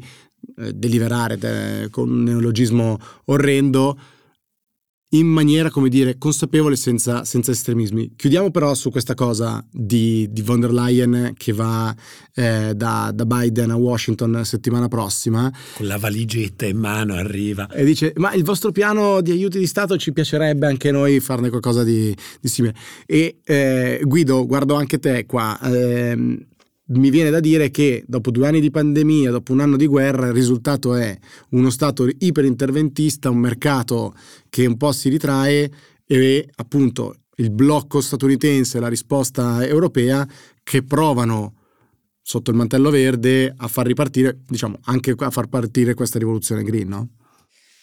eh, 0.58 0.74
deliberare 0.74 1.38
de, 1.38 1.88
con 1.90 2.10
un 2.10 2.22
neologismo 2.22 2.98
orrendo 3.24 3.98
in 5.12 5.26
maniera, 5.26 5.70
come 5.70 5.88
dire, 5.88 6.18
consapevole 6.18 6.76
senza, 6.76 7.24
senza, 7.24 7.50
estremismi. 7.50 8.12
Chiudiamo 8.14 8.50
però 8.50 8.74
su 8.74 8.90
questa 8.90 9.14
cosa 9.14 9.64
di, 9.70 10.28
di 10.30 10.42
von 10.42 10.60
der 10.60 10.72
Leyen 10.72 11.32
che 11.36 11.52
va 11.52 11.94
eh, 12.34 12.72
da, 12.76 13.10
da, 13.12 13.24
Biden 13.26 13.70
a 13.70 13.76
Washington 13.76 14.42
settimana 14.44 14.86
prossima. 14.86 15.52
Con 15.74 15.86
la 15.86 15.98
valigetta 15.98 16.66
in 16.66 16.78
mano 16.78 17.14
arriva. 17.14 17.68
E 17.68 17.84
dice, 17.84 18.12
ma 18.16 18.32
il 18.34 18.44
vostro 18.44 18.70
piano 18.70 19.20
di 19.20 19.32
aiuti 19.32 19.58
di 19.58 19.66
Stato 19.66 19.96
ci 19.96 20.12
piacerebbe 20.12 20.66
anche 20.66 20.92
noi 20.92 21.18
farne 21.18 21.48
qualcosa 21.48 21.82
di, 21.82 22.14
di 22.40 22.48
simile. 22.48 22.74
E 23.06 23.40
eh, 23.42 24.00
Guido, 24.04 24.46
guardo 24.46 24.74
anche 24.74 25.00
te 25.00 25.26
qua. 25.26 25.58
Eh, 25.60 26.46
mi 26.92 27.10
viene 27.10 27.30
da 27.30 27.40
dire 27.40 27.70
che 27.70 28.04
dopo 28.06 28.30
due 28.30 28.46
anni 28.46 28.60
di 28.60 28.70
pandemia, 28.70 29.30
dopo 29.30 29.52
un 29.52 29.60
anno 29.60 29.76
di 29.76 29.86
guerra, 29.86 30.26
il 30.26 30.32
risultato 30.32 30.94
è 30.94 31.16
uno 31.50 31.70
Stato 31.70 32.08
iperinterventista, 32.18 33.30
un 33.30 33.38
mercato 33.38 34.14
che 34.48 34.66
un 34.66 34.76
po' 34.76 34.92
si 34.92 35.08
ritrae 35.08 35.70
e 36.06 36.48
appunto 36.56 37.14
il 37.36 37.50
blocco 37.50 38.00
statunitense 38.00 38.78
e 38.78 38.80
la 38.80 38.88
risposta 38.88 39.64
europea 39.66 40.26
che 40.62 40.82
provano 40.82 41.54
sotto 42.20 42.50
il 42.50 42.56
mantello 42.56 42.90
verde 42.90 43.52
a 43.56 43.66
far 43.68 43.86
ripartire, 43.86 44.40
diciamo, 44.46 44.78
anche 44.82 45.14
a 45.16 45.30
far 45.30 45.48
partire 45.48 45.94
questa 45.94 46.18
rivoluzione 46.18 46.62
green, 46.62 46.88
no? 46.88 47.08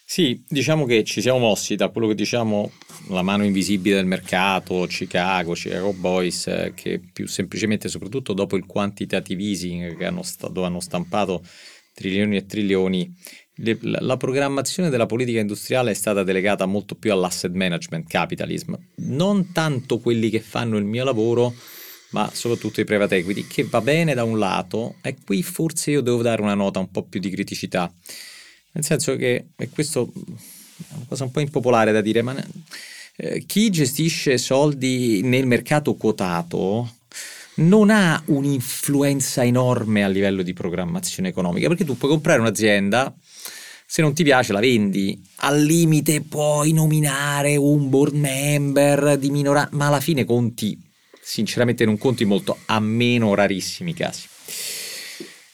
Sì, 0.10 0.42
diciamo 0.48 0.86
che 0.86 1.04
ci 1.04 1.20
siamo 1.20 1.38
mossi 1.38 1.76
da 1.76 1.90
quello 1.90 2.08
che 2.08 2.16
diciamo 2.16 2.72
la 3.10 3.22
mano 3.24 3.44
invisibile 3.44 3.96
del 3.98 4.06
mercato, 4.06 4.86
Chicago, 4.88 5.52
Chicago 5.52 5.92
Boys, 5.92 6.48
eh, 6.48 6.72
che 6.74 7.02
più 7.12 7.28
semplicemente, 7.28 7.90
soprattutto 7.90 8.32
dopo 8.32 8.56
il 8.56 8.66
quantitative 8.66 9.44
easing 9.44 10.02
hanno 10.04 10.24
sta- 10.24 10.48
dove 10.48 10.68
hanno 10.68 10.80
stampato 10.80 11.44
trilioni 11.94 12.38
e 12.38 12.46
trilioni, 12.46 13.14
le, 13.56 13.78
la, 13.82 13.98
la 14.00 14.16
programmazione 14.16 14.90
della 14.90 15.06
politica 15.06 15.42
industriale 15.42 15.92
è 15.92 15.94
stata 15.94 16.24
delegata 16.24 16.66
molto 16.66 16.96
più 16.96 17.12
all'asset 17.12 17.52
management, 17.52 18.08
capitalism, 18.08 18.76
non 19.08 19.52
tanto 19.52 20.00
quelli 20.00 20.30
che 20.30 20.40
fanno 20.40 20.78
il 20.78 20.86
mio 20.86 21.04
lavoro, 21.04 21.54
ma 22.12 22.30
soprattutto 22.34 22.80
i 22.80 22.86
private 22.86 23.18
equity, 23.18 23.46
che 23.46 23.66
va 23.66 23.82
bene 23.82 24.14
da 24.14 24.24
un 24.24 24.40
lato, 24.40 24.96
e 25.02 25.18
qui 25.22 25.44
forse 25.44 25.92
io 25.92 26.00
devo 26.02 26.22
dare 26.22 26.42
una 26.42 26.56
nota 26.56 26.80
un 26.80 26.90
po' 26.92 27.04
più 27.04 27.20
di 27.20 27.30
criticità 27.30 27.94
Nel 28.78 28.86
senso 28.86 29.16
che, 29.16 29.48
e 29.56 29.70
questo 29.70 30.12
è 30.14 30.94
una 30.94 31.06
cosa 31.08 31.24
un 31.24 31.32
po' 31.32 31.40
impopolare 31.40 31.92
da 31.92 32.02
dire, 32.02 32.22
ma 32.22 32.36
eh, 33.16 33.44
chi 33.48 33.72
gestisce 33.72 34.38
soldi 34.38 35.22
nel 35.24 35.48
mercato 35.48 35.96
quotato 35.96 36.94
non 37.56 37.90
ha 37.90 38.22
un'influenza 38.26 39.44
enorme 39.44 40.04
a 40.04 40.08
livello 40.08 40.44
di 40.44 40.54
programmazione 40.54 41.30
economica, 41.30 41.68
perché 41.68 41.86
tu 41.86 41.98
puoi 41.98 42.12
comprare 42.12 42.40
un'azienda, 42.40 43.12
se 43.88 44.04
non 44.04 44.14
ti 44.14 44.22
piace 44.22 44.54
la 44.54 44.60
vendi, 44.60 45.20
al 45.38 45.60
limite 45.60 46.22
puoi 46.22 46.72
nominare 46.72 47.56
un 47.56 47.90
board 47.90 48.14
member 48.14 49.18
di 49.18 49.32
minoranza, 49.32 49.76
ma 49.76 49.88
alla 49.88 50.00
fine 50.00 50.24
conti, 50.24 50.80
sinceramente 51.20 51.84
non 51.84 51.98
conti 51.98 52.26
molto, 52.26 52.60
a 52.68 52.80
meno 52.80 53.34
rarissimi 53.34 53.96
casi. 53.96 54.28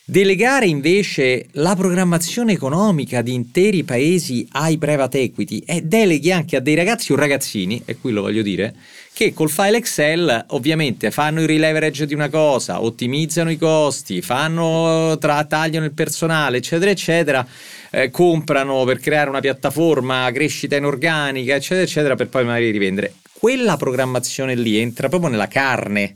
Delegare 0.06 0.66
invece 0.66 1.46
la 1.52 1.78
programmazione 1.78 2.52
economica 2.52 3.22
di 3.22 3.34
interi 3.34 3.86
paesi 3.86 4.46
ai 4.52 4.78
private 4.78 5.22
equity 5.22 5.60
e 5.66 5.80
deleghi 5.80 6.30
anche 6.30 6.58
a 6.58 6.60
dei 6.60 6.76
ragazzi 6.76 7.14
o 7.14 7.16
ragazzini, 7.16 7.82
e 7.86 7.96
qui 7.96 8.12
lo 8.12 8.22
voglio 8.22 8.42
dire, 8.42 8.76
che 9.14 9.32
col 9.32 9.50
file 9.50 9.78
Excel 9.78 10.48
ovviamente 10.50 11.10
fanno 11.10 11.40
il 11.40 11.48
rileverage 11.48 12.06
di 12.06 12.14
una 12.14 12.28
cosa, 12.28 12.84
ottimizzano 12.84 13.50
i 13.50 13.58
costi, 13.58 14.22
fanno 14.22 15.18
tra, 15.22 15.46
tagliano 15.46 15.86
il 15.86 15.94
personale, 15.94 16.58
eccetera, 16.58 16.92
eccetera, 16.92 17.48
eh, 17.90 18.12
comprano 18.12 18.84
per 18.84 19.00
creare 19.00 19.30
una 19.30 19.40
piattaforma, 19.40 20.30
crescita 20.34 20.76
inorganica, 20.76 21.56
eccetera, 21.56 21.82
eccetera, 21.84 22.16
per 22.16 22.28
poi 22.28 22.44
magari 22.44 22.72
rivendere. 22.72 23.14
Quella 23.32 23.78
programmazione 23.78 24.54
lì 24.54 24.78
entra 24.78 25.08
proprio 25.08 25.30
nella 25.30 25.48
carne 25.48 26.16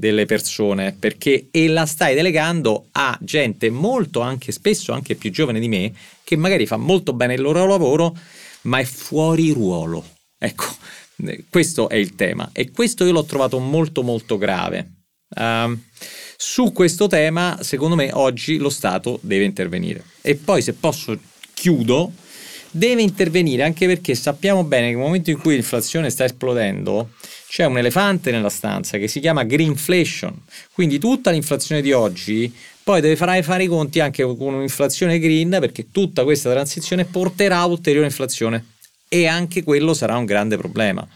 delle 0.00 0.26
persone 0.26 0.96
perché 0.98 1.48
e 1.52 1.68
la 1.68 1.86
stai 1.86 2.14
delegando 2.14 2.86
a 2.92 3.16
gente 3.20 3.70
molto 3.70 4.20
anche 4.20 4.50
spesso 4.50 4.92
anche 4.92 5.14
più 5.14 5.30
giovane 5.30 5.60
di 5.60 5.68
me 5.68 5.92
che 6.24 6.34
magari 6.36 6.66
fa 6.66 6.76
molto 6.76 7.12
bene 7.12 7.34
il 7.34 7.42
loro 7.42 7.66
lavoro 7.66 8.16
ma 8.62 8.78
è 8.78 8.84
fuori 8.84 9.52
ruolo. 9.52 10.04
Ecco 10.38 10.64
questo 11.48 11.88
è 11.88 11.96
il 11.96 12.14
tema. 12.14 12.48
E 12.52 12.70
questo 12.70 13.04
io 13.04 13.12
l'ho 13.12 13.24
trovato 13.24 13.58
molto 13.58 14.02
molto 14.02 14.38
grave. 14.38 14.92
Uh, 15.28 15.78
su 16.36 16.72
questo 16.72 17.06
tema 17.06 17.58
secondo 17.60 17.94
me 17.94 18.10
oggi 18.12 18.56
lo 18.56 18.70
Stato 18.70 19.18
deve 19.22 19.44
intervenire. 19.44 20.02
E 20.22 20.34
poi 20.34 20.62
se 20.62 20.72
posso 20.72 21.16
chiudo 21.52 22.12
deve 22.70 23.02
intervenire 23.02 23.62
anche 23.62 23.86
perché 23.86 24.14
sappiamo 24.14 24.64
bene 24.64 24.88
che 24.88 24.94
nel 24.94 25.04
momento 25.04 25.30
in 25.30 25.38
cui 25.38 25.54
l'inflazione 25.54 26.10
sta 26.10 26.24
esplodendo 26.24 27.10
c'è 27.48 27.64
un 27.64 27.78
elefante 27.78 28.30
nella 28.30 28.48
stanza 28.48 28.96
che 28.98 29.08
si 29.08 29.20
chiama 29.20 29.42
greenflation, 29.42 30.34
quindi 30.72 30.98
tutta 30.98 31.30
l'inflazione 31.30 31.82
di 31.82 31.92
oggi 31.92 32.52
poi 32.82 33.00
deve 33.00 33.16
fare, 33.16 33.42
fare 33.42 33.64
i 33.64 33.66
conti 33.66 34.00
anche 34.00 34.22
con 34.22 34.54
un'inflazione 34.54 35.18
green 35.18 35.56
perché 35.60 35.90
tutta 35.90 36.24
questa 36.24 36.50
transizione 36.50 37.04
porterà 37.04 37.58
a 37.58 37.66
ulteriore 37.66 38.06
inflazione 38.06 38.64
e 39.08 39.26
anche 39.26 39.62
quello 39.62 39.92
sarà 39.92 40.16
un 40.16 40.24
grande 40.24 40.56
problema. 40.56 41.06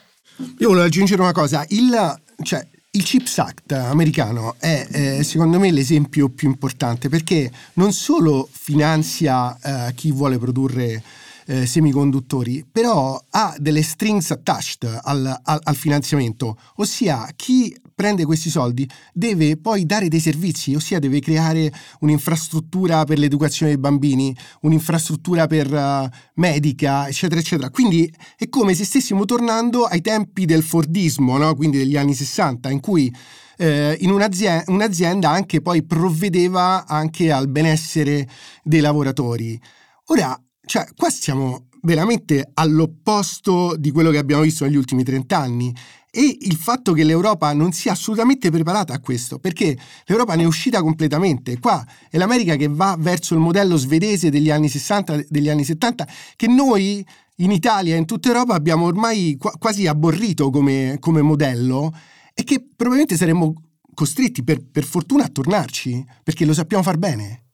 Io 0.59 0.69
volevo 0.69 0.85
aggiungere 0.85 1.23
una 1.23 1.33
cosa, 1.33 1.65
il, 1.69 2.21
cioè, 2.43 2.67
il 2.91 3.03
CHIPS 3.03 3.39
Act 3.39 3.73
americano 3.73 4.57
è 4.59 4.87
eh, 4.91 5.23
secondo 5.23 5.59
me 5.59 5.71
l'esempio 5.71 6.29
più 6.29 6.49
importante 6.49 7.09
perché 7.09 7.51
non 7.75 7.93
solo 7.93 8.49
finanzia 8.51 9.57
eh, 9.89 9.95
chi 9.95 10.11
vuole 10.11 10.39
produrre 10.39 11.03
eh, 11.47 11.67
semiconduttori, 11.67 12.65
però 12.71 13.21
ha 13.31 13.55
delle 13.59 13.83
strings 13.83 14.31
attached 14.31 15.01
al, 15.03 15.41
al, 15.43 15.61
al 15.63 15.77
finanziamento, 15.77 16.59
ossia 16.77 17.29
chi 17.37 17.75
prende 17.95 18.25
questi 18.25 18.51
soldi 18.51 18.89
deve 19.13 19.57
poi 19.57 19.87
dare 19.87 20.09
dei 20.09 20.21
servizi, 20.21 20.75
ossia 20.75 20.99
deve 20.99 21.21
creare 21.21 21.73
un'infrastruttura 22.01 23.05
per 23.05 23.19
l'educazione 23.19 23.73
dei 23.73 23.81
bambini, 23.81 24.37
un'infrastruttura 24.63 25.47
per 25.47 25.73
uh, 25.73 26.09
medica, 26.35 27.07
eccetera, 27.09 27.41
eccetera. 27.41 27.71
Quindi 27.71 28.13
è 28.37 28.49
come 28.49 28.75
se 28.75 28.85
stessimo 28.85 29.25
tornando 29.25 29.85
ai 29.85 30.01
tempi 30.01 30.45
del 30.45 30.63
Fordismo, 30.63 31.37
no? 31.37 31.55
quindi 31.55 31.79
degli 31.79 31.97
anni 31.97 32.15
60, 32.15 32.71
in 32.71 32.81
cui 32.81 33.15
eh, 33.57 33.97
in 34.01 34.11
un'azienda, 34.11 34.65
un'azienda 34.67 35.31
anche 35.31 35.61
poi 35.61 35.85
provvedeva 35.85 36.87
anche 36.87 37.31
al 37.31 37.49
benessere 37.49 38.29
dei 38.63 38.81
lavoratori. 38.81 39.61
Ora, 40.07 40.39
cioè, 40.67 40.87
qua 40.97 41.11
siamo 41.11 41.67
veramente 41.83 42.51
all'opposto 42.55 43.77
di 43.77 43.91
quello 43.91 44.11
che 44.11 44.19
abbiamo 44.19 44.43
visto 44.43 44.65
negli 44.65 44.77
ultimi 44.77 45.05
30 45.05 45.39
anni 45.39 45.75
e 46.11 46.39
il 46.43 46.55
fatto 46.55 46.93
che 46.93 47.03
l'Europa 47.03 47.53
non 47.53 47.73
sia 47.73 47.93
assolutamente 47.93 48.49
preparata 48.51 48.95
a 48.95 49.01
questo, 49.01 49.41
perché 49.41 49.77
l'Europa 50.07 50.37
ne 50.37 50.45
è 50.45 50.47
uscita 50.47 50.81
completamente. 50.81 51.59
Qua 51.59 51.85
è 52.09 52.17
l'America 52.19 52.55
che 52.55 52.69
va 52.69 52.97
verso 52.97 53.35
il 53.35 53.41
modello 53.41 53.77
svedese 53.77 54.31
degli 54.31 54.49
anni 54.49 54.69
60, 54.69 55.25
degli 55.29 55.49
anni 55.49 55.65
70, 55.65 56.07
che 56.37 56.47
noi 56.47 57.05
in 57.39 57.51
Italia 57.51 57.97
e 57.97 57.99
in 57.99 58.07
tutta 58.07 58.29
Europa 58.29 58.55
abbiamo 58.55 58.87
ormai 58.87 59.37
quasi 59.59 59.89
aborrito 59.89 60.51
come, 60.51 60.99
come 61.01 61.21
modello 61.21 61.93
e 62.33 62.45
che 62.45 62.65
probabilmente 62.65 63.17
saremmo 63.17 63.53
costretti 63.93 64.45
per, 64.45 64.65
per 64.65 64.85
fortuna 64.85 65.25
a 65.25 65.29
tornarci, 65.29 66.05
perché 66.23 66.45
lo 66.45 66.55
sappiamo 66.55 66.85
far 66.85 66.97
bene. 66.97 67.47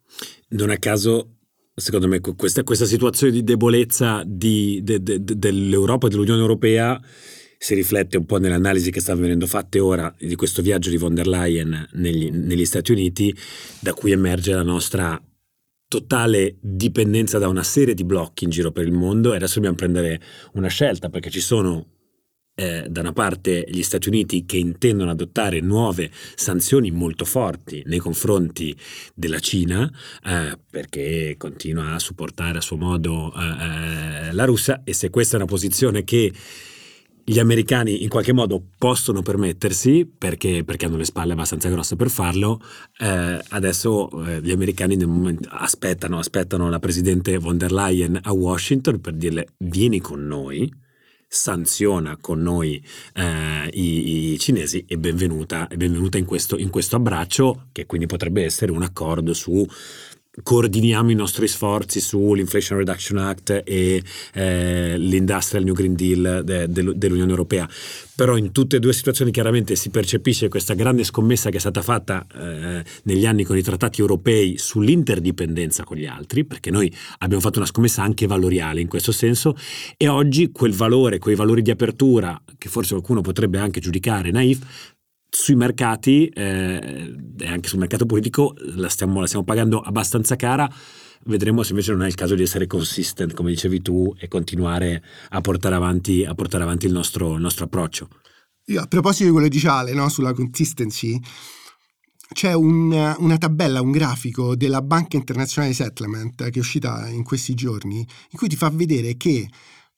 Non 0.49 0.69
a 0.69 0.77
caso 0.77 1.37
secondo 1.81 2.07
me 2.07 2.21
questa, 2.21 2.63
questa 2.63 2.85
situazione 2.85 3.33
di 3.33 3.43
debolezza 3.43 4.23
di, 4.27 4.81
de, 4.83 5.03
de, 5.03 5.25
de, 5.25 5.39
dell'Europa 5.39 6.07
e 6.07 6.11
dell'Unione 6.11 6.41
Europea 6.41 7.01
si 7.59 7.75
riflette 7.75 8.17
un 8.17 8.25
po' 8.25 8.39
nell'analisi 8.39 8.91
che 8.91 9.01
stanno 9.01 9.21
venendo 9.21 9.47
fatte 9.47 9.81
ora 9.81 10.15
di 10.19 10.35
questo 10.35 10.63
viaggio 10.63 10.89
di 10.89 10.97
von 10.97 11.15
der 11.15 11.27
Leyen 11.27 11.89
negli, 11.93 12.31
negli 12.31 12.65
Stati 12.65 12.93
Uniti, 12.93 13.37
da 13.81 13.93
cui 13.93 14.13
emerge 14.13 14.55
la 14.55 14.63
nostra 14.63 15.23
totale 15.87 16.57
dipendenza 16.61 17.39
da 17.39 17.49
una 17.49 17.65
serie 17.65 17.95
di 17.95 18.05
blocchi 18.05 18.45
in 18.45 18.51
giro 18.51 18.71
per 18.71 18.87
il 18.87 18.93
mondo 18.93 19.33
e 19.33 19.37
adesso 19.37 19.55
dobbiamo 19.55 19.77
prendere 19.77 20.23
una 20.53 20.69
scelta 20.69 21.09
perché 21.11 21.31
ci 21.31 21.41
sono 21.41 22.00
eh, 22.61 22.87
da 22.91 23.01
una 23.01 23.15
parte 23.15 23.65
gli 23.69 23.83
Stati 23.83 24.09
Uniti 24.09 24.45
che 24.45 24.59
intendono 24.59 25.11
adottare 25.11 25.61
nuove 25.61 26.11
sanzioni 26.35 26.91
molto 26.91 27.25
forti 27.25 27.83
nei 27.87 27.99
confronti 27.99 28.77
della 29.15 29.39
Cina 29.39 29.91
eh, 30.23 30.59
perché 30.69 31.37
continua 31.39 31.95
a 31.95 31.99
supportare 31.99 32.59
a 32.59 32.61
suo 32.61 32.77
modo 32.77 33.33
eh, 33.35 34.29
eh 34.29 34.33
la 34.33 34.45
Russia 34.45 34.83
e 34.85 34.93
se 34.93 35.09
questa 35.09 35.35
è 35.35 35.41
una 35.41 35.49
posizione 35.49 36.05
che 36.05 36.33
gli 37.25 37.39
americani 37.39 38.03
in 38.03 38.09
qualche 38.09 38.33
modo 38.33 38.63
possono 38.77 39.23
permettersi 39.23 40.05
perché, 40.07 40.63
perché 40.65 40.87
hanno 40.87 40.97
le 40.97 41.05
spalle 41.05 41.33
abbastanza 41.33 41.69
grosse 41.69 41.97
per 41.97 42.11
farlo. 42.11 42.61
Eh, 42.99 43.41
adesso 43.49 44.11
eh, 44.27 44.41
gli 44.43 44.51
americani 44.51 44.97
aspettano, 45.49 46.19
aspettano 46.19 46.69
la 46.69 46.79
presidente 46.79 47.39
von 47.39 47.57
der 47.57 47.73
Leyen 47.73 48.19
a 48.23 48.33
Washington 48.33 49.01
per 49.01 49.15
dirle 49.15 49.49
vieni 49.59 50.01
con 50.01 50.27
noi 50.27 50.89
sanziona 51.33 52.17
con 52.21 52.43
noi 52.43 52.85
eh, 53.15 53.69
i, 53.73 54.33
i, 54.33 54.39
cinesi 54.41 54.85
e 54.89 54.99
benvenuta, 54.99 55.69
benvenuta 55.73 56.19
in, 56.19 56.25
questo, 56.25 56.59
in 56.59 56.71
questo 56.71 56.97
abbraccio 56.97 57.67
che 57.71 57.87
quindi 57.87 58.07
potrebbe 58.07 58.43
essere 58.43 58.73
un 58.73 58.83
accordo 58.83 59.33
su 59.33 59.65
coordiniamo 60.43 61.11
i 61.11 61.15
nostri 61.15 61.49
sforzi 61.49 62.01
sull'Inflation 62.01 62.79
Reduction 62.79 63.19
Act 63.19 63.63
e 63.65 64.03
eh, 64.35 64.97
l'Industrial 64.97 65.65
New 65.65 65.75
Green 65.75 65.95
Deal 65.95 66.43
de, 66.45 66.69
de, 66.69 66.93
dell'Unione 66.97 67.31
Europea. 67.31 67.69
Però 68.15 68.37
in 68.37 68.53
tutte 68.53 68.77
e 68.77 68.81
due 68.81 68.93
situazioni 68.93 69.31
chiaramente 69.31 69.75
si 69.77 69.91
percepisce 69.91 70.49
questa 70.49 70.75
grande 70.75 71.05
scommessa 71.05 71.51
che 71.51 71.57
è 71.57 71.61
stata 71.61 71.83
fatta 71.83 72.27
eh, 72.33 72.85
negli 73.05 73.27
anni 73.27 73.45
con 73.45 73.57
i 73.57 73.63
trattati 73.63 74.01
europei 74.01 74.57
sull'interdipendenza 74.59 75.85
con 75.85 75.97
gli 75.97 76.07
altri, 76.07 76.45
perché 76.45 76.71
noi 76.71 76.95
abbiamo 77.19 77.43
fatto 77.43 77.59
una 77.59 77.67
scommessa 77.67 78.03
anche 78.03 78.27
valoriale 78.27 78.81
in 78.81 78.89
questo 78.89 79.13
senso 79.13 79.57
e 79.97 80.07
oggi 80.07 80.53
quel 80.53 80.73
valore, 80.73 81.19
quei 81.19 81.35
valori 81.35 81.63
di 81.63 81.71
apertura 81.71 82.41
che 82.59 82.69
forse 82.69 82.91
qualcuno 82.91 83.21
potrebbe 83.23 83.59
anche 83.59 83.81
giudicare 83.81 84.31
naif, 84.31 84.59
sui 85.31 85.55
mercati 85.55 86.27
eh, 86.27 87.15
e 87.39 87.47
anche 87.47 87.69
sul 87.69 87.79
mercato 87.79 88.05
politico 88.05 88.55
la 88.75 88.89
stiamo, 88.89 89.21
la 89.21 89.27
stiamo, 89.27 89.45
pagando 89.45 89.81
abbastanza 89.81 90.37
cara. 90.37 90.69
Vedremo 91.25 91.63
se 91.63 91.71
invece 91.71 91.93
non 91.93 92.03
è 92.03 92.07
il 92.07 92.15
caso 92.15 92.35
di 92.35 92.43
essere 92.43 92.67
consistent, 92.67 93.35
come 93.35 93.51
dicevi 93.51 93.83
tu, 93.83 94.15
e 94.19 94.27
continuare 94.27 95.03
a 95.31 95.41
portare 95.41 95.75
avanti, 95.75 96.25
a 96.25 96.35
portare 96.35 96.63
avanti 96.65 96.87
il, 96.87 96.93
nostro, 96.93 97.35
il, 97.35 97.41
nostro, 97.41 97.67
approccio. 97.67 98.09
Io, 98.67 98.81
a 98.81 98.87
proposito 98.87 99.25
di 99.25 99.31
quello 99.31 99.47
che 99.47 99.53
dice 99.53 99.69
Ale, 99.69 99.93
no, 99.93 100.09
sulla 100.09 100.33
consistency, 100.33 101.21
c'è 102.33 102.55
un, 102.55 103.17
una 103.19 103.39
tabella, 103.39 103.83
un 103.83 103.91
grafico 103.91 104.57
della 104.57 104.83
Banca 104.83 105.17
Internazionale 105.17 105.75
Settlement 105.75 106.37
che 106.37 106.51
è 106.51 106.59
uscita 106.59 107.09
in 107.09 107.23
questi 107.23 107.55
giorni, 107.55 107.99
in 107.99 108.39
cui 108.39 108.49
ti 108.49 108.57
fa 108.57 108.71
vedere 108.71 109.17
che 109.17 109.49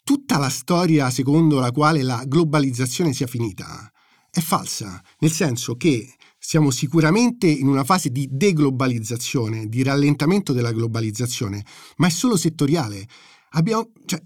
tutta 0.03 0.39
la 0.39 0.49
storia 0.49 1.11
secondo 1.11 1.61
la 1.61 1.71
quale 1.71 2.03
la 2.03 2.25
globalizzazione 2.27 3.13
sia 3.13 3.27
finita, 3.27 3.92
è 4.35 4.41
falsa, 4.41 5.03
nel 5.19 5.31
senso 5.31 5.77
che 5.77 6.15
siamo 6.39 6.71
sicuramente 6.71 7.47
in 7.47 7.69
una 7.69 7.85
fase 7.85 8.11
di 8.11 8.27
deglobalizzazione, 8.31 9.69
di 9.69 9.83
rallentamento 9.83 10.55
della 10.55 10.73
globalizzazione, 10.73 11.63
ma 11.97 12.07
è 12.07 12.11
solo 12.11 12.39
settoriale. 12.39 13.07
Abbiamo, 13.51 13.91
cioè, 14.07 14.23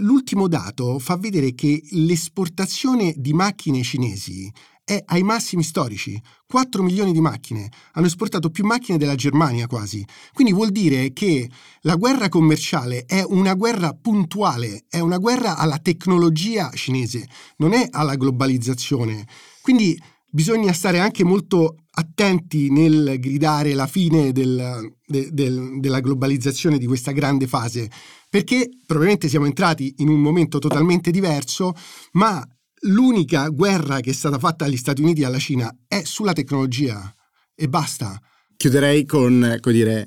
l'ultimo 0.00 0.46
dato 0.46 0.98
fa 0.98 1.16
vedere 1.16 1.54
che 1.54 1.82
l'esportazione 1.92 3.14
di 3.16 3.32
macchine 3.32 3.82
cinesi 3.82 4.52
è 4.86 5.02
ai 5.06 5.24
massimi 5.24 5.64
storici. 5.64 6.18
4 6.46 6.80
milioni 6.80 7.10
di 7.10 7.20
macchine, 7.20 7.68
hanno 7.94 8.06
esportato 8.06 8.50
più 8.50 8.64
macchine 8.64 8.98
della 8.98 9.16
Germania 9.16 9.66
quasi. 9.66 10.06
Quindi 10.32 10.52
vuol 10.52 10.70
dire 10.70 11.12
che 11.12 11.50
la 11.80 11.96
guerra 11.96 12.28
commerciale 12.28 13.04
è 13.04 13.24
una 13.26 13.54
guerra 13.54 13.92
puntuale, 14.00 14.84
è 14.88 15.00
una 15.00 15.18
guerra 15.18 15.56
alla 15.56 15.78
tecnologia 15.78 16.70
cinese, 16.72 17.28
non 17.56 17.72
è 17.72 17.88
alla 17.90 18.14
globalizzazione. 18.14 19.26
Quindi 19.60 20.00
bisogna 20.30 20.72
stare 20.72 21.00
anche 21.00 21.24
molto 21.24 21.78
attenti 21.90 22.70
nel 22.70 23.16
gridare 23.18 23.74
la 23.74 23.88
fine 23.88 24.30
del, 24.30 24.94
de, 25.04 25.30
del, 25.32 25.80
della 25.80 25.98
globalizzazione 25.98 26.78
di 26.78 26.86
questa 26.86 27.10
grande 27.10 27.48
fase, 27.48 27.90
perché 28.30 28.68
probabilmente 28.86 29.28
siamo 29.28 29.46
entrati 29.46 29.94
in 29.98 30.08
un 30.08 30.20
momento 30.20 30.60
totalmente 30.60 31.10
diverso, 31.10 31.72
ma 32.12 32.46
l'unica 32.82 33.48
guerra 33.48 34.00
che 34.00 34.10
è 34.10 34.14
stata 34.14 34.38
fatta 34.38 34.64
dagli 34.64 34.76
Stati 34.76 35.02
Uniti 35.02 35.24
alla 35.24 35.38
Cina 35.38 35.74
è 35.86 36.02
sulla 36.04 36.32
tecnologia 36.32 37.12
e 37.54 37.68
basta. 37.68 38.20
Chiuderei 38.56 39.04
con, 39.04 39.58
come 39.60 39.74
dire, 39.74 40.06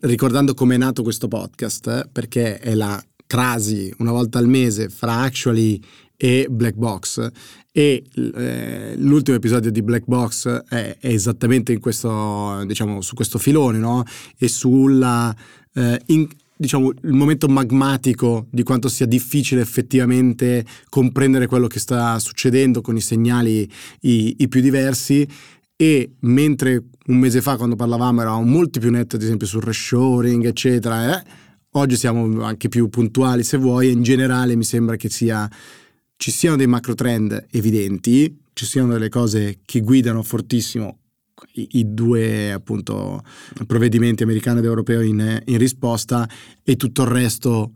ricordando 0.00 0.54
come 0.54 0.74
è 0.74 0.78
nato 0.78 1.02
questo 1.02 1.28
podcast, 1.28 2.08
perché 2.10 2.58
è 2.58 2.74
la 2.74 3.02
crasi 3.26 3.92
una 3.98 4.12
volta 4.12 4.38
al 4.38 4.48
mese 4.48 4.88
fra 4.88 5.20
Actually 5.20 5.80
e 6.16 6.46
Black 6.48 6.76
Box 6.76 7.30
e 7.76 8.02
eh, 8.14 8.94
l'ultimo 8.96 9.36
episodio 9.36 9.70
di 9.70 9.82
Black 9.82 10.04
Box 10.06 10.48
è, 10.48 10.96
è, 10.98 11.08
esattamente 11.08 11.72
in 11.72 11.80
questo, 11.80 12.64
diciamo, 12.64 13.02
su 13.02 13.14
questo 13.14 13.36
filone, 13.36 13.76
no? 13.76 14.02
E 14.38 14.48
sulla 14.48 15.36
eh, 15.74 16.00
in, 16.06 16.26
diciamo, 16.56 16.90
il 17.02 17.12
momento 17.12 17.48
magmatico 17.48 18.46
di 18.50 18.62
quanto 18.62 18.88
sia 18.88 19.06
difficile 19.06 19.60
effettivamente 19.60 20.64
comprendere 20.88 21.46
quello 21.46 21.66
che 21.66 21.78
sta 21.78 22.18
succedendo 22.18 22.80
con 22.80 22.96
i 22.96 23.00
segnali 23.00 23.70
i, 24.00 24.34
i 24.38 24.48
più 24.48 24.60
diversi. 24.60 25.26
E 25.78 26.12
mentre 26.20 26.84
un 27.08 27.18
mese 27.18 27.42
fa 27.42 27.56
quando 27.56 27.76
parlavamo 27.76 28.22
eravamo 28.22 28.44
molto 28.44 28.80
più 28.80 28.90
netti 28.90 29.16
ad 29.16 29.22
esempio 29.22 29.46
sul 29.46 29.62
reshoring 29.62 30.46
eccetera 30.46 31.20
eh, 31.20 31.24
oggi 31.72 31.96
siamo 31.96 32.42
anche 32.42 32.68
più 32.68 32.88
puntuali 32.88 33.44
se 33.44 33.58
vuoi 33.58 33.90
in 33.90 34.02
generale 34.02 34.56
mi 34.56 34.64
sembra 34.64 34.96
che 34.96 35.10
sia, 35.10 35.48
ci 36.16 36.30
siano 36.30 36.56
dei 36.56 36.66
macro 36.66 36.94
trend 36.94 37.46
evidenti 37.50 38.44
ci 38.54 38.64
siano 38.64 38.92
delle 38.92 39.10
cose 39.10 39.58
che 39.64 39.80
guidano 39.80 40.22
fortissimo 40.22 40.98
i, 41.52 41.94
due 41.94 42.52
appunto 42.52 43.22
provvedimenti 43.66 44.22
americano 44.22 44.58
ed 44.58 44.64
europeo 44.64 45.00
in, 45.00 45.42
in 45.44 45.58
risposta 45.58 46.28
e 46.62 46.76
tutto 46.76 47.02
il 47.02 47.08
resto 47.08 47.72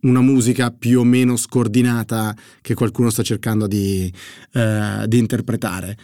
una 0.00 0.20
musica 0.20 0.70
più 0.70 1.00
o 1.00 1.04
meno 1.04 1.36
scordinata 1.36 2.36
che 2.60 2.74
qualcuno 2.74 3.10
sta 3.10 3.22
cercando 3.22 3.66
di, 3.66 4.12
eh, 4.52 5.04
di, 5.06 5.18
interpretare. 5.18 5.96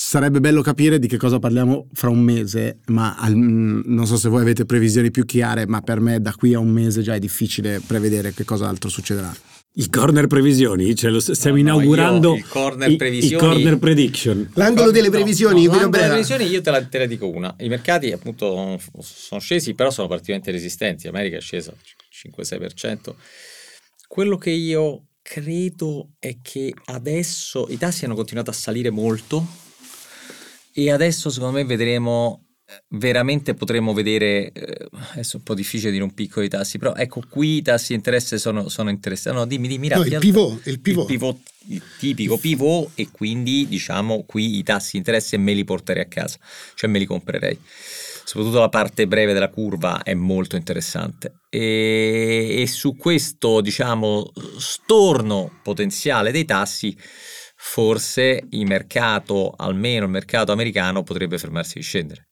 Sarebbe 0.00 0.38
bello 0.38 0.62
capire 0.62 1.00
di 1.00 1.08
che 1.08 1.16
cosa 1.16 1.40
parliamo 1.40 1.88
fra 1.92 2.08
un 2.08 2.20
mese, 2.20 2.78
ma 2.86 3.16
al, 3.16 3.34
non 3.34 4.06
so 4.06 4.16
se 4.16 4.28
voi 4.28 4.42
avete 4.42 4.64
previsioni 4.64 5.10
più 5.10 5.24
chiare, 5.24 5.66
ma 5.66 5.80
per 5.80 5.98
me 5.98 6.20
da 6.20 6.32
qui 6.34 6.54
a 6.54 6.60
un 6.60 6.70
mese 6.70 7.02
già 7.02 7.16
è 7.16 7.18
difficile 7.18 7.82
prevedere 7.84 8.32
che 8.32 8.44
cosa 8.44 8.68
altro 8.68 8.88
succederà. 8.88 9.34
Il 9.72 9.90
corner 9.90 10.28
previsioni, 10.28 10.94
cioè 10.94 11.10
lo 11.10 11.18
stiamo 11.18 11.56
no, 11.56 11.62
inaugurando 11.62 12.36
il 12.36 12.46
corner 12.46 12.94
previsioni. 12.94 13.42
Il 13.42 13.50
corner 13.50 13.78
prediction. 13.78 14.50
L'angolo 14.54 14.92
delle 14.92 15.10
previsioni. 15.10 15.64
No, 15.64 15.72
l'angolo 15.72 15.90
delle 15.90 16.08
previsioni 16.10 16.46
io 16.46 16.60
te 16.60 16.70
la, 16.70 16.84
te 16.84 16.98
la, 16.98 17.06
dico 17.06 17.28
una. 17.28 17.52
I 17.58 17.68
mercati 17.68 18.12
appunto 18.12 18.80
sono 19.00 19.40
scesi, 19.40 19.74
però 19.74 19.90
sono 19.90 20.06
particolarmente 20.06 20.52
resistenti. 20.52 21.08
America 21.08 21.38
è 21.38 21.40
scesa 21.40 21.74
5-6%. 22.36 23.14
Quello 24.06 24.36
che 24.36 24.50
io 24.50 25.06
credo 25.22 26.12
è 26.20 26.38
che 26.40 26.72
adesso 26.84 27.66
i 27.68 27.76
tassi 27.76 28.04
hanno 28.04 28.14
continuato 28.14 28.50
a 28.50 28.54
salire 28.54 28.90
molto 28.90 29.66
e 30.78 30.92
adesso 30.92 31.28
secondo 31.28 31.56
me 31.56 31.64
vedremo 31.64 32.44
veramente 32.90 33.54
potremmo 33.54 33.92
vedere, 33.92 34.52
eh, 34.52 34.88
adesso 35.12 35.36
è 35.36 35.38
un 35.38 35.42
po' 35.42 35.54
difficile 35.54 35.90
dire 35.90 36.04
un 36.04 36.14
piccolo 36.14 36.44
i 36.44 36.48
tassi, 36.48 36.78
però 36.78 36.94
ecco 36.94 37.22
qui 37.28 37.56
i 37.56 37.62
tassi 37.62 37.88
di 37.88 37.94
interesse 37.94 38.38
sono, 38.38 38.68
sono 38.68 38.88
interessanti. 38.88 39.38
No, 39.38 39.44
dimmi, 39.44 39.66
dimmi. 39.66 39.88
No, 39.88 40.04
il 40.04 40.18
pivot, 40.18 40.66
il 40.66 40.78
pivot. 40.78 41.10
Il 41.10 41.16
pivot, 41.16 41.38
il 41.68 41.82
tipico 41.98 42.38
pivot 42.38 42.90
e 42.94 43.08
quindi 43.10 43.66
diciamo 43.66 44.22
qui 44.24 44.58
i 44.58 44.62
tassi 44.62 44.92
di 44.92 44.98
interesse 44.98 45.36
me 45.36 45.52
li 45.52 45.64
porterei 45.64 46.04
a 46.04 46.06
casa, 46.06 46.38
cioè 46.74 46.88
me 46.88 47.00
li 47.00 47.06
comprerei. 47.06 47.58
Soprattutto 48.24 48.60
la 48.60 48.68
parte 48.68 49.08
breve 49.08 49.32
della 49.32 49.48
curva 49.48 50.02
è 50.02 50.14
molto 50.14 50.54
interessante 50.54 51.40
e, 51.48 52.60
e 52.60 52.66
su 52.68 52.94
questo 52.94 53.62
diciamo 53.62 54.30
storno 54.58 55.58
potenziale 55.62 56.30
dei 56.30 56.44
tassi 56.44 56.96
forse 57.60 58.46
il 58.50 58.66
mercato, 58.66 59.52
almeno 59.56 60.04
il 60.04 60.12
mercato 60.12 60.52
americano, 60.52 61.02
potrebbe 61.02 61.38
fermarsi 61.38 61.78
di 61.78 61.84
scendere. 61.84 62.27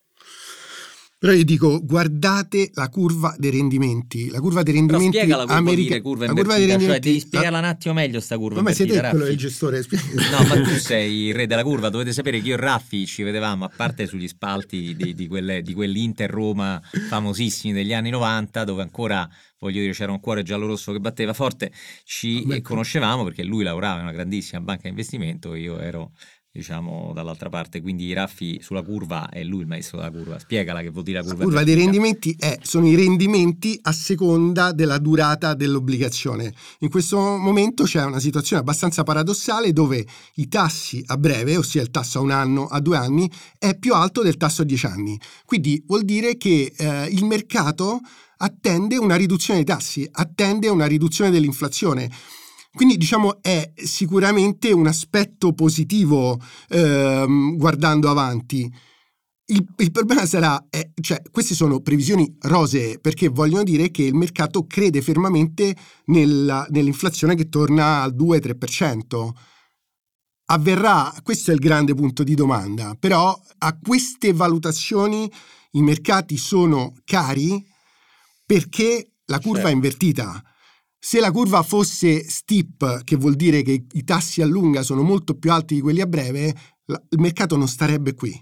Però 1.18 1.32
io 1.32 1.44
dico, 1.44 1.82
guardate 1.82 2.70
la 2.74 2.90
curva 2.90 3.34
dei 3.38 3.50
rendimenti. 3.50 4.28
La 4.28 4.38
curva 4.38 4.62
dei 4.62 4.74
rendimenti 4.74 5.16
Però 5.16 5.36
la 5.38 5.42
curva, 5.44 5.54
america- 5.54 6.00
curva 6.02 6.26
la 6.26 6.32
curva 6.34 6.56
dei 6.56 6.66
rendimenti, 6.66 6.92
cioè 6.92 7.00
devi 7.00 7.20
spiegarla 7.20 7.58
un 7.58 7.64
attimo 7.64 7.94
meglio 7.94 8.20
sta 8.20 8.36
curva. 8.36 8.60
Ma 8.60 8.72
siete 8.72 9.00
quello 9.00 9.26
il 9.26 9.36
gestore. 9.36 9.82
No, 9.86 10.46
ma 10.46 10.60
tu 10.60 10.76
sei 10.78 11.28
il 11.28 11.34
re 11.34 11.46
della 11.46 11.62
curva. 11.62 11.88
Dovete 11.88 12.12
sapere 12.12 12.40
che 12.40 12.48
io 12.48 12.54
e 12.54 12.58
Raffi 12.58 13.06
ci 13.06 13.22
vedevamo, 13.22 13.64
a 13.64 13.70
parte 13.74 14.06
sugli 14.06 14.28
spalti 14.28 14.94
di, 14.94 15.14
di, 15.14 15.26
quelle, 15.26 15.62
di 15.62 15.72
quell'Inter 15.72 16.28
Roma 16.28 16.80
famosissimi 17.08 17.72
degli 17.72 17.94
anni 17.94 18.10
90, 18.10 18.64
dove 18.64 18.82
ancora 18.82 19.26
voglio 19.58 19.80
dire 19.80 19.92
c'era 19.92 20.12
un 20.12 20.20
cuore 20.20 20.42
giallo-rosso 20.42 20.92
che 20.92 21.00
batteva 21.00 21.32
forte, 21.32 21.72
ci 22.04 22.60
conoscevamo 22.60 23.24
perché 23.24 23.42
lui 23.42 23.64
lavorava 23.64 23.96
in 23.96 24.02
una 24.02 24.12
grandissima 24.12 24.60
banca 24.60 24.82
di 24.82 24.90
investimento, 24.90 25.54
io 25.54 25.78
ero 25.78 26.12
diciamo 26.56 27.12
dall'altra 27.14 27.48
parte. 27.48 27.80
Quindi 27.80 28.04
i 28.04 28.12
raffi 28.12 28.58
sulla 28.62 28.82
curva 28.82 29.28
è 29.28 29.42
lui 29.44 29.60
il 29.60 29.66
maestro 29.66 29.98
della 29.98 30.10
curva. 30.10 30.38
Spiegala 30.38 30.80
che 30.80 30.90
vuol 30.90 31.04
dire 31.04 31.18
la 31.18 31.24
curva 31.24 31.38
la 31.38 31.44
curva 31.44 31.64
dei 31.64 31.74
rendimenti 31.74 32.34
è, 32.38 32.58
sono 32.62 32.86
i 32.86 32.94
rendimenti 32.94 33.78
a 33.82 33.92
seconda 33.92 34.72
della 34.72 34.98
durata 34.98 35.54
dell'obbligazione. 35.54 36.52
In 36.80 36.88
questo 36.88 37.18
momento 37.18 37.84
c'è 37.84 38.04
una 38.04 38.20
situazione 38.20 38.62
abbastanza 38.62 39.02
paradossale 39.02 39.72
dove 39.72 40.04
i 40.34 40.48
tassi 40.48 41.02
a 41.06 41.16
breve 41.16 41.56
ossia 41.56 41.82
il 41.82 41.90
tasso 41.90 42.18
a 42.18 42.22
un 42.22 42.30
anno 42.30 42.66
a 42.66 42.80
due 42.80 42.96
anni 42.96 43.30
è 43.58 43.76
più 43.78 43.94
alto 43.94 44.22
del 44.22 44.36
tasso 44.36 44.62
a 44.62 44.64
dieci 44.64 44.86
anni. 44.86 45.18
Quindi 45.44 45.82
vuol 45.86 46.04
dire 46.04 46.36
che 46.36 46.72
eh, 46.76 47.06
il 47.06 47.24
mercato 47.24 48.00
attende 48.38 48.96
una 48.98 49.16
riduzione 49.16 49.62
dei 49.62 49.74
tassi 49.74 50.06
attende 50.10 50.68
una 50.68 50.86
riduzione 50.86 51.30
dell'inflazione 51.30 52.10
quindi 52.76 52.98
diciamo 52.98 53.40
è 53.40 53.72
sicuramente 53.74 54.70
un 54.70 54.86
aspetto 54.86 55.54
positivo 55.54 56.38
ehm, 56.68 57.56
guardando 57.56 58.10
avanti. 58.10 58.70
Il, 59.46 59.66
il, 59.78 59.90
problema 59.90 60.26
sarà, 60.26 60.62
eh, 60.68 60.90
cioè 61.00 61.22
queste 61.30 61.54
sono 61.54 61.80
previsioni 61.80 62.36
rosee 62.40 62.98
perché 62.98 63.28
vogliono 63.28 63.62
dire 63.62 63.90
che 63.90 64.02
il 64.02 64.14
mercato 64.14 64.66
crede 64.66 65.00
fermamente 65.00 65.74
nella, 66.06 66.66
nell'inflazione 66.68 67.34
che 67.34 67.48
torna 67.48 68.02
al 68.02 68.14
2-3%. 68.14 69.30
Avverrà, 70.48 71.14
questo 71.22 71.52
è 71.52 71.54
il 71.54 71.60
grande 71.60 71.94
punto 71.94 72.22
di 72.22 72.34
domanda, 72.34 72.94
però 73.00 73.40
a 73.58 73.78
queste 73.78 74.34
valutazioni 74.34 75.32
i 75.72 75.80
mercati 75.80 76.36
sono 76.36 76.92
cari 77.04 77.66
perché 78.44 79.12
la 79.24 79.38
curva 79.38 79.60
certo. 79.60 79.68
è 79.70 79.72
invertita 79.72 80.44
se 81.06 81.20
la 81.20 81.30
curva 81.30 81.62
fosse 81.62 82.28
steep, 82.28 83.04
che 83.04 83.14
vuol 83.14 83.36
dire 83.36 83.62
che 83.62 83.84
i 83.92 84.02
tassi 84.02 84.42
a 84.42 84.44
lunga 84.44 84.82
sono 84.82 85.02
molto 85.02 85.38
più 85.38 85.52
alti 85.52 85.76
di 85.76 85.80
quelli 85.80 86.00
a 86.00 86.06
breve, 86.06 86.52
il 86.86 87.20
mercato 87.20 87.56
non 87.56 87.68
starebbe 87.68 88.12
qui. 88.14 88.32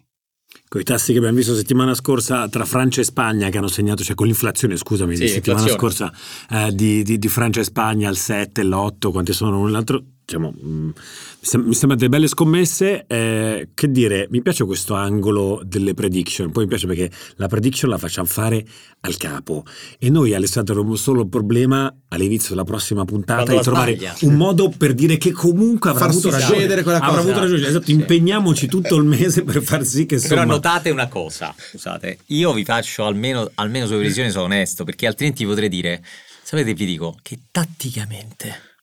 Con 0.67 0.81
i 0.81 0.85
tassi 0.85 1.13
che 1.13 1.19
abbiamo 1.19 1.37
visto 1.37 1.55
settimana 1.55 1.93
scorsa 1.93 2.49
tra 2.49 2.65
Francia 2.65 3.03
e 3.03 3.05
Spagna 3.05 3.51
che 3.51 3.59
hanno 3.59 3.69
segnato, 3.69 4.03
cioè 4.03 4.15
con 4.15 4.25
l'inflazione, 4.25 4.79
scusami, 4.79 5.15
sì, 5.15 5.25
di 5.25 5.29
settimana 5.29 5.69
scorsa 5.69 6.11
eh, 6.49 6.75
di, 6.75 7.03
di, 7.03 7.19
di, 7.19 7.29
Francia 7.29 7.61
e 7.61 7.65
Spagna 7.65 8.09
al 8.09 8.17
7, 8.17 8.65
l'8, 8.65 9.13
quanti 9.13 9.35
sono 9.35 9.51
l'un 9.51 9.71
l'altro, 9.71 10.03
diciamo, 10.25 10.53
mm, 10.53 10.89
mi 10.89 11.75
sembrano 11.75 11.97
delle 11.97 12.09
belle 12.09 12.27
scommesse. 12.27 13.05
Eh, 13.07 13.69
che 13.75 13.91
dire, 13.91 14.27
mi 14.31 14.43
piace 14.43 14.65
questo 14.65 14.95
angolo 14.95 15.61
delle 15.65 15.95
prediction. 15.95 16.51
Poi 16.51 16.65
mi 16.65 16.69
piace 16.69 16.87
perché 16.87 17.11
la 17.37 17.49
prediction 17.49 17.91
la 17.91 17.99
facciamo 17.99 18.27
fare 18.27 18.65
al 19.01 19.17
capo. 19.17 19.65
E 19.99 20.11
noi, 20.11 20.35
Alessandro, 20.35 20.75
avremo 20.75 20.97
solo 20.97 21.23
il 21.23 21.29
problema 21.29 21.95
all'inizio 22.09 22.51
della 22.51 22.65
prossima 22.65 23.05
puntata 23.05 23.53
di 23.53 23.61
trovare 23.61 23.97
sbaglia. 23.97 24.17
un 24.23 24.35
modo 24.35 24.73
per 24.77 24.95
dire 24.95 25.19
che 25.19 25.33
comunque 25.33 25.91
avrà 25.91 26.07
avuto 26.07 26.31
ragione. 26.31 26.67
Quella 26.67 26.83
cosa. 26.83 27.01
Avrà 27.01 27.21
avuto 27.21 27.41
ragione. 27.41 27.67
Esatto, 27.67 27.91
impegniamoci 27.91 28.67
tutto 28.67 28.97
il 28.97 29.05
mese 29.05 29.43
per 29.43 29.63
far 29.63 29.85
sì 29.85 30.07
che 30.07 30.15
insomma... 30.15 30.41
Però 30.41 30.47
notate 30.47 30.91
una 30.91 31.09
cosa, 31.09 31.55
scusate, 31.57 32.19
io 32.27 32.53
vi 32.53 32.65
faccio 32.65 33.05
almeno, 33.05 33.51
almeno 33.55 33.87
sulle 33.87 33.99
previsioni 33.99 34.31
sono 34.31 34.45
onesto, 34.45 34.85
perché 34.85 35.07
altrimenti 35.07 35.45
potrei 35.45 35.69
dire, 35.69 36.03
sapete 36.43 36.73
vi 36.75 36.87
dico, 36.87 37.17
che 37.23 37.39
tatticamente 37.51 38.74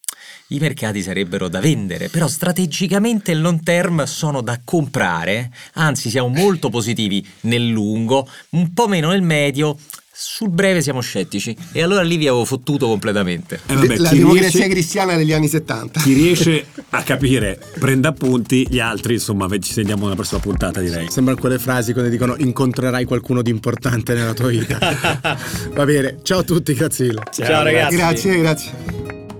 i 0.51 0.59
mercati 0.59 1.01
sarebbero 1.01 1.47
da 1.47 1.59
vendere, 1.59 2.09
però 2.09 2.27
strategicamente 2.27 3.31
il 3.31 3.41
long 3.41 3.61
term 3.63 4.03
sono 4.03 4.41
da 4.41 4.59
comprare, 4.63 5.51
anzi 5.73 6.09
siamo 6.09 6.27
molto 6.27 6.69
positivi 6.69 7.25
nel 7.41 7.67
lungo, 7.69 8.27
un 8.51 8.73
po' 8.73 8.87
meno 8.87 9.09
nel 9.09 9.21
medio, 9.21 9.77
sul 10.13 10.49
breve 10.49 10.81
siamo 10.81 11.01
scettici. 11.01 11.55
E 11.71 11.81
allora 11.81 12.03
lì 12.03 12.17
vi 12.17 12.27
avevo 12.27 12.45
fottuto 12.45 12.87
completamente. 12.87 13.59
Eh, 13.65 13.73
vabbè, 13.73 13.97
la 13.97 14.09
democrazia 14.09 14.49
riesce- 14.49 14.69
cristiana 14.69 15.15
degli 15.15 15.33
anni 15.33 15.47
70. 15.47 15.99
Chi 16.01 16.13
riesce 16.13 16.65
a 16.89 17.01
capire 17.01 17.59
prenda 17.79 18.09
appunti, 18.09 18.67
gli 18.69 18.79
altri 18.79 19.13
insomma 19.13 19.47
ci 19.57 19.71
sentiamo 19.71 20.03
nella 20.03 20.15
prossima 20.15 20.39
puntata 20.39 20.79
direi. 20.79 21.09
Sembrano 21.09 21.39
quelle 21.39 21.57
frasi 21.57 21.93
quando 21.93 22.11
dicono 22.11 22.35
incontrerai 22.37 23.05
qualcuno 23.05 23.41
di 23.41 23.49
importante 23.49 24.13
nella 24.13 24.33
tua 24.33 24.49
vita. 24.49 24.77
Va 25.73 25.85
bene, 25.85 26.19
ciao 26.21 26.39
a 26.39 26.43
tutti, 26.43 26.73
grazie 26.73 27.07
mille. 27.07 27.23
Ciao, 27.31 27.63
ragazzi. 27.63 27.95
Grazie, 27.95 28.37
grazie. 28.37 29.30